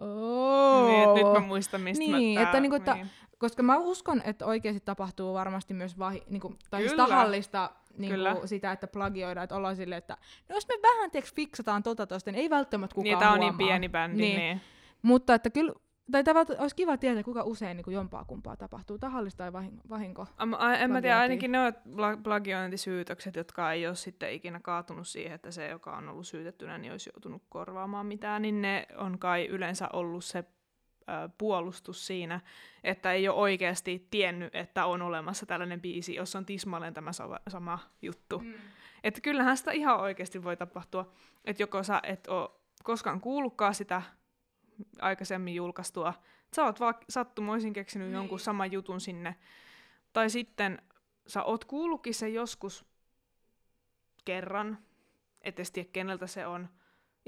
Oh. 0.00 0.88
Niin, 0.88 1.02
että 1.08 1.14
nyt 1.14 1.32
mä 1.42 1.46
muistan, 1.48 1.80
mistä 1.80 2.04
Niin, 2.04 2.38
mä, 2.40 2.42
että 2.42 2.60
niinku, 2.60 2.76
että- 2.76 2.94
niin. 2.94 3.10
Koska 3.38 3.62
mä 3.62 3.76
uskon, 3.76 4.22
että 4.24 4.46
oikeasti 4.46 4.80
tapahtuu 4.84 5.34
varmasti 5.34 5.74
myös 5.74 5.98
vahi, 5.98 6.22
niinku, 6.28 6.54
tai 6.70 6.80
siis 6.82 6.94
tahallista 6.94 7.70
Kyllä. 8.08 8.32
niinku, 8.32 8.46
sitä, 8.46 8.72
että 8.72 8.86
plagioidaan, 8.86 9.44
että 9.44 9.56
ollaan 9.56 9.76
silleen, 9.76 9.98
että 9.98 10.16
no 10.48 10.54
jos 10.54 10.68
me 10.68 10.74
vähän 10.82 11.10
tiiäks, 11.10 11.34
fiksataan 11.34 11.82
tota 11.82 12.06
tosta, 12.06 12.32
niin 12.32 12.40
ei 12.40 12.50
välttämättä 12.50 12.94
kukaan 12.94 13.04
Niin, 13.04 13.18
tää 13.18 13.32
on 13.32 13.40
niin 13.40 13.52
huomaa. 13.52 13.66
pieni 13.66 13.88
bändi. 13.88 14.22
Niin. 14.22 14.36
Niin. 14.38 14.60
Mutta 15.02 15.34
että 15.34 15.50
kyllä, 15.50 15.72
tai 16.12 16.24
tämä 16.24 16.44
olisi 16.58 16.76
kiva 16.76 16.96
tietää, 16.96 17.22
kuinka 17.22 17.42
usein 17.42 17.76
niin 17.76 17.94
jompaa 17.94 18.24
kumpaa 18.24 18.56
tapahtuu, 18.56 18.98
tahallista 18.98 19.50
tai 19.50 19.52
vahinko. 19.90 20.26
Am, 20.36 20.52
a, 20.58 20.74
en 20.74 20.90
mä 20.90 21.00
tiedä, 21.00 21.18
ainakin 21.18 21.52
ne 21.52 21.60
on 21.60 21.72
pla- 21.72 22.20
plagiointisyytökset, 22.22 23.36
jotka 23.36 23.72
ei 23.72 23.86
ole 23.86 23.94
sitten 23.94 24.32
ikinä 24.32 24.60
kaatunut 24.60 25.08
siihen, 25.08 25.34
että 25.34 25.50
se, 25.50 25.68
joka 25.68 25.96
on 25.96 26.08
ollut 26.08 26.26
syytettynä, 26.26 26.78
niin 26.78 26.92
olisi 26.92 27.10
joutunut 27.14 27.42
korvaamaan 27.48 28.06
mitään, 28.06 28.42
niin 28.42 28.62
ne 28.62 28.86
on 28.96 29.18
kai 29.18 29.46
yleensä 29.46 29.88
ollut 29.92 30.24
se 30.24 30.44
puolustus 31.38 32.06
siinä, 32.06 32.40
että 32.84 33.12
ei 33.12 33.28
ole 33.28 33.36
oikeasti 33.36 34.06
tiennyt, 34.10 34.54
että 34.54 34.86
on 34.86 35.02
olemassa 35.02 35.46
tällainen 35.46 35.80
biisi, 35.80 36.14
jossa 36.14 36.38
on 36.38 36.46
tismalleen 36.46 36.94
tämä 36.94 37.10
sama, 37.48 37.78
juttu. 38.02 38.38
Mm. 38.38 38.54
Että 39.04 39.20
kyllähän 39.20 39.56
sitä 39.56 39.72
ihan 39.72 40.00
oikeasti 40.00 40.44
voi 40.44 40.56
tapahtua, 40.56 41.12
että 41.44 41.62
joko 41.62 41.82
sä 41.82 42.00
et 42.02 42.26
ole 42.26 42.50
koskaan 42.84 43.20
kuullutkaan 43.20 43.74
sitä 43.74 44.02
aikaisemmin 45.00 45.54
julkaistua, 45.54 46.14
sä 46.56 46.64
oot 46.64 46.80
vaan 46.80 46.94
sattumoisin 47.08 47.72
keksinyt 47.72 48.08
niin. 48.08 48.14
jonkun 48.14 48.40
saman 48.40 48.72
jutun 48.72 49.00
sinne, 49.00 49.36
tai 50.12 50.30
sitten 50.30 50.82
sä 51.26 51.42
oot 51.42 51.64
kuullutkin 51.64 52.14
sen 52.14 52.34
joskus 52.34 52.84
kerran, 54.24 54.78
et 55.42 55.58
edes 55.58 55.70
tiedä 55.70 55.88
keneltä 55.92 56.26
se 56.26 56.46
on, 56.46 56.68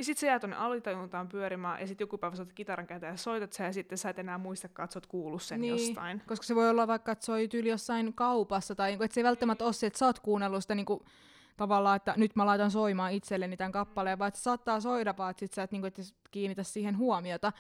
niin 0.01 0.05
sit 0.05 0.19
sä 0.19 0.27
jää 0.27 0.41
tonne 0.41 0.57
alitajuntaan 0.57 1.29
pyörimään, 1.29 1.81
ja 1.81 1.87
sitten 1.87 2.03
joku 2.05 2.19
päivä 2.19 2.37
sä 2.37 2.47
kitaran 2.55 2.87
käteen 2.87 3.11
ja 3.13 3.17
soitat 3.17 3.53
sen, 3.53 3.67
ja 3.67 3.73
sitten 3.73 3.99
sä 3.99 4.11
et 4.11 4.19
enää 4.19 4.39
muistakaan, 4.39 4.85
että 4.85 4.97
oot 4.97 5.07
kuullut 5.07 5.43
sen 5.43 5.61
Niin. 5.61 5.71
jostain. 5.87 6.23
Koska 6.27 6.47
se 6.47 6.55
voi 6.55 6.71
olla 6.71 6.87
vaikka, 6.87 7.13
että 7.13 7.25
soi 7.25 7.49
tyyli 7.49 7.69
jossain 7.69 8.15
kaupassa, 8.15 8.75
tai 8.75 8.91
niinku, 8.91 9.05
että 9.05 9.15
se 9.15 9.21
ei 9.21 9.25
välttämättä 9.25 9.65
ole 9.65 9.73
se, 9.73 9.87
että 9.87 9.99
sä 9.99 10.07
oot 10.07 10.21
kuunnellut 10.21 10.65
sitä 10.65 10.75
niinku, 10.75 11.03
tavallaan, 11.57 11.97
että 11.97 12.15
nyt 12.17 12.37
mä 12.37 12.47
laitan 12.47 12.71
soimaan 12.71 13.13
itselleni 13.13 13.57
tämän 13.57 13.73
kappaleen, 13.73 14.19
vaan 14.19 14.29
että 14.29 14.39
se 14.41 14.43
saattaa 14.43 14.81
soida, 14.81 15.15
vaan 15.19 15.31
että 15.31 15.41
sit 15.41 15.53
sä 15.53 15.63
et 15.63 15.73
niinku, 15.73 15.87
et 15.87 16.01
kiinnitä 16.31 16.63
siihen 16.63 16.99
huomiota. 16.99 17.53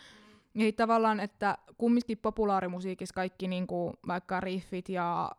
Ja 0.54 0.72
tavallaan, 0.72 1.20
että 1.20 1.58
kumminkin 1.78 2.18
populaarimusiikissa 2.18 3.14
kaikki 3.14 3.48
niinku, 3.48 3.92
vaikka 4.06 4.40
riffit 4.40 4.88
ja 4.88 5.30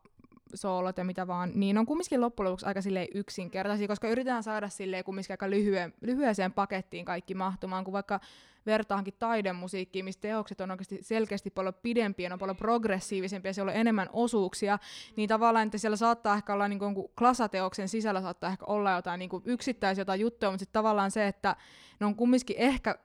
soolot 0.53 0.97
ja 0.97 1.03
mitä 1.03 1.27
vaan, 1.27 1.51
niin 1.55 1.77
on 1.77 1.85
kumminkin 1.85 2.21
loppujen 2.21 2.49
lopuksi 2.49 2.65
aika 2.65 2.81
silleen 2.81 3.07
yksinkertaisia, 3.13 3.87
koska 3.87 4.07
yritetään 4.07 4.43
saada 4.43 4.69
silleen 4.69 5.03
kumminkin 5.03 5.33
aika 5.33 5.49
lyhyen, 5.49 5.93
lyhyeseen 6.01 6.53
pakettiin 6.53 7.05
kaikki 7.05 7.33
mahtumaan, 7.33 7.83
kun 7.83 7.93
vaikka 7.93 8.19
vertaankin 8.65 9.13
taidemusiikkiin, 9.19 10.05
missä 10.05 10.21
teokset 10.21 10.61
on 10.61 10.71
oikeasti 10.71 10.99
selkeästi 11.01 11.49
paljon 11.49 11.73
pidempiä, 11.73 12.33
on 12.33 12.39
paljon 12.39 12.57
progressiivisempia, 12.57 13.53
siellä 13.53 13.71
on 13.71 13.77
enemmän 13.77 14.09
osuuksia, 14.13 14.79
niin 15.15 15.29
tavallaan, 15.29 15.65
että 15.65 15.77
siellä 15.77 15.97
saattaa 15.97 16.35
ehkä 16.35 16.53
olla 16.53 16.67
niin 16.67 16.79
kuin 16.79 16.95
klasateoksen 17.17 17.89
sisällä 17.89 18.21
saattaa 18.21 18.49
ehkä 18.49 18.65
olla 18.65 18.91
jotain 18.91 19.19
niin 19.19 19.29
kuin 19.29 19.43
yksittäisiä 19.45 20.01
jotain 20.01 20.19
juttuja, 20.19 20.51
mutta 20.51 20.59
sitten 20.59 20.79
tavallaan 20.79 21.11
se, 21.11 21.27
että 21.27 21.55
ne 21.99 22.05
on 22.05 22.15
kumminkin 22.15 22.55
ehkä 22.59 22.95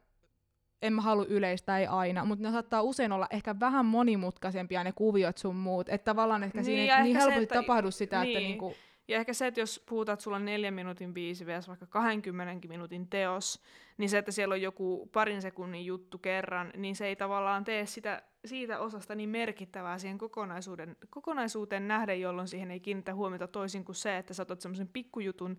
en 0.83 0.93
mä 0.93 1.03
halua 1.03 1.24
yleistä, 1.29 1.79
ei 1.79 1.87
aina, 1.87 2.24
mutta 2.24 2.43
ne 2.45 2.51
saattaa 2.51 2.83
usein 2.83 3.12
olla 3.12 3.27
ehkä 3.31 3.61
vähän 3.61 3.87
monimutkaisempia 3.87 4.85
ne 4.85 4.93
kuviot 4.93 5.39
sun 5.39 5.57
muut, 5.57 5.89
että 5.89 6.05
tavallaan 6.05 6.43
ehkä 6.45 6.59
Niin, 6.59 6.64
siinä 6.64 6.97
ei 6.97 7.03
niin 7.03 7.16
ehkä 7.16 7.20
se, 7.20 7.31
helposti 7.31 7.43
että- 7.43 7.55
tapahdu 7.55 7.91
sitä, 7.91 8.16
että 8.22 8.39
niin. 8.39 8.49
niinku, 8.49 8.74
Ja 9.09 9.16
ehkä 9.16 9.33
se, 9.33 9.47
että 9.47 9.61
jos 9.61 9.83
puhutaan, 9.89 10.14
että 10.14 10.24
sulla 10.24 10.37
on 10.37 10.45
neljän 10.45 10.74
minuutin 10.74 11.14
biisi 11.14 11.47
vs. 11.47 11.68
vaikka 11.68 11.87
20 11.87 12.68
minuutin 12.68 13.09
teos, 13.09 13.62
niin 13.99 14.09
se, 14.11 14.18
että 14.18 14.33
siellä 14.33 14.53
on 14.53 14.62
joku 14.62 15.09
parin 15.12 15.43
sekunnin 15.43 15.87
juttu 15.87 16.18
kerran, 16.18 16.70
niin 16.77 16.97
se 16.97 17.07
ei 17.07 17.16
tavallaan 17.16 17.64
tee 17.64 17.87
sitä, 17.87 18.22
siitä 18.45 18.79
osasta 18.79 19.14
niin 19.14 19.29
merkittävää 19.29 19.99
siihen 19.99 20.18
kokonaisuuden, 20.18 20.97
kokonaisuuteen 21.11 21.89
nähden, 21.89 22.20
jolloin 22.20 22.49
siihen 22.49 22.70
ei 22.70 22.81
kiinnitä 22.81 23.14
huomiota 23.14 23.49
toisin 23.49 23.85
kuin 23.85 23.97
se, 23.97 24.16
että 24.16 24.35
sä 24.35 24.43
otat 24.43 24.61
semmoisen 24.61 24.89
pikkujutun 24.89 25.59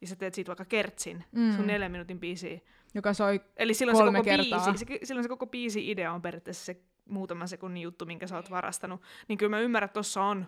ja 0.00 0.06
sä 0.06 0.16
teet 0.16 0.34
siitä 0.34 0.48
vaikka 0.48 0.64
kertsin, 0.64 1.24
Mm. 1.32 1.52
sun 1.56 1.66
neljän 1.66 1.92
minuutin 1.92 2.20
biisiä. 2.20 2.60
Joka 2.94 3.12
soi 3.12 3.40
Eli 3.56 3.74
silloin 3.74 3.98
Kolme 3.98 4.18
se 4.18 4.22
koko 4.22 4.24
kertaa. 4.24 4.64
biisi, 4.64 4.86
se, 4.86 4.98
silloin 5.02 5.24
se 5.24 5.28
koko 5.28 5.46
biisi 5.46 5.90
idea 5.90 6.12
on 6.12 6.22
periaatteessa 6.22 6.64
se 6.64 6.82
muutaman 7.08 7.48
sekunnin 7.48 7.82
juttu, 7.82 8.06
minkä 8.06 8.26
sä 8.26 8.36
oot 8.36 8.50
varastanut. 8.50 9.02
Niin 9.28 9.38
kyllä 9.38 9.50
mä 9.50 9.60
ymmärrän, 9.60 9.86
että 9.86 9.94
tossa 9.94 10.22
on 10.22 10.46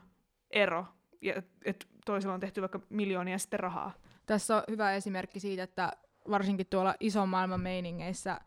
ero, 0.51 0.87
ja 1.23 1.43
että 1.65 1.87
toisella 2.07 2.35
on 2.35 2.41
tehty 2.41 2.61
vaikka 2.61 2.81
miljoonia 2.89 3.39
sitten 3.39 3.61
rahaa. 3.61 3.93
Tässä 4.27 4.57
on 4.57 4.63
hyvä 4.71 4.95
esimerkki 4.95 5.41
siitä, 5.41 5.63
että 5.63 5.93
varsinkin 6.31 6.67
tuolla 6.67 6.95
ison 7.01 7.29
maailman 7.29 7.61
meiningeissä 7.61 8.41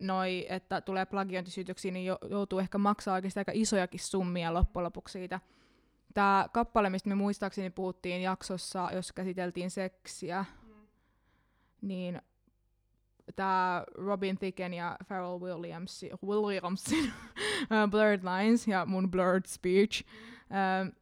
noi, 0.00 0.46
että 0.48 0.80
tulee 0.80 1.06
plagiointisyytöksiä, 1.06 1.90
niin 1.90 2.12
joutuu 2.30 2.58
ehkä 2.58 2.78
maksaa 2.78 3.14
oikeasti 3.14 3.40
aika 3.40 3.52
isojakin 3.54 4.00
summia 4.00 4.54
loppujen 4.54 4.84
lopuksi 4.84 5.12
siitä. 5.12 5.40
Tämä 6.14 6.46
kappale, 6.52 6.90
mistä 6.90 7.08
me 7.08 7.14
muistaakseni 7.14 7.70
puhuttiin 7.70 8.22
jaksossa, 8.22 8.88
jos 8.92 9.12
käsiteltiin 9.12 9.70
seksiä, 9.70 10.44
mm. 10.62 10.74
niin 11.80 12.22
tämä 13.36 13.84
Robin 13.94 14.38
Thicke 14.38 14.66
ja 14.66 14.96
Pharrell 15.08 15.40
Williams, 15.40 16.04
Williamsin 16.26 17.12
Blurred 17.90 18.22
Lines 18.22 18.68
ja 18.68 18.86
mun 18.86 19.10
Blurred 19.10 19.46
Speech, 19.46 20.04
mm. 20.48 20.92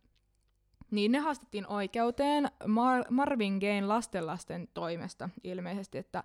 niin 0.91 1.13
ne 1.13 1.19
haastettiin 1.19 1.67
oikeuteen 1.67 2.45
Mar- 2.65 3.11
Marvin 3.11 3.59
Gaye 3.59 3.81
lastenlasten 3.81 4.69
toimesta 4.75 5.29
ilmeisesti, 5.45 5.99
että 5.99 6.25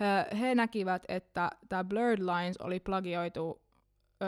he, 0.00 0.38
he 0.38 0.54
näkivät, 0.54 1.02
että 1.08 1.50
tämä 1.68 1.84
Blurred 1.84 2.20
Lines 2.20 2.56
oli 2.56 2.80
plagioitu 2.80 3.62
ö, 4.22 4.24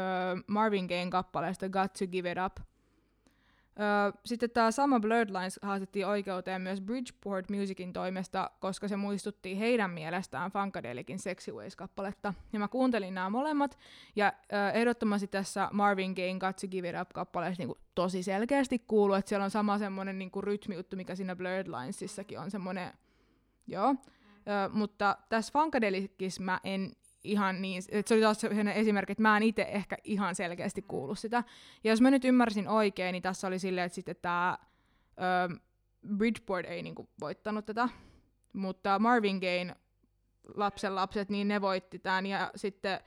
Marvin 0.46 0.86
Gayen 0.86 1.10
kappaleesta 1.10 1.68
Got 1.68 1.92
to 1.92 2.06
Give 2.06 2.32
It 2.32 2.38
Up– 2.46 2.56
Sitten 4.24 4.50
tämä 4.50 4.70
sama 4.70 5.00
Blurred 5.00 5.32
Lines 5.32 5.60
haastettiin 5.62 6.06
oikeuteen 6.06 6.62
myös 6.62 6.80
Bridgeport 6.80 7.50
Musicin 7.50 7.92
toimesta, 7.92 8.50
koska 8.60 8.88
se 8.88 8.96
muistutti 8.96 9.58
heidän 9.58 9.90
mielestään 9.90 10.50
Funkadelikin 10.50 11.18
Sexy 11.18 11.52
Ways-kappaletta. 11.52 12.34
Ja 12.52 12.58
mä 12.58 12.68
kuuntelin 12.68 13.14
nämä 13.14 13.30
molemmat, 13.30 13.78
ja 14.16 14.32
öö, 14.52 14.70
ehdottomasti 14.70 15.26
tässä 15.26 15.68
Marvin 15.72 16.12
Gaye 16.12 16.38
Got 16.38 16.56
to 16.56 16.68
Give 16.68 16.88
It 16.88 16.96
Up-kappaleessa 17.00 17.60
niinku 17.60 17.78
tosi 17.94 18.22
selkeästi 18.22 18.78
kuuluu, 18.78 19.14
että 19.14 19.28
siellä 19.28 19.44
on 19.44 19.50
sama 19.50 19.78
semmoinen 19.78 20.18
niinku 20.18 20.40
rytmiuttu, 20.40 20.96
mikä 20.96 21.14
siinä 21.14 21.36
Blurred 21.36 21.66
Linesissakin 21.66 22.38
on 22.38 22.50
semmoinen, 22.50 22.92
joo. 23.66 23.94
Öö, 24.48 24.68
mutta 24.72 25.16
tässä 25.28 25.52
Funkadelikissa 25.52 26.42
mä 26.42 26.60
en 26.64 26.92
ihan 27.24 27.62
niin, 27.62 27.82
että 27.88 28.08
se 28.08 28.14
oli 28.14 28.22
taas 28.22 28.40
sellainen 28.40 28.74
esimerkki, 28.74 29.12
että 29.12 29.22
mä 29.22 29.36
en 29.36 29.42
itse 29.42 29.62
ehkä 29.62 29.96
ihan 30.04 30.34
selkeästi 30.34 30.82
kuullut 30.82 31.18
sitä. 31.18 31.44
Ja 31.84 31.90
jos 31.90 32.00
mä 32.00 32.10
nyt 32.10 32.24
ymmärsin 32.24 32.68
oikein, 32.68 33.12
niin 33.12 33.22
tässä 33.22 33.46
oli 33.46 33.58
silleen, 33.58 33.86
että 33.86 33.94
sitten 33.94 34.16
tämä 34.22 34.58
Bridgeport 36.16 36.66
ei 36.66 36.82
niinku 36.82 37.08
voittanut 37.20 37.66
tätä, 37.66 37.88
mutta 38.52 38.98
Marvin 38.98 39.38
Gaye 39.38 39.76
lapsen 40.54 40.94
lapset, 40.94 41.30
niin 41.30 41.48
ne 41.48 41.60
voitti 41.60 41.98
tämän, 41.98 42.26
ja 42.26 42.50
sitten 42.56 43.00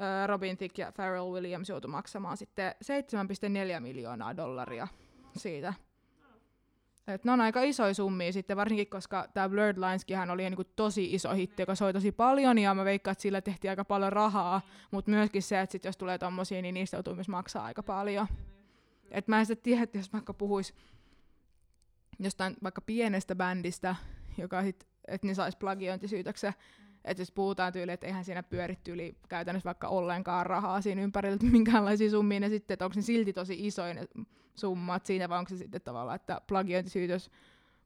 ö, 0.00 0.26
Robin 0.26 0.56
Thicke 0.56 0.82
ja 0.82 0.92
Pharrell 0.92 1.32
Williams 1.32 1.68
joutui 1.68 1.90
maksamaan 1.90 2.36
sitten 2.36 2.74
7,4 3.74 3.80
miljoonaa 3.80 4.36
dollaria 4.36 4.88
siitä. 5.36 5.74
Et 7.14 7.24
ne 7.24 7.32
on 7.32 7.40
aika 7.40 7.62
isoja 7.62 7.94
summia 7.94 8.32
sitten, 8.32 8.56
varsinkin 8.56 8.86
koska 8.86 9.28
tämä 9.34 9.48
Blurred 9.48 9.76
Lineskinhan 9.76 10.30
oli 10.30 10.42
niinku 10.42 10.64
tosi 10.64 11.14
iso 11.14 11.32
hitti, 11.32 11.62
joka 11.62 11.74
soi 11.74 11.92
tosi 11.92 12.12
paljon, 12.12 12.58
ja 12.58 12.74
mä 12.74 12.84
veikkaan, 12.84 13.12
että 13.12 13.22
sillä 13.22 13.40
tehtiin 13.40 13.70
aika 13.70 13.84
paljon 13.84 14.12
rahaa, 14.12 14.60
mutta 14.90 15.10
myöskin 15.10 15.42
se, 15.42 15.60
että 15.60 15.72
sit 15.72 15.84
jos 15.84 15.96
tulee 15.96 16.18
tommosia, 16.18 16.62
niin 16.62 16.74
niistä 16.74 16.96
joutuu 16.96 17.14
myös 17.14 17.28
maksaa 17.28 17.64
aika 17.64 17.82
paljon. 17.82 18.26
Et 19.10 19.28
mä 19.28 19.38
en 19.38 19.46
sitten 19.46 19.64
tiedä, 19.64 19.82
että 19.82 19.98
jos 19.98 20.12
vaikka 20.12 20.34
puhuis 20.34 20.74
jostain 22.18 22.56
vaikka 22.62 22.80
pienestä 22.80 23.34
bändistä, 23.34 23.96
joka 24.38 24.62
sit, 24.62 24.86
että 25.08 25.26
ne 25.26 25.34
sais 25.34 25.56
plagiointisyytöksen, 25.56 26.54
että 27.04 27.20
jos 27.20 27.32
puhutaan 27.32 27.72
tyyli, 27.72 27.92
että 27.92 28.06
eihän 28.06 28.24
siinä 28.24 28.42
pyöritty 28.42 28.92
yli 28.92 29.16
käytännössä 29.28 29.64
vaikka 29.64 29.88
ollenkaan 29.88 30.46
rahaa 30.46 30.80
siinä 30.80 31.02
ympärillä, 31.02 31.34
että 31.34 31.46
minkäänlaisia 31.46 32.10
summia 32.10 32.40
ne 32.40 32.48
sitten, 32.48 32.74
että 32.74 32.84
onko 32.84 32.94
ne 32.96 33.02
silti 33.02 33.32
tosi 33.32 33.66
isoja 33.66 33.94
summat 34.60 35.06
siinä, 35.06 35.28
vai 35.28 35.38
onko 35.38 35.48
se 35.48 35.56
sitten 35.56 35.80
tavallaan, 35.80 36.16
että 36.16 36.40
plagiointisyytös 36.46 37.30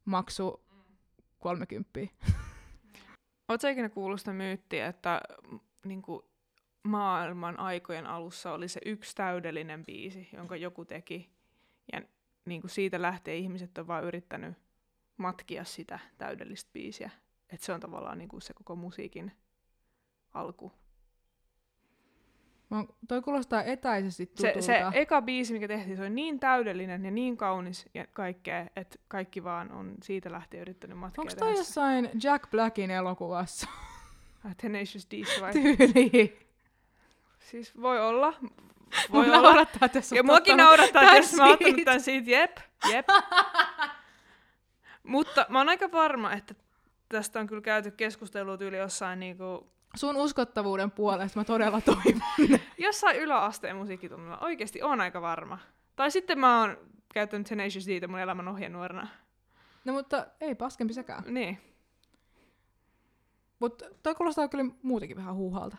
maksu 0.05 0.61
30. 1.39 2.01
Oletko 3.49 3.69
ikinä 3.69 3.89
kuullut 3.89 4.21
sitä 4.21 4.33
myyttiä, 4.33 4.87
että 4.87 5.21
niin 5.85 6.03
kuin 6.03 6.23
maailman 6.83 7.59
aikojen 7.59 8.07
alussa 8.07 8.53
oli 8.53 8.69
se 8.69 8.81
yksi 8.85 9.17
täydellinen 9.17 9.85
biisi, 9.85 10.29
jonka 10.33 10.57
joku 10.57 10.85
teki, 10.85 11.31
ja 11.93 12.03
niin 12.45 12.61
kuin 12.61 12.71
siitä 12.71 13.03
lähtee 13.03 13.37
ihmiset 13.37 13.79
on 13.79 13.87
vaan 13.87 14.05
yrittänyt 14.05 14.55
matkia 15.17 15.65
sitä 15.65 15.99
täydellistä 16.19 16.71
biisiä. 16.73 17.11
Että 17.51 17.67
se 17.67 17.73
on 17.73 17.81
tavallaan 17.81 18.19
niin 18.19 18.29
kuin 18.29 18.43
se 18.43 18.55
koko 18.55 18.77
musiikin 18.77 19.33
alku. 20.35 20.73
Mä, 22.75 22.85
toi 23.09 23.23
kuulostaa 23.23 23.63
etäisesti 23.63 24.27
tutulta. 24.27 24.55
Se, 24.55 24.63
se 24.63 24.83
eka 24.93 25.23
biisi, 25.23 25.53
mikä 25.53 25.69
tehtiin, 25.69 25.97
se 25.97 26.05
on 26.05 26.15
niin 26.15 26.41
täydellinen 26.41 27.05
ja 27.05 27.11
niin 27.11 27.37
kaunis 27.37 27.87
ja 27.95 28.07
kaikkea, 28.13 28.67
että 28.77 28.99
kaikki 29.09 29.45
vaan 29.45 29.73
on 29.73 29.95
siitä 30.03 30.33
lähtien 30.33 30.61
yrittänyt 30.61 30.99
matkia. 30.99 31.23
Onko 31.23 31.35
toi 31.39 31.57
jossain 31.57 32.11
Jack 32.23 32.51
Blackin 32.51 32.91
elokuvassa? 32.91 33.69
Tenacious 34.57 35.07
D 35.11 35.41
vai? 35.41 35.53
Tyyli. 35.63 36.39
Siis 37.39 37.83
voi 37.83 38.01
olla. 38.01 38.35
Voi 39.13 39.27
olla. 39.27 39.43
naurattaa, 39.43 39.87
että 39.87 40.01
Ja 40.15 40.23
muakin 40.23 40.57
naurattaa, 40.57 41.17
jos 41.17 41.35
mä 41.35 41.47
oon 41.47 41.59
tämän 41.85 42.01
siitä. 42.01 42.31
Jep, 42.31 42.57
jep. 42.93 43.07
Mutta 45.03 45.47
mä 45.49 45.59
oon 45.59 45.69
aika 45.69 45.93
varma, 45.93 46.33
että 46.33 46.55
tästä 47.09 47.41
on 47.41 47.47
kyllä 47.47 47.63
käyty 47.63 47.91
keskustelua 47.91 48.57
tyyli 48.57 48.77
jossain 48.77 49.21
niinku... 49.21 49.74
Sun 49.95 50.17
uskottavuuden 50.17 50.91
puolesta 50.91 51.41
mä 51.41 51.45
todella 51.45 51.81
toivon. 51.81 52.23
jossain 52.79 53.17
yläasteen 53.17 53.77
musiikkitunnilla. 53.77 54.39
Oikeasti 54.39 54.83
on 54.83 55.01
aika 55.01 55.23
varma. 55.23 55.59
Tai 55.97 56.11
sitten 56.11 56.39
mä 56.39 56.61
oon 56.61 56.79
käyttänyt 57.15 57.47
Tenacious 57.47 57.87
Dtä 57.87 58.09
mun 58.09 58.19
elämän 58.19 58.49
ohjenuorana. 58.49 59.09
No 59.85 59.93
mutta 59.93 60.27
ei 60.41 60.55
paskempi 60.55 60.95
sekään. 60.95 61.23
Niin. 61.27 61.59
Mutta 63.59 63.85
toi 64.03 64.15
kuulostaa 64.15 64.49
kyllä 64.49 64.65
muutenkin 64.83 65.17
vähän 65.17 65.35
huuhalta. 65.35 65.77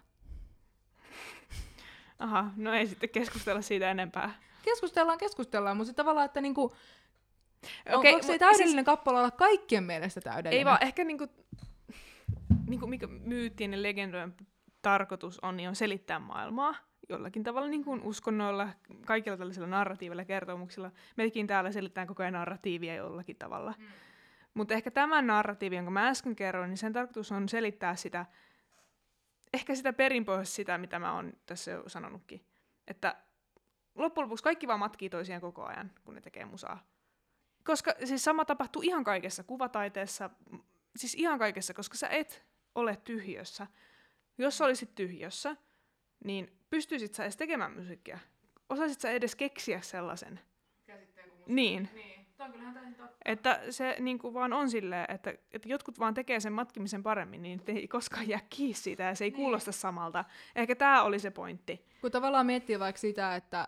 Aha, 2.20 2.52
no 2.58 2.74
ei 2.74 2.88
sitten 2.88 3.10
keskustella 3.10 3.62
siitä 3.62 3.92
enempää. 3.92 4.32
Keskustellaan, 4.62 5.18
keskustellaan, 5.18 5.78
mutta 5.78 5.94
tavallaan, 5.94 6.26
että 6.26 6.42
niinku, 6.42 6.76
Okay, 7.94 8.14
Onko 8.14 8.28
se 8.28 8.38
täydellinen 8.38 8.76
siis, 8.76 8.86
kappale 8.86 9.20
olla 9.20 9.32
kaikkien 9.32 9.84
mielestä 9.84 10.22
täydellinen? 10.22 10.58
Ei 10.60 10.66
vaan, 10.66 10.78
ehkä 10.82 11.04
niinku, 11.04 11.28
niinku 12.68 12.88
mikä 12.88 13.08
myyttien 13.08 13.74
ja 13.74 13.82
legendojen 13.82 14.36
tarkoitus 14.82 15.40
on, 15.40 15.58
niin 15.58 15.70
on 15.70 15.76
selittää 15.76 16.20
maailmaa 16.20 16.76
jollakin 17.10 17.44
tavalla 17.44 17.68
niin 17.68 17.84
kuin 17.84 18.02
uskonnoilla, 18.04 18.70
kaikilla 19.06 19.38
tällaisilla 19.38 19.68
narratiivilla 19.68 20.22
ja 20.22 20.26
kertomuksilla. 20.26 20.92
Mekin 21.18 21.48
täällä 21.48 21.72
selittää 21.72 22.06
koko 22.06 22.24
ajan 22.24 22.34
narratiivia 22.34 22.96
jollakin 22.96 23.36
tavalla. 23.36 23.74
Mm. 23.78 23.86
Mutta 24.54 24.74
ehkä 24.74 24.92
tämän 24.92 25.28
narratiivin, 25.28 25.78
jonka 25.78 25.92
mä 25.92 26.08
äsken 26.08 26.36
kerroin, 26.36 26.70
niin 26.70 26.78
sen 26.78 26.94
tarkoitus 26.94 27.32
on 27.32 27.50
selittää 27.50 27.96
sitä, 27.96 28.26
ehkä 29.54 29.76
sitä 29.76 29.94
perinpohjasta 29.94 30.56
sitä, 30.56 30.78
mitä 30.78 31.00
mä 31.00 31.14
oon 31.14 31.34
tässä 31.46 31.72
jo 31.72 31.84
sanonutkin. 31.88 32.46
Että 32.88 33.16
loppujen 33.96 34.26
lopuksi 34.26 34.44
kaikki 34.44 34.68
vaan 34.68 34.80
matkii 34.80 35.10
toisiaan 35.10 35.42
koko 35.42 35.66
ajan, 35.66 35.92
kun 36.06 36.16
ne 36.16 36.22
tekee 36.22 36.46
musaa. 36.46 36.84
Koska 37.64 37.94
siis 38.04 38.24
sama 38.24 38.46
tapahtuu 38.46 38.82
ihan 38.82 39.04
kaikessa, 39.04 39.44
kuvataiteessa, 39.44 40.30
siis 40.96 41.16
ihan 41.16 41.40
kaikessa, 41.40 41.74
koska 41.74 41.98
sä 41.98 42.08
et 42.08 42.46
ole 42.76 42.96
tyhjössä. 42.96 43.68
Jos 44.38 44.58
sä 44.58 44.66
olisit 44.66 44.96
tyhjössä, 44.96 45.56
niin 46.24 46.52
pystyisit 46.70 47.14
sä 47.14 47.24
edes 47.24 47.38
tekemään 47.38 47.72
musiikkia? 47.72 48.20
Osaisit 48.70 49.02
sä 49.02 49.12
edes 49.12 49.36
keksiä 49.36 49.82
sellaisen? 49.82 50.40
Niin. 51.48 51.90
niin. 51.94 52.26
Että 53.26 53.62
se 53.70 53.96
niin 54.00 54.20
kuin 54.20 54.34
vaan 54.34 54.54
on 54.54 54.70
silleen, 54.70 55.06
että, 55.10 55.34
että 55.52 55.70
jotkut 55.70 56.00
vaan 56.00 56.14
tekee 56.14 56.40
sen 56.40 56.54
matkimisen 56.54 57.04
paremmin, 57.04 57.42
niin 57.42 57.62
ei 57.68 57.88
koskaan 57.88 58.30
jää 58.30 58.40
kiinni 58.50 58.74
siitä 58.74 59.04
ja 59.04 59.16
se 59.16 59.24
ei 59.24 59.30
niin. 59.30 59.36
kuulosta 59.36 59.72
samalta. 59.72 60.26
Ehkä 60.56 60.76
tämä 60.76 61.04
oli 61.04 61.20
se 61.20 61.32
pointti. 61.32 61.86
Kun 62.02 62.12
tavallaan 62.12 62.46
miettii 62.46 62.80
vaikka 62.80 63.00
sitä, 63.00 63.36
että 63.36 63.68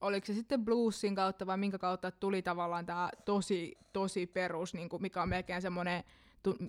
oliko 0.00 0.26
se 0.26 0.34
sitten 0.34 0.64
bluesin 0.64 1.14
kautta 1.14 1.46
vai 1.46 1.56
minkä 1.56 1.78
kautta 1.78 2.10
tuli 2.10 2.42
tavallaan 2.42 2.86
tämä 2.86 3.10
tosi, 3.24 3.78
tosi 3.92 4.26
perus, 4.26 4.74
niin 4.74 4.88
kuin, 4.88 5.02
mikä 5.02 5.22
on 5.22 5.28
melkein 5.28 5.62
semmoinen, 5.62 6.04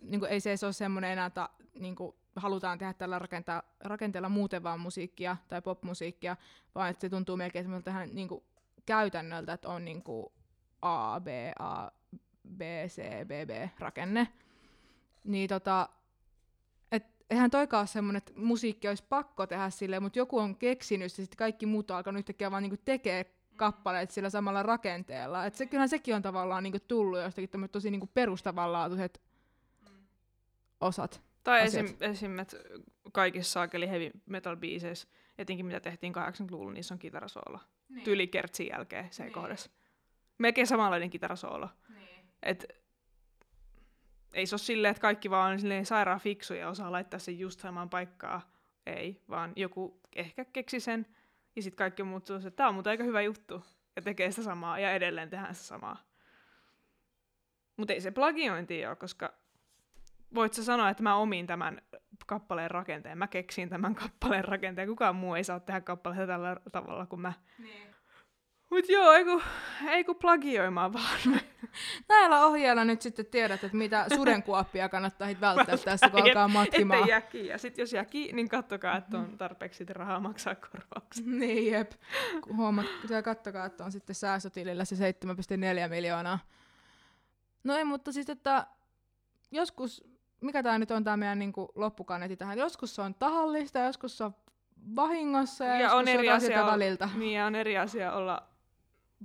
niin 0.01 0.19
kuin, 0.19 0.31
ei 0.31 0.39
se, 0.39 0.57
se 0.57 0.65
ole 0.65 0.73
semmoinen 0.73 1.11
enää, 1.11 1.25
että 1.25 1.49
niin 1.79 1.95
kuin, 1.95 2.15
halutaan 2.35 2.77
tehdä 2.77 2.93
tällä 2.93 3.19
rakentaa, 3.19 3.63
rakenteella 3.79 4.29
muuten 4.29 4.63
vaan 4.63 4.79
musiikkia 4.79 5.37
tai 5.47 5.61
popmusiikkia, 5.61 6.37
vaan 6.75 6.89
että 6.89 7.01
se 7.01 7.09
tuntuu 7.09 7.37
melkein 7.37 7.65
semmoilta 7.65 7.85
tähän 7.85 8.09
niin 8.13 8.27
kuin, 8.27 8.43
käytännöltä, 8.85 9.53
että 9.53 9.69
on 9.69 9.85
niin 9.85 10.03
kuin 10.03 10.25
A, 10.81 11.19
B, 11.19 11.27
A, 11.59 11.91
B, 12.57 12.61
C, 12.87 13.25
B, 13.25 13.31
B 13.47 13.79
rakenne. 13.79 14.27
Niin 15.23 15.49
tota, 15.49 15.89
eihän 17.31 17.51
toikaan 17.51 17.81
ole 17.81 17.87
semmoinen, 17.87 18.17
että 18.17 18.31
musiikki 18.35 18.87
olisi 18.87 19.03
pakko 19.09 19.47
tehdä 19.47 19.69
silleen, 19.69 20.03
mutta 20.03 20.19
joku 20.19 20.39
on 20.39 20.55
keksinyt 20.55 21.05
ja 21.05 21.09
sitten 21.09 21.37
kaikki 21.37 21.65
muut 21.65 21.91
on 21.91 21.97
alkanut 21.97 22.19
yhtäkkiä 22.19 22.51
vaan 22.51 22.63
niinku 22.63 22.81
tekee 22.85 23.25
kappaleet 23.55 24.11
sillä 24.11 24.29
samalla 24.29 24.63
rakenteella. 24.63 25.45
Et 25.45 25.55
se, 25.55 25.65
kyllähän 25.65 25.89
sekin 25.89 26.15
on 26.15 26.21
tavallaan 26.21 26.63
niinku 26.63 26.79
tullut 26.87 27.19
jostakin 27.19 27.49
tosi 27.71 27.91
niinku 27.91 28.09
perustavanlaatuiset 28.13 29.21
osat. 30.81 31.21
Tai 31.43 31.61
esim, 31.63 31.85
esim. 31.99 32.39
että 32.39 32.57
kaikissa 33.11 33.51
saakeli 33.51 33.89
heavy 33.89 34.11
metal 34.25 34.55
biiseissä, 34.55 35.07
etenkin 35.37 35.65
mitä 35.65 35.79
tehtiin 35.79 36.13
80-luvulla, 36.15 36.73
niissä 36.73 36.93
on 36.93 36.99
kitarasoola. 36.99 37.59
Niin. 37.89 38.03
Tyli 38.03 38.27
kertsin 38.27 38.67
jälkeen 38.67 39.07
se 39.11 39.23
niin. 39.23 39.33
kohdassa. 39.33 39.71
melkein 40.37 40.67
samanlainen 40.67 41.09
kitarasoolo. 41.09 41.69
Niin. 41.93 42.25
Et 42.43 42.65
ei 44.33 44.45
se 44.45 44.55
ole 44.55 44.59
silleen, 44.59 44.91
että 44.91 45.01
kaikki 45.01 45.29
vaan 45.29 45.51
on 45.51 45.59
silleen 45.59 45.85
sairaan 45.85 46.19
fiksu 46.19 46.53
ja 46.53 46.69
osaa 46.69 46.91
laittaa 46.91 47.19
sen 47.19 47.39
just 47.39 47.59
samaan 47.59 47.89
paikkaan. 47.89 48.41
Ei, 48.85 49.21
vaan 49.29 49.53
joku 49.55 50.01
ehkä 50.15 50.45
keksi 50.45 50.79
sen 50.79 51.07
ja 51.55 51.61
sitten 51.61 51.77
kaikki 51.77 52.03
muut 52.03 52.29
että 52.29 52.51
tämä 52.51 52.69
on 52.69 52.75
muuten 52.75 52.91
aika 52.91 53.03
hyvä 53.03 53.21
juttu 53.21 53.65
ja 53.95 54.01
tekee 54.01 54.31
sitä 54.31 54.43
samaa 54.43 54.79
ja 54.79 54.91
edelleen 54.91 55.29
tehdään 55.29 55.55
sitä 55.55 55.67
samaa. 55.67 55.97
Mutta 57.77 57.93
ei 57.93 58.01
se 58.01 58.11
plagiointi 58.11 58.85
ole, 58.85 58.95
koska 58.95 59.33
voit 60.35 60.53
sä 60.53 60.63
sanoa, 60.63 60.89
että 60.89 61.03
mä 61.03 61.15
omin 61.15 61.47
tämän 61.47 61.81
kappaleen 62.25 62.71
rakenteen, 62.71 63.17
mä 63.17 63.27
keksin 63.27 63.69
tämän 63.69 63.95
kappaleen 63.95 64.45
rakenteen, 64.45 64.87
kukaan 64.87 65.15
muu 65.15 65.35
ei 65.35 65.43
saa 65.43 65.59
tehdä 65.59 65.81
kappaleita 65.81 66.27
tällä 66.27 66.57
tavalla 66.71 67.05
kuin 67.05 67.21
mä. 67.21 67.33
Niin. 67.59 67.91
Mut 68.71 68.89
joo, 68.89 69.11
ei 69.11 69.25
kun, 69.25 69.41
ei 69.87 70.03
kun 70.03 70.15
plagioimaan 70.15 70.93
vaan. 70.93 71.19
Näillä 72.09 72.45
ohjeilla 72.45 72.85
nyt 72.85 73.01
sitten 73.01 73.25
tiedät, 73.25 73.63
että 73.63 73.77
mitä 73.77 74.05
sudenkuoppia 74.15 74.89
kannattaa 74.89 75.27
hit 75.27 75.41
välttää 75.41 75.77
tässä, 75.77 76.09
kun 76.09 76.21
alkaa 76.21 76.47
matkimaan. 76.47 76.99
Ettei 76.99 77.11
jää 77.11 77.21
kiinni. 77.21 77.49
Ja 77.49 77.57
sit 77.57 77.77
jos 77.77 77.93
jää 77.93 78.05
kiinni, 78.05 78.33
niin 78.33 78.49
kattokaa, 78.49 78.97
että 78.97 79.17
on 79.17 79.37
tarpeeksi 79.37 79.77
sit 79.77 79.89
rahaa 79.89 80.19
maksaa 80.19 80.55
korvauksia. 80.55 81.23
Niin, 81.39 81.73
jep. 81.73 81.91
Ja 83.09 83.21
kattokaa, 83.21 83.65
että 83.65 83.85
on 83.85 83.91
sitten 83.91 84.15
säästötilillä 84.15 84.85
se 84.85 84.95
7,4 84.95 85.89
miljoonaa. 85.89 86.39
No 87.63 87.75
ei, 87.75 87.83
mutta 87.83 88.11
siis, 88.11 88.29
että 88.29 88.67
joskus, 89.51 90.03
mikä 90.41 90.63
tämä 90.63 90.77
nyt 90.79 90.91
on 90.91 91.03
tämä 91.03 91.17
meidän 91.17 91.39
niin 91.39 91.53
loppukaneetti 91.75 92.37
tähän, 92.37 92.57
joskus 92.57 92.95
se 92.95 93.01
on 93.01 93.15
tahallista, 93.15 93.79
joskus 93.79 94.17
se 94.17 94.23
on 94.23 94.35
vahingossa 94.95 95.65
ja, 95.65 95.73
Ja 95.75 95.79
joskus 95.81 95.99
on 95.99 96.05
se 96.05 96.11
on 96.11 96.17
eri 96.19 96.27
taas 96.27 96.43
asia 96.43 96.61
olla- 96.63 96.71
väliltä. 96.71 97.09
Niin, 97.15 97.33
ja 97.33 97.45
on 97.45 97.55
eri 97.55 97.77
asia 97.77 98.13
olla 98.13 98.47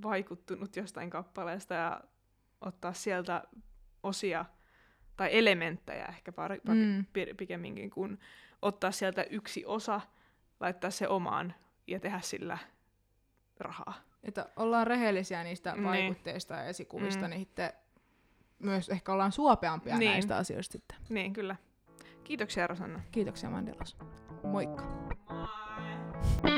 vaikuttunut 0.03 0.75
jostain 0.75 1.09
kappaleesta 1.09 1.73
ja 1.73 2.01
ottaa 2.61 2.93
sieltä 2.93 3.43
osia 4.03 4.45
tai 5.17 5.29
elementtejä 5.31 6.05
ehkä 6.05 6.31
pari, 6.31 6.61
Mm. 6.67 6.73
mm. 6.73 7.05
pikemminkin 7.37 7.89
kuin 7.89 8.19
ottaa 8.61 8.91
sieltä 8.91 9.23
yksi 9.23 9.65
osa, 9.65 10.01
laittaa 10.59 10.89
se 10.89 11.07
omaan 11.07 11.53
ja 11.87 11.99
tehdä 11.99 12.19
sillä 12.21 12.57
rahaa. 13.59 13.93
Että 14.23 14.49
ollaan 14.55 14.87
rehellisiä 14.87 15.43
niistä 15.43 15.71
Niin. 15.71 15.83
vaikutteista 15.83 16.53
ja 16.53 16.63
esikuvista, 16.65 17.23
Mm. 17.23 17.29
niin 17.29 17.39
sitten 17.39 17.73
myös 18.59 18.89
ehkä 18.89 19.13
ollaan 19.13 19.31
suopeampia 19.31 19.97
Niin. 19.97 20.11
näistä 20.11 20.37
asioista 20.37 20.71
sitten. 20.71 20.97
Niin, 21.09 21.33
kyllä. 21.33 21.55
Kiitoksia 22.23 22.67
Rosanna. 22.67 23.01
Kiitoksia 23.11 23.49
Mandelos. 23.49 23.97
Moikka. 24.43 24.83
Moi! 26.43 26.56